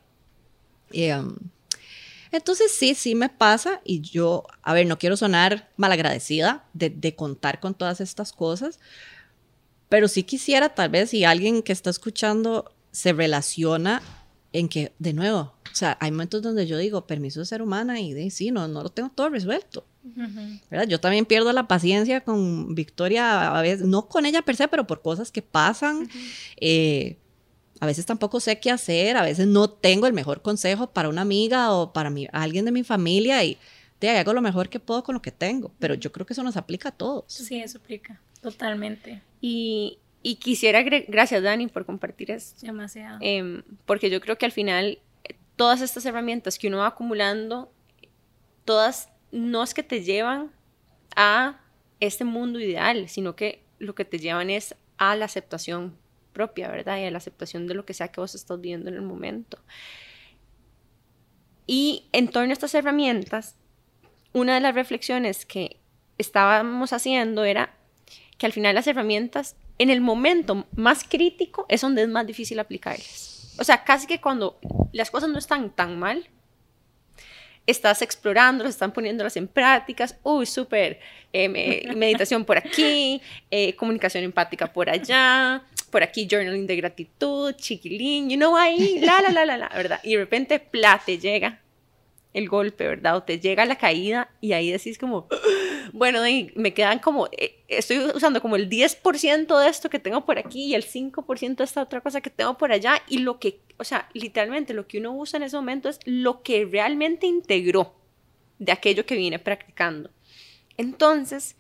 Em, 0.91 1.35
entonces 2.33 2.73
sí, 2.73 2.95
sí 2.95 3.15
me 3.15 3.29
pasa 3.29 3.81
y 3.85 4.01
yo, 4.01 4.45
a 4.63 4.73
ver, 4.75 4.87
no 4.87 4.99
quiero 4.99 5.17
sonar 5.17 5.71
malagradecida 5.77 6.65
de, 6.73 6.91
de 6.91 7.15
contar 7.15 7.61
con 7.61 7.75
todas 7.75 8.01
estas 8.01 8.33
cosas, 8.33 8.81
pero 9.89 10.09
sí 10.09 10.23
quisiera 10.23 10.71
tal 10.71 10.89
vez 10.89 11.11
si 11.11 11.25
alguien 11.25 11.63
que 11.63 11.73
está 11.73 11.91
escuchando 11.91 12.75
se 12.91 13.13
relaciona 13.13 14.03
en 14.53 14.69
que, 14.69 14.93
de 14.99 15.13
nuevo, 15.13 15.39
o 15.73 15.75
sea, 15.75 15.97
hay 16.01 16.11
momentos 16.11 16.43
donde 16.43 16.67
yo 16.67 16.77
digo, 16.77 17.07
permiso 17.07 17.41
de 17.41 17.47
ser 17.47 17.63
humana 17.63 18.01
y 18.01 18.13
de 18.13 18.31
sí, 18.31 18.51
no, 18.51 18.69
no 18.69 18.83
lo 18.83 18.91
tengo 18.91 19.11
todo 19.15 19.31
resuelto. 19.31 19.87
¿verdad? 20.71 20.89
Yo 20.89 21.01
también 21.01 21.27
pierdo 21.27 21.53
la 21.53 21.69
paciencia 21.69 22.23
con 22.23 22.75
Victoria, 22.75 23.57
a 23.57 23.63
veces, 23.63 23.87
no 23.87 24.09
con 24.09 24.27
ella 24.27 24.43
per 24.43 24.57
se, 24.57 24.69
pero 24.69 24.87
por 24.87 25.01
cosas 25.01 25.31
que 25.31 25.43
pasan. 25.43 26.09
eh, 26.57 27.19
a 27.83 27.87
veces 27.87 28.07
tampoco 28.07 28.39
sé 28.39 28.61
qué 28.61 28.71
hacer, 28.71 29.17
a 29.17 29.23
veces 29.23 29.49
no 29.49 29.69
tengo 29.69 30.07
el 30.07 30.13
mejor 30.13 30.41
consejo 30.41 30.93
para 30.93 31.09
una 31.09 31.23
amiga 31.23 31.73
o 31.73 31.93
para 31.93 32.13
alguien 32.31 32.65
de 32.65 32.71
mi 32.71 32.85
familia 32.85 33.43
y 33.43 33.59
te 33.99 34.09
hago 34.09 34.33
lo 34.33 34.41
mejor 34.41 34.69
que 34.69 34.79
puedo 34.79 35.03
con 35.03 35.17
lo 35.17 35.21
que 35.21 35.33
tengo, 35.33 35.73
pero 35.81 35.95
yo 35.95 36.13
creo 36.13 36.25
que 36.25 36.33
eso 36.33 36.45
nos 36.45 36.57
aplica 36.57 36.91
a 36.91 36.93
todos. 36.93 37.25
Sí, 37.27 37.61
eso 37.61 37.79
aplica, 37.79 38.21
totalmente. 38.41 39.21
Y, 39.41 39.99
y 40.23 40.37
quisiera, 40.37 40.81
gracias 40.83 41.43
Dani 41.43 41.67
por 41.67 41.85
compartir 41.85 42.31
esto. 42.31 42.65
Demasiado. 42.65 43.19
Em, 43.21 43.65
porque 43.85 44.11
yo 44.11 44.21
creo 44.21 44.39
que 44.39 44.47
al 44.47 44.53
final 44.53 45.01
todas 45.57 45.81
estas 45.81 46.07
herramientas 46.07 46.61
que 46.61 46.69
uno 46.69 46.79
va 46.79 46.87
acumulando, 46.87 47.73
todas 48.65 49.09
no 49.33 49.61
es 49.61 49.75
que 49.75 49.83
te 49.83 50.05
llevan 50.05 50.53
a 51.17 51.61
este 51.99 52.23
mundo 52.23 52.61
ideal, 52.61 53.09
sino 53.09 53.35
que 53.35 53.65
lo 53.81 53.97
que 53.97 54.05
te 54.05 54.21
llevan 54.21 54.51
es 54.51 54.77
a 54.99 55.17
la 55.17 55.25
aceptación 55.25 56.01
propia, 56.33 56.69
¿verdad? 56.69 56.99
Y 56.99 57.05
a 57.05 57.11
la 57.11 57.19
aceptación 57.19 57.67
de 57.67 57.75
lo 57.75 57.85
que 57.85 57.95
sea 57.95 58.09
que 58.09 58.21
vos 58.21 58.35
estás 58.35 58.61
viendo 58.61 58.89
en 58.89 58.97
el 58.97 59.03
momento. 59.03 59.59
Y 61.67 62.09
en 62.13 62.29
torno 62.29 62.51
a 62.51 62.53
estas 62.53 62.75
herramientas, 62.75 63.57
una 64.33 64.55
de 64.55 64.61
las 64.61 64.75
reflexiones 64.75 65.47
que 65.47 65.79
estábamos 66.19 66.93
haciendo 66.93 67.45
era 67.45 67.75
que 68.39 68.47
al 68.47 68.53
final 68.53 68.75
las 68.75 68.87
herramientas, 68.87 69.57
en 69.79 69.91
el 69.91 70.01
momento 70.01 70.67
más 70.75 71.05
crítico, 71.05 71.67
es 71.69 71.81
donde 71.81 72.03
es 72.03 72.09
más 72.09 72.27
difícil 72.27 72.59
aplicarlas. 72.59 73.55
O 73.59 73.65
sea, 73.65 73.85
casi 73.85 74.07
que 74.07 74.21
cuando 74.21 74.59
las 74.93 75.11
cosas 75.11 75.31
no 75.31 75.39
están 75.39 75.71
tan 75.71 75.99
mal, 75.99 76.29
estás 77.67 78.03
explorando, 78.03 78.65
están 78.65 78.93
poniéndolas 78.93 79.37
en 79.37 79.47
prácticas, 79.47 80.17
uy, 80.23 80.47
súper, 80.47 80.99
eh, 81.33 81.49
meditación 81.95 82.45
por 82.45 82.59
aquí, 82.59 83.23
eh, 83.51 83.77
comunicación 83.77 84.25
empática 84.25 84.73
por 84.73 84.91
allá, 84.91 85.63
por 85.93 86.03
aquí 86.03 86.27
journaling 86.29 86.67
de 86.67 86.77
gratitud, 86.77 87.55
chiquilín, 87.55 88.31
you 88.31 88.37
know, 88.37 88.57
ahí, 88.57 88.99
la, 89.01 89.21
la, 89.21 89.31
la, 89.31 89.45
la, 89.45 89.59
la, 89.59 89.69
¿verdad? 89.69 90.01
Y 90.03 90.15
de 90.15 90.19
repente, 90.19 90.59
pla, 90.59 91.01
te 91.05 91.19
llega 91.19 91.61
el 92.33 92.49
golpe, 92.49 92.89
¿verdad? 92.89 93.17
O 93.17 93.23
te 93.23 93.39
llega 93.39 93.67
la 93.67 93.77
caída 93.77 94.31
y 94.41 94.55
ahí 94.55 94.71
decís 94.71 94.97
como, 94.97 95.29
bueno, 95.93 96.23
me 96.55 96.73
quedan 96.73 96.99
como, 96.99 97.29
eh, 97.37 97.63
estoy 97.69 97.99
usando 97.99 98.41
como 98.41 98.57
el 98.57 98.71
10% 98.71 99.61
de 99.61 99.69
esto 99.69 99.91
que 99.91 99.99
tengo 99.99 100.25
por 100.25 100.39
aquí 100.39 100.65
y 100.65 100.75
el 100.75 100.85
5% 100.85 101.57
de 101.57 101.65
esta 101.65 101.83
otra 101.83 102.01
cosa 102.01 102.23
que 102.23 102.31
tengo 102.31 102.57
por 102.57 102.73
allá 102.73 103.03
y 103.07 103.19
lo 103.19 103.39
que, 103.39 103.61
o 103.77 103.85
sea, 103.85 104.09
literalmente 104.15 104.73
lo 104.73 104.89
que 104.89 104.99
uno 104.99 105.13
usa 105.13 105.37
en 105.37 105.43
ese 105.43 105.57
momento 105.57 105.91
es 105.91 106.01
lo 106.07 106.43
que 106.43 106.65
realmente 106.65 107.27
integró 107.27 107.95
de 108.59 108.73
aquello 108.73 109.05
que 109.05 109.17
viene 109.17 109.39
practicando. 109.39 110.11
Entonces, 110.79 111.57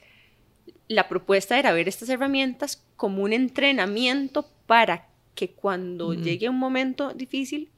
la 0.92 1.08
propuesta 1.08 1.58
era 1.58 1.72
ver 1.72 1.88
estas 1.88 2.08
herramientas 2.08 2.84
como 2.96 3.22
un 3.22 3.32
entrenamiento 3.32 4.46
para 4.66 5.08
que 5.34 5.50
cuando 5.50 6.12
llegue 6.14 6.48
un 6.48 6.58
momento 6.58 7.12
difícil, 7.14 7.70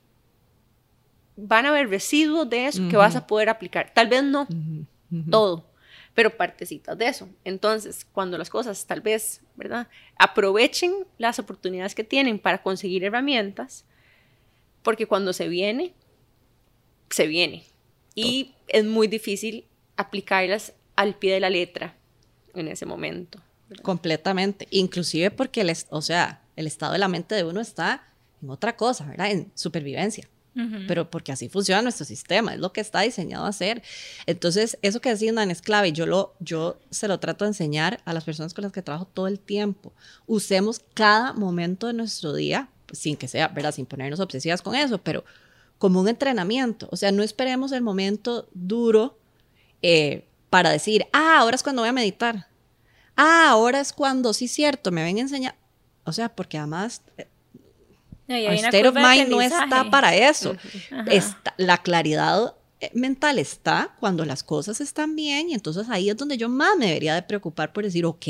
van 1.36 1.66
a 1.66 1.70
haber 1.70 1.88
residuos 1.88 2.48
de 2.48 2.66
eso 2.66 2.88
que 2.88 2.96
vas 2.96 3.16
a 3.16 3.26
poder 3.26 3.48
aplicar. 3.48 3.92
Tal 3.94 4.08
vez 4.08 4.22
no 4.22 4.46
todo, 5.30 5.70
pero 6.14 6.36
partecitas 6.36 6.98
de 6.98 7.06
eso. 7.06 7.28
Entonces, 7.44 8.06
cuando 8.12 8.36
las 8.36 8.50
cosas 8.50 8.86
tal 8.86 9.00
vez, 9.00 9.40
¿verdad? 9.54 9.88
Aprovechen 10.16 10.92
las 11.18 11.38
oportunidades 11.38 11.94
que 11.94 12.04
tienen 12.04 12.38
para 12.38 12.62
conseguir 12.62 13.04
herramientas, 13.04 13.84
porque 14.82 15.06
cuando 15.06 15.32
se 15.32 15.48
viene, 15.48 15.94
se 17.10 17.26
viene. 17.26 17.64
Y 18.14 18.54
es 18.68 18.84
muy 18.84 19.06
difícil 19.06 19.64
aplicarlas 19.96 20.74
al 20.96 21.14
pie 21.16 21.34
de 21.34 21.40
la 21.40 21.50
letra 21.50 21.96
en 22.54 22.68
ese 22.68 22.86
momento. 22.86 23.40
Completamente. 23.82 24.68
Inclusive 24.70 25.30
porque, 25.30 25.62
el, 25.62 25.72
o 25.90 26.02
sea, 26.02 26.42
el 26.56 26.66
estado 26.66 26.92
de 26.92 26.98
la 26.98 27.08
mente 27.08 27.34
de 27.34 27.44
uno 27.44 27.60
está 27.60 28.06
en 28.42 28.50
otra 28.50 28.76
cosa, 28.76 29.06
¿verdad? 29.06 29.30
En 29.30 29.50
supervivencia 29.54 30.28
pero 30.86 31.10
porque 31.10 31.32
así 31.32 31.48
funciona 31.48 31.82
nuestro 31.82 32.06
sistema, 32.06 32.54
es 32.54 32.60
lo 32.60 32.72
que 32.72 32.80
está 32.80 33.00
diseñado 33.00 33.44
a 33.44 33.48
hacer. 33.48 33.82
Entonces, 34.26 34.78
eso 34.82 35.00
que 35.00 35.10
decía 35.10 35.32
es 35.42 35.62
clave, 35.62 35.92
yo, 35.92 36.06
lo, 36.06 36.34
yo 36.38 36.78
se 36.90 37.08
lo 37.08 37.18
trato 37.18 37.44
de 37.44 37.50
enseñar 37.50 38.00
a 38.04 38.12
las 38.12 38.24
personas 38.24 38.54
con 38.54 38.62
las 38.62 38.72
que 38.72 38.82
trabajo 38.82 39.06
todo 39.12 39.26
el 39.26 39.40
tiempo. 39.40 39.92
Usemos 40.26 40.80
cada 40.94 41.32
momento 41.32 41.88
de 41.88 41.94
nuestro 41.94 42.32
día, 42.34 42.68
pues, 42.86 43.00
sin 43.00 43.16
que 43.16 43.26
sea, 43.26 43.48
¿verdad? 43.48 43.72
Sin 43.72 43.86
ponernos 43.86 44.20
obsesivas 44.20 44.62
con 44.62 44.76
eso, 44.76 44.98
pero 44.98 45.24
como 45.78 46.00
un 46.00 46.08
entrenamiento. 46.08 46.88
O 46.92 46.96
sea, 46.96 47.10
no 47.10 47.24
esperemos 47.24 47.72
el 47.72 47.82
momento 47.82 48.48
duro 48.54 49.18
eh, 49.82 50.24
para 50.54 50.70
decir, 50.70 51.04
ah, 51.12 51.38
ahora 51.40 51.56
es 51.56 51.64
cuando 51.64 51.82
voy 51.82 51.88
a 51.88 51.92
meditar. 51.92 52.46
Ah, 53.16 53.48
ahora 53.48 53.80
es 53.80 53.92
cuando, 53.92 54.32
sí, 54.32 54.46
cierto, 54.46 54.92
me 54.92 55.02
ven 55.02 55.16
a 55.16 55.22
enseñar. 55.22 55.56
O 56.04 56.12
sea, 56.12 56.28
porque 56.28 56.56
además 56.58 57.02
eh, 57.18 57.26
state 58.28 58.86
of 58.86 58.94
mind 58.94 59.30
no 59.30 59.42
está 59.42 59.90
para 59.90 60.14
eso. 60.14 60.54
la 61.56 61.78
claridad 61.78 62.54
eh, 62.78 62.88
mental 62.94 63.40
está 63.40 63.96
cuando 63.98 64.24
las 64.24 64.44
cosas 64.44 64.80
están 64.80 65.16
bien 65.16 65.50
y 65.50 65.54
entonces 65.54 65.88
ahí 65.90 66.08
es 66.08 66.16
donde 66.16 66.36
yo 66.36 66.48
más 66.48 66.76
me 66.78 66.86
debería 66.86 67.16
de 67.16 67.22
preocupar 67.22 67.72
por 67.72 67.82
decir, 67.82 68.06
ok, 68.06 68.26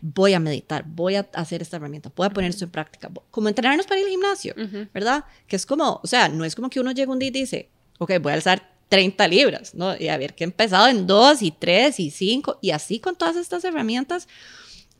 voy 0.00 0.34
a 0.34 0.38
meditar, 0.38 0.84
voy 0.86 1.16
a 1.16 1.28
hacer 1.32 1.60
esta 1.60 1.78
herramienta, 1.78 2.12
voy 2.14 2.28
a 2.28 2.30
poner 2.30 2.50
esto 2.50 2.66
en 2.66 2.70
práctica, 2.70 3.10
como 3.32 3.48
entrenarnos 3.48 3.84
para 3.84 3.98
ir 3.98 4.06
al 4.06 4.12
gimnasio, 4.12 4.54
¿verdad? 4.94 5.24
Que 5.48 5.56
es 5.56 5.66
como, 5.66 5.98
o 6.04 6.06
sea, 6.06 6.28
no 6.28 6.44
es 6.44 6.54
como 6.54 6.70
que 6.70 6.78
uno 6.78 6.92
llega 6.92 7.10
un 7.10 7.18
día 7.18 7.30
y 7.30 7.32
dice, 7.32 7.68
ok, 7.98 8.12
voy 8.20 8.30
a 8.30 8.34
alzar 8.36 8.77
30 8.88 9.28
libras, 9.28 9.74
¿no? 9.74 9.96
Y 9.98 10.08
a 10.08 10.16
ver 10.16 10.34
que 10.34 10.44
empezado 10.44 10.88
en 10.88 11.06
2 11.06 11.42
y 11.42 11.50
3 11.50 12.00
y 12.00 12.10
5 12.10 12.58
y 12.62 12.70
así 12.70 13.00
con 13.00 13.16
todas 13.16 13.36
estas 13.36 13.64
herramientas 13.64 14.28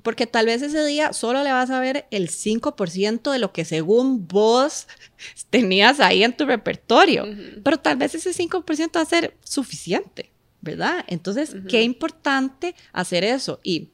porque 0.03 0.27
tal 0.27 0.47
vez 0.47 0.63
ese 0.63 0.85
día 0.87 1.13
solo 1.13 1.43
le 1.43 1.53
vas 1.53 1.71
a 1.71 1.81
ver 1.81 2.07
el 2.11 2.31
5% 2.31 3.31
de 3.31 3.39
lo 3.39 3.53
que 3.53 3.65
según 3.65 4.27
vos 4.27 4.87
tenías 5.51 6.01
ahí 6.01 6.23
en 6.23 6.37
tu 6.37 6.47
repertorio, 6.47 7.27
pero 7.63 7.79
tal 7.79 7.97
vez 7.97 8.15
ese 8.15 8.31
5% 8.31 8.97
va 8.97 9.03
a 9.03 9.05
ser 9.05 9.37
suficiente, 9.45 10.33
¿verdad? 10.61 11.05
Entonces, 11.09 11.57
qué 11.69 11.83
importante 11.83 12.75
hacer 12.93 13.25
eso. 13.25 13.61
Y 13.63 13.91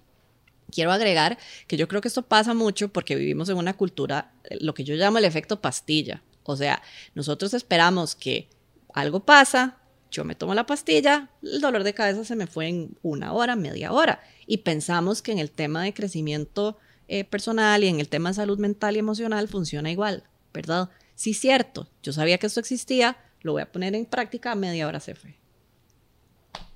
quiero 0.71 0.93
agregar 0.93 1.39
que 1.67 1.77
yo 1.77 1.89
creo 1.89 2.01
que 2.01 2.09
esto 2.09 2.23
pasa 2.23 2.55
mucho 2.55 2.89
porque 2.89 3.17
vivimos 3.17 3.49
en 3.49 3.57
una 3.57 3.75
cultura, 3.75 4.33
lo 4.61 4.75
que 4.75 4.85
yo 4.85 4.95
llamo 4.95 5.19
el 5.19 5.25
efecto 5.25 5.61
pastilla. 5.61 6.23
O 6.45 6.57
sea, 6.57 6.83
nosotros 7.15 7.55
esperamos 7.55 8.15
que 8.15 8.49
algo 8.93 9.25
pasa, 9.25 9.79
yo 10.15 10.25
me 10.25 10.37
tomo 10.37 10.55
la 10.55 10.65
pastilla, 10.65 11.29
el 11.43 11.61
dolor 11.61 11.83
de 11.83 11.93
cabeza 11.93 12.25
se 12.25 12.37
me 12.37 12.47
fue 12.47 12.69
en 12.69 12.97
una 13.03 13.33
hora, 13.33 13.57
media 13.57 13.93
hora. 13.93 14.23
Y 14.47 14.59
pensamos 14.59 15.23
que 15.23 15.33
en 15.33 15.41
el 15.41 15.51
tema 15.51 15.83
de 15.83 15.93
crecimiento 15.93 16.79
eh, 17.09 17.25
personal 17.25 17.83
y 17.83 17.89
en 17.89 17.99
el 17.99 18.09
tema 18.09 18.31
de 18.31 18.35
salud 18.35 18.59
mental 18.59 18.95
y 18.95 19.01
emocional 19.01 19.49
funciona 19.49 19.91
igual, 19.91 20.23
¿verdad? 20.53 20.89
Sí, 21.17 21.35
cierto, 21.35 21.89
yo 22.03 22.13
sabía 22.13 22.39
que 22.39 22.47
esto 22.47 22.61
existía, 22.61 23.17
lo 23.41 23.53
voy 23.53 23.63
a 23.63 23.73
poner 23.73 23.95
en 23.97 24.07
práctica, 24.07 24.55
media 24.55 24.87
hora 24.87 25.01
se 25.01 25.17
fue. 25.17 25.37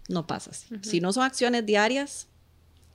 No 0.08 0.26
pasa 0.26 0.50
así. 0.50 0.66
Si 0.82 1.00
no 1.00 1.12
son 1.12 1.22
acciones 1.22 1.64
diarias, 1.64 2.26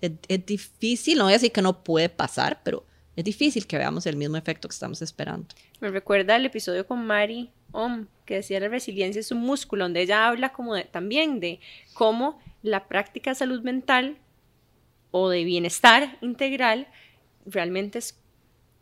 es, 0.01 0.11
es 0.27 0.45
difícil, 0.45 1.17
no 1.17 1.25
voy 1.25 1.33
a 1.33 1.37
decir 1.37 1.53
que 1.53 1.61
no 1.61 1.83
puede 1.85 2.09
pasar, 2.09 2.61
pero 2.63 2.85
es 3.15 3.23
difícil 3.23 3.65
que 3.65 3.77
veamos 3.77 4.05
el 4.07 4.17
mismo 4.17 4.35
efecto 4.35 4.67
que 4.67 4.73
estamos 4.73 5.01
esperando. 5.01 5.47
Me 5.79 5.89
recuerda 5.89 6.35
el 6.35 6.45
episodio 6.45 6.85
con 6.85 7.05
Mari 7.05 7.51
Om, 7.73 8.07
que 8.25 8.35
decía 8.35 8.59
la 8.59 8.69
resiliencia 8.69 9.19
es 9.19 9.31
un 9.31 9.41
músculo, 9.41 9.83
donde 9.83 10.01
ella 10.01 10.27
habla 10.27 10.53
como 10.53 10.81
también 10.85 11.39
de 11.39 11.59
cómo 11.93 12.39
la 12.61 12.87
práctica 12.87 13.31
de 13.31 13.35
salud 13.35 13.61
mental 13.61 14.17
o 15.11 15.29
de 15.29 15.43
bienestar 15.43 16.17
integral 16.21 16.87
realmente 17.45 17.99
es 17.99 18.17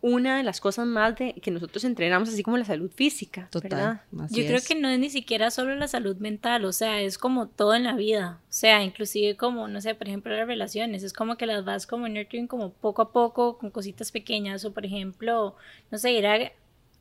una 0.01 0.37
de 0.37 0.43
las 0.43 0.59
cosas 0.59 0.87
más 0.87 1.15
de, 1.15 1.33
que 1.33 1.51
nosotros 1.51 1.83
entrenamos, 1.83 2.29
así 2.29 2.41
como 2.41 2.57
la 2.57 2.65
salud 2.65 2.89
física. 2.91 3.47
Total. 3.51 4.01
Yo 4.31 4.45
creo 4.45 4.59
que 4.67 4.75
no 4.75 4.89
es 4.89 4.99
ni 4.99 5.09
siquiera 5.09 5.51
solo 5.51 5.75
la 5.75 5.87
salud 5.87 6.17
mental, 6.17 6.65
o 6.65 6.73
sea, 6.73 7.01
es 7.01 7.17
como 7.17 7.47
todo 7.47 7.75
en 7.75 7.83
la 7.83 7.95
vida. 7.95 8.39
O 8.49 8.53
sea, 8.53 8.83
inclusive 8.83 9.37
como, 9.37 9.67
no 9.67 9.79
sé, 9.79 9.93
por 9.93 10.07
ejemplo, 10.07 10.35
las 10.35 10.47
relaciones, 10.47 11.03
es 11.03 11.13
como 11.13 11.37
que 11.37 11.45
las 11.45 11.63
vas 11.63 11.85
como 11.85 12.09
nurturing 12.09 12.47
como 12.47 12.71
poco 12.71 13.03
a 13.03 13.11
poco, 13.11 13.59
con 13.59 13.69
cositas 13.69 14.11
pequeñas, 14.11 14.65
o 14.65 14.73
por 14.73 14.85
ejemplo, 14.85 15.55
no 15.91 15.97
sé, 15.99 16.11
ir 16.13 16.25
a 16.25 16.51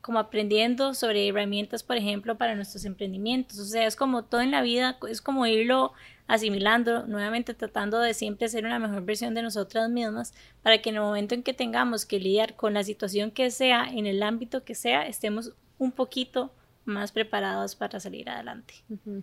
como 0.01 0.19
aprendiendo 0.19 0.93
sobre 0.93 1.27
herramientas, 1.27 1.83
por 1.83 1.97
ejemplo, 1.97 2.37
para 2.37 2.55
nuestros 2.55 2.85
emprendimientos. 2.85 3.59
O 3.59 3.65
sea, 3.65 3.85
es 3.85 3.95
como 3.95 4.23
todo 4.23 4.41
en 4.41 4.51
la 4.51 4.61
vida, 4.61 4.97
es 5.09 5.21
como 5.21 5.45
irlo 5.45 5.93
asimilando, 6.27 7.05
nuevamente 7.07 7.53
tratando 7.53 7.99
de 7.99 8.13
siempre 8.13 8.47
ser 8.47 8.65
una 8.65 8.79
mejor 8.79 9.03
versión 9.03 9.33
de 9.33 9.41
nosotras 9.41 9.89
mismas, 9.89 10.33
para 10.63 10.81
que 10.81 10.89
en 10.89 10.95
el 10.95 11.01
momento 11.01 11.35
en 11.35 11.43
que 11.43 11.53
tengamos 11.53 12.05
que 12.05 12.19
lidiar 12.19 12.55
con 12.55 12.73
la 12.73 12.83
situación 12.83 13.31
que 13.31 13.51
sea, 13.51 13.85
en 13.85 14.05
el 14.05 14.23
ámbito 14.23 14.63
que 14.63 14.75
sea, 14.75 15.05
estemos 15.07 15.51
un 15.77 15.91
poquito 15.91 16.53
más 16.85 17.11
preparados 17.11 17.75
para 17.75 17.99
salir 17.99 18.29
adelante. 18.29 18.75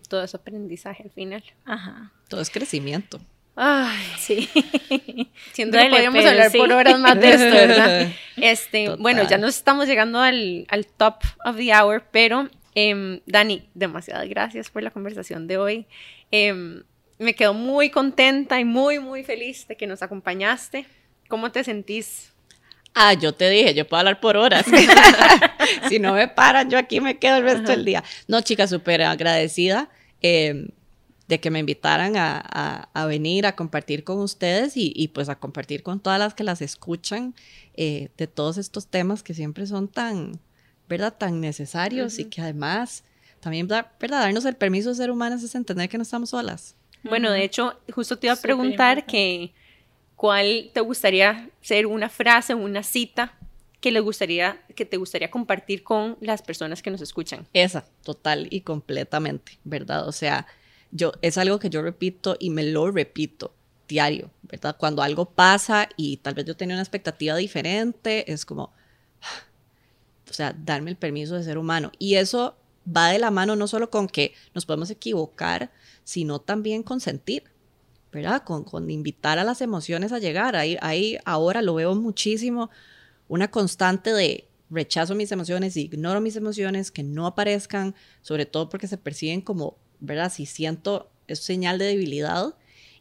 Todo 0.09 0.22
es 0.22 0.35
aprendizaje 0.35 1.03
al 1.03 1.11
final. 1.11 1.43
Ajá. 1.64 2.12
Todo 2.29 2.41
es 2.41 2.51
crecimiento. 2.51 3.18
Ay, 3.57 4.05
sí. 4.18 4.49
Siento 5.53 5.78
que 5.78 5.89
podríamos 5.89 6.24
hablar 6.24 6.53
por 6.53 6.72
horas 6.72 6.99
más 6.99 7.20
de 7.20 7.28
esto, 7.30 7.45
¿verdad? 7.45 8.09
Este, 8.36 8.91
bueno, 8.91 9.28
ya 9.28 9.36
nos 9.36 9.57
estamos 9.57 9.89
llegando 9.89 10.20
al, 10.20 10.64
al 10.68 10.86
top 10.86 11.16
of 11.45 11.57
the 11.57 11.74
hour, 11.74 12.05
pero 12.12 12.49
eh, 12.76 13.20
Dani, 13.26 13.68
demasiadas 13.74 14.28
gracias 14.28 14.70
por 14.70 14.84
la 14.84 14.93
conversación 14.93 15.49
de 15.49 15.59
hoy. 15.59 15.86
Eh, 16.30 16.82
me 17.18 17.34
quedo 17.34 17.53
muy 17.53 17.91
contenta 17.91 18.61
y 18.61 18.64
muy, 18.64 19.01
muy 19.01 19.24
feliz 19.24 19.66
de 19.66 19.76
que 19.76 19.86
nos 19.86 20.03
acompañaste. 20.03 20.86
¿Cómo 21.28 21.51
te 21.51 21.64
sentís? 21.64 22.32
Ah, 22.95 23.14
yo 23.14 23.32
te 23.32 23.51
dije, 23.51 23.74
yo 23.74 23.86
puedo 23.86 23.99
hablar 23.99 24.20
por 24.20 24.36
horas. 24.36 24.64
si 25.89 25.99
no 25.99 26.14
me 26.14 26.28
paran, 26.28 26.70
yo 26.70 26.78
aquí 26.78 27.01
me 27.01 27.18
quedo 27.18 27.39
el 27.39 27.43
resto 27.45 27.72
del 27.72 27.84
día. 27.84 28.05
No, 28.28 28.41
chica, 28.41 28.66
súper 28.66 29.03
agradecida. 29.03 29.89
Eh, 30.22 30.68
de 31.29 31.41
que 31.41 31.51
me 31.51 31.59
invitaran 31.59 32.14
a, 32.16 33.07
venir 33.07 33.47
a 33.47 33.55
compartir 33.55 34.03
con 34.03 34.18
ustedes 34.18 34.72
y, 34.76 35.09
pues 35.09 35.29
a 35.29 35.39
compartir 35.39 35.83
con 35.83 36.01
todas 36.01 36.18
las 36.18 36.35
que 36.35 36.43
las 36.43 36.62
escuchan 36.62 37.35
eh, 37.74 38.09
de 38.16 38.26
todos 38.26 38.57
estos 38.57 38.87
temas 38.87 39.22
que 39.22 39.35
siempre 39.35 39.66
son 39.66 39.89
tan, 39.89 40.41
¿verdad? 40.89 41.14
Tan 41.16 41.41
necesarios 41.41 42.18
y 42.18 42.24
que 42.24 42.41
además 42.41 43.05
también, 43.41 43.68
¿verdad? 43.68 43.91
Darnos 44.01 44.47
el 44.47 44.57
permiso 44.57 44.89
de 44.89 44.97
ser 44.97 45.11
humanas 45.11 45.43
es 45.43 45.55
entender 45.55 45.89
que 45.89 45.99
no 45.99 46.03
estamos 46.03 46.31
solas. 46.31 46.74
Bueno, 47.03 47.31
de 47.31 47.45
hecho, 47.45 47.79
justo 47.93 48.18
te 48.18 48.26
iba 48.26 48.35
a 48.35 48.41
preguntar 48.41 49.07
que 49.07 49.53
cuál 50.16 50.70
te 50.72 50.81
gustaría 50.81 51.51
ser 51.61 51.87
una 51.87 52.09
frase, 52.09 52.55
una 52.55 52.83
cita 52.83 53.35
que 53.81 53.93
le 53.93 54.01
gustaría, 54.01 54.61
que 54.74 54.85
te 54.85 54.97
gustaría 54.97 55.31
compartir 55.31 55.85
con 55.85 56.16
las 56.20 56.43
personas 56.43 56.83
que 56.83 56.91
nos 56.91 57.01
escuchan. 57.01 57.47
Esa, 57.53 57.85
total 58.03 58.49
y 58.51 58.62
completamente, 58.62 59.59
¿verdad? 59.62 60.09
O 60.09 60.12
sea, 60.12 60.47
yo, 60.91 61.12
es 61.22 61.39
algo 61.39 61.59
que 61.59 61.70
yo 61.70 61.82
repito 61.82 62.36
y 62.39 62.51
me 62.51 62.64
lo 62.64 62.91
repito 62.91 63.55
diario, 63.89 64.30
¿verdad? 64.43 64.76
Cuando 64.78 65.03
algo 65.03 65.24
pasa 65.24 65.89
y 65.97 66.18
tal 66.18 66.34
vez 66.34 66.45
yo 66.45 66.57
tenía 66.57 66.76
una 66.76 66.82
expectativa 66.82 67.34
diferente, 67.36 68.30
es 68.30 68.45
como, 68.45 68.72
o 70.30 70.32
sea, 70.32 70.53
darme 70.53 70.91
el 70.91 70.97
permiso 70.97 71.34
de 71.34 71.43
ser 71.43 71.59
humano. 71.59 71.91
Y 71.99 72.16
eso 72.16 72.57
va 72.86 73.09
de 73.09 73.18
la 73.18 73.30
mano 73.30 73.57
no 73.57 73.66
solo 73.66 73.91
con 73.91 74.09
que 74.09 74.34
nos 74.55 74.66
podemos 74.66 74.91
equivocar, 74.91 75.72
sino 76.05 76.41
también 76.41 76.82
con 76.82 77.01
sentir, 77.01 77.45
¿verdad? 78.12 78.43
Con, 78.45 78.64
con 78.64 78.91
invitar 78.91 79.39
a 79.39 79.45
las 79.45 79.61
emociones 79.62 80.12
a 80.12 80.18
llegar. 80.18 80.55
Ahí, 80.55 80.76
ahí 80.80 81.18
ahora 81.24 81.62
lo 81.62 81.74
veo 81.74 81.95
muchísimo, 81.95 82.70
una 83.26 83.51
constante 83.51 84.12
de 84.12 84.49
rechazo 84.70 85.14
mis 85.14 85.32
emociones, 85.32 85.76
ignoro 85.76 86.20
mis 86.20 86.36
emociones, 86.36 86.91
que 86.91 87.03
no 87.03 87.26
aparezcan, 87.26 87.95
sobre 88.20 88.47
todo 88.47 88.68
porque 88.68 88.86
se 88.86 88.99
perciben 88.99 89.41
como 89.41 89.78
¿verdad? 90.01 90.32
Si 90.32 90.46
siento 90.46 91.11
es 91.26 91.40
señal 91.40 91.78
de 91.78 91.86
debilidad 91.86 92.55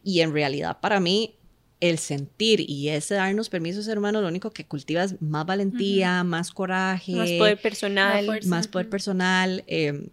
y 0.04 0.20
en 0.20 0.32
realidad 0.32 0.78
para 0.80 1.00
mí 1.00 1.34
el 1.80 1.98
sentir 1.98 2.60
y 2.68 2.88
ese 2.88 3.14
darnos 3.14 3.48
permiso 3.48 3.82
ser 3.82 3.98
humano 3.98 4.20
lo 4.20 4.28
único 4.28 4.50
que 4.50 4.64
cultiva 4.64 5.04
es 5.04 5.20
más 5.22 5.46
valentía, 5.46 6.24
más 6.24 6.50
coraje, 6.50 7.14
más 7.14 7.30
poder 7.32 7.60
personal, 7.60 8.40
más 8.46 8.68
poder 8.68 8.88
personal. 8.88 9.64
Em, 9.66 10.08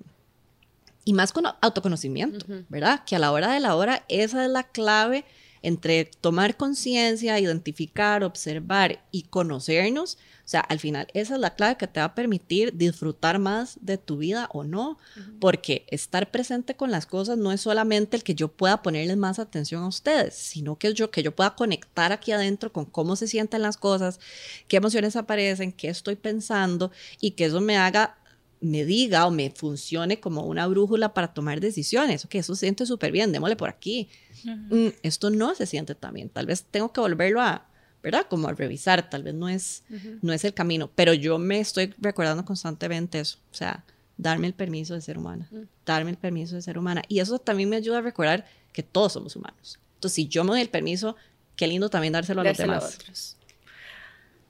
y 1.07 1.13
más 1.13 1.31
con 1.31 1.45
autoconocimiento, 1.61 2.45
¿verdad? 2.67 3.03
Que 3.05 3.15
a 3.15 3.19
la 3.19 3.31
hora 3.31 3.51
de 3.53 3.59
la 3.59 3.75
hora 3.75 4.05
esa 4.09 4.43
es 4.43 4.49
la 4.49 4.63
clave 4.63 5.23
entre 5.65 6.05
tomar 6.21 6.57
conciencia, 6.57 7.39
identificar, 7.39 8.23
observar 8.23 9.03
y 9.11 9.23
conocernos. 9.23 10.19
O 10.45 10.47
sea, 10.47 10.59
al 10.59 10.79
final 10.79 11.07
esa 11.15 11.33
es 11.33 11.39
la 11.39 11.55
clave 11.55 11.77
que 11.77 11.87
te 11.87 11.99
va 11.99 12.05
a 12.05 12.15
permitir 12.15 12.77
disfrutar 12.77 13.39
más 13.39 13.79
de 13.81 13.97
tu 13.97 14.17
vida 14.17 14.47
o 14.53 14.63
no, 14.63 14.99
porque 15.39 15.87
estar 15.89 16.29
presente 16.29 16.75
con 16.75 16.91
las 16.91 17.07
cosas 17.07 17.39
no 17.39 17.51
es 17.51 17.61
solamente 17.61 18.15
el 18.15 18.23
que 18.23 18.35
yo 18.35 18.49
pueda 18.49 18.83
ponerles 18.83 19.17
más 19.17 19.39
atención 19.39 19.81
a 19.81 19.87
ustedes, 19.87 20.35
sino 20.35 20.77
que 20.77 20.93
yo 20.93 21.09
que 21.09 21.23
yo 21.23 21.35
pueda 21.35 21.55
conectar 21.55 22.11
aquí 22.11 22.31
adentro 22.31 22.71
con 22.71 22.85
cómo 22.85 23.15
se 23.15 23.27
sienten 23.27 23.63
las 23.63 23.77
cosas, 23.77 24.19
qué 24.67 24.77
emociones 24.77 25.15
aparecen, 25.15 25.71
qué 25.71 25.89
estoy 25.89 26.15
pensando 26.15 26.91
y 27.19 27.31
que 27.31 27.45
eso 27.45 27.59
me 27.59 27.77
haga 27.77 28.17
me 28.61 28.85
diga 28.85 29.25
o 29.25 29.31
me 29.31 29.51
funcione 29.51 30.19
como 30.19 30.41
una 30.45 30.67
brújula 30.67 31.13
para 31.13 31.33
tomar 31.33 31.59
decisiones. 31.59 32.25
Ok, 32.25 32.35
eso 32.35 32.55
siente 32.55 32.85
súper 32.85 33.11
bien, 33.11 33.31
démosle 33.31 33.55
por 33.55 33.69
aquí. 33.69 34.09
Mm, 34.45 34.89
esto 35.03 35.29
no 35.29 35.55
se 35.55 35.65
siente 35.65 35.95
tan 35.95 36.13
bien. 36.13 36.29
Tal 36.29 36.45
vez 36.45 36.63
tengo 36.63 36.91
que 36.91 37.01
volverlo 37.01 37.41
a, 37.41 37.65
¿verdad? 38.03 38.27
Como 38.29 38.47
a 38.47 38.53
revisar. 38.53 39.09
Tal 39.09 39.23
vez 39.23 39.33
no 39.33 39.49
es, 39.49 39.83
no 40.21 40.33
es 40.33 40.45
el 40.45 40.53
camino. 40.53 40.89
Pero 40.93 41.13
yo 41.13 41.37
me 41.39 41.59
estoy 41.59 41.93
recordando 41.97 42.45
constantemente 42.45 43.19
eso. 43.19 43.39
O 43.51 43.55
sea, 43.55 43.83
darme 44.17 44.47
el 44.47 44.53
permiso 44.53 44.93
de 44.93 45.01
ser 45.01 45.17
humana. 45.17 45.49
Darme 45.85 46.11
el 46.11 46.17
permiso 46.17 46.55
de 46.55 46.61
ser 46.61 46.77
humana. 46.77 47.01
Y 47.07 47.19
eso 47.19 47.39
también 47.39 47.69
me 47.69 47.75
ayuda 47.75 47.99
a 47.99 48.01
recordar 48.01 48.45
que 48.71 48.83
todos 48.83 49.13
somos 49.13 49.35
humanos. 49.35 49.79
Entonces, 49.95 50.15
si 50.15 50.27
yo 50.27 50.43
me 50.43 50.51
doy 50.51 50.61
el 50.61 50.69
permiso, 50.69 51.15
qué 51.55 51.67
lindo 51.67 51.89
también 51.89 52.13
dárselo 52.13 52.41
a 52.41 52.43
los 52.43 52.57
demás. 52.57 53.37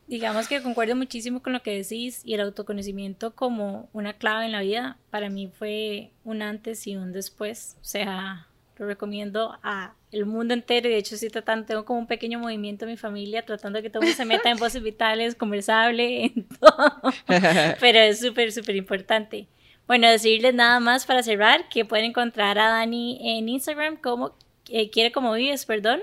Digamos 0.07 0.47
que 0.47 0.61
concuerdo 0.61 0.95
muchísimo 0.95 1.41
con 1.41 1.53
lo 1.53 1.63
que 1.63 1.71
decís 1.71 2.21
y 2.23 2.35
el 2.35 2.41
autoconocimiento 2.41 3.33
como 3.33 3.89
una 3.91 4.13
clave 4.13 4.45
en 4.45 4.51
la 4.51 4.61
vida 4.61 4.97
para 5.09 5.29
mí 5.29 5.49
fue 5.57 6.11
un 6.23 6.43
antes 6.43 6.85
y 6.85 6.95
un 6.95 7.11
después. 7.11 7.75
O 7.81 7.85
sea, 7.85 8.47
lo 8.78 8.86
recomiendo 8.86 9.57
a 9.63 9.93
el 10.11 10.26
mundo 10.26 10.53
entero 10.53 10.88
y 10.88 10.91
de 10.91 10.97
hecho 10.97 11.15
estoy 11.15 11.30
tratando, 11.30 11.65
tengo 11.65 11.86
como 11.86 11.99
un 11.99 12.07
pequeño 12.07 12.39
movimiento 12.39 12.86
en 12.86 12.91
mi 12.91 12.97
familia 12.97 13.45
tratando 13.45 13.78
de 13.78 13.84
que 13.84 13.89
todo 13.89 14.01
mundo 14.01 14.15
se 14.15 14.26
meta 14.26 14.49
en 14.49 14.57
voces 14.59 14.82
vitales, 14.82 15.36
conversable, 15.36 16.26
en 16.26 16.47
todo. 16.59 17.01
Pero 17.80 17.99
es 17.99 18.19
súper, 18.19 18.51
súper 18.51 18.76
importante. 18.76 19.47
Bueno, 19.88 20.09
decirles 20.09 20.53
nada 20.53 20.80
más 20.80 21.05
para 21.05 21.21
cerrar 21.21 21.69
que 21.69 21.86
pueden 21.86 22.05
encontrar 22.05 22.57
a 22.57 22.69
Dani 22.69 23.19
en 23.21 23.49
Instagram 23.49 23.97
como 23.97 24.36
eh, 24.69 24.89
quiere 24.89 25.11
como 25.11 25.34
vives, 25.34 25.65
perdón 25.65 26.01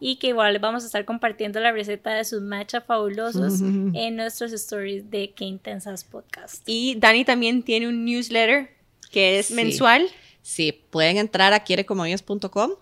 y 0.00 0.16
que 0.16 0.28
igual 0.28 0.58
vamos 0.58 0.82
a 0.82 0.86
estar 0.86 1.04
compartiendo 1.06 1.60
la 1.60 1.72
receta 1.72 2.12
de 2.12 2.24
sus 2.24 2.42
matcha 2.42 2.82
fabulosos 2.82 3.60
en 3.94 4.16
nuestros 4.16 4.52
stories 4.52 5.10
de 5.10 5.32
Qué 5.32 5.44
Intensas 5.46 6.04
Podcast. 6.04 6.62
Y 6.66 6.96
Dani 6.96 7.24
también 7.24 7.62
tiene 7.62 7.88
un 7.88 8.04
newsletter 8.04 8.70
que 9.10 9.38
es 9.38 9.50
mensual. 9.50 10.06
Sí, 10.44 10.84
pueden 10.90 11.16
entrar 11.16 11.54
a 11.54 11.64
quierecomovies.com 11.64 12.72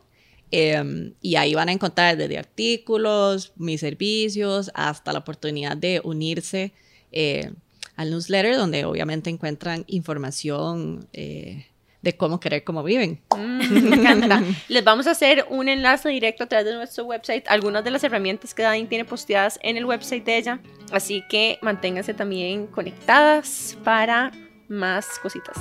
em, 0.51 1.15
y 1.23 1.37
ahí 1.37 1.55
van 1.55 1.69
a 1.69 1.73
encontrar 1.73 2.17
desde 2.17 2.37
artículos, 2.37 3.53
mis 3.55 3.81
servicios, 3.81 4.73
hasta 4.75 5.13
la 5.13 5.21
oportunidad 5.21 5.77
de 5.77 6.01
unirse 6.03 6.73
eh, 7.13 7.53
al 7.95 8.11
newsletter, 8.11 8.57
donde 8.57 8.85
obviamente 8.85 9.31
encuentran 9.31 9.85
información 9.87 11.07
eh, 11.13 11.67
de 12.03 12.17
cómo 12.17 12.41
querer 12.41 12.65
cómo 12.65 12.83
viven. 12.83 13.21
Mm, 13.37 13.89
me 13.89 13.97
encanta. 13.97 14.43
Les 14.67 14.83
vamos 14.83 15.07
a 15.07 15.13
hacer 15.13 15.47
un 15.49 15.69
enlace 15.69 16.09
directo 16.09 16.43
a 16.43 16.49
través 16.49 16.67
de 16.67 16.75
nuestro 16.75 17.05
website, 17.05 17.45
algunas 17.47 17.85
de 17.85 17.93
las 17.93 18.03
herramientas 18.03 18.55
que 18.55 18.65
Dani 18.65 18.87
tiene 18.87 19.05
posteadas 19.05 19.61
en 19.63 19.77
el 19.77 19.85
website 19.85 20.25
de 20.25 20.37
ella, 20.37 20.61
así 20.91 21.23
que 21.29 21.61
manténganse 21.63 22.13
también 22.13 22.67
conectadas 22.67 23.79
para 23.85 24.33
más 24.67 25.07
cositas. 25.21 25.57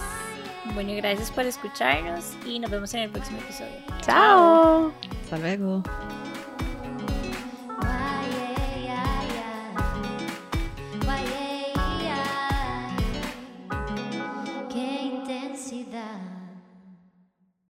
Bueno, 0.74 0.94
gracias 0.96 1.32
por 1.32 1.46
escucharnos 1.46 2.34
y 2.46 2.60
nos 2.60 2.70
vemos 2.70 2.94
en 2.94 3.02
el 3.02 3.10
próximo 3.10 3.40
episodio. 3.40 3.72
Chao. 4.02 4.94
Hasta 5.24 5.38
luego. 5.38 5.84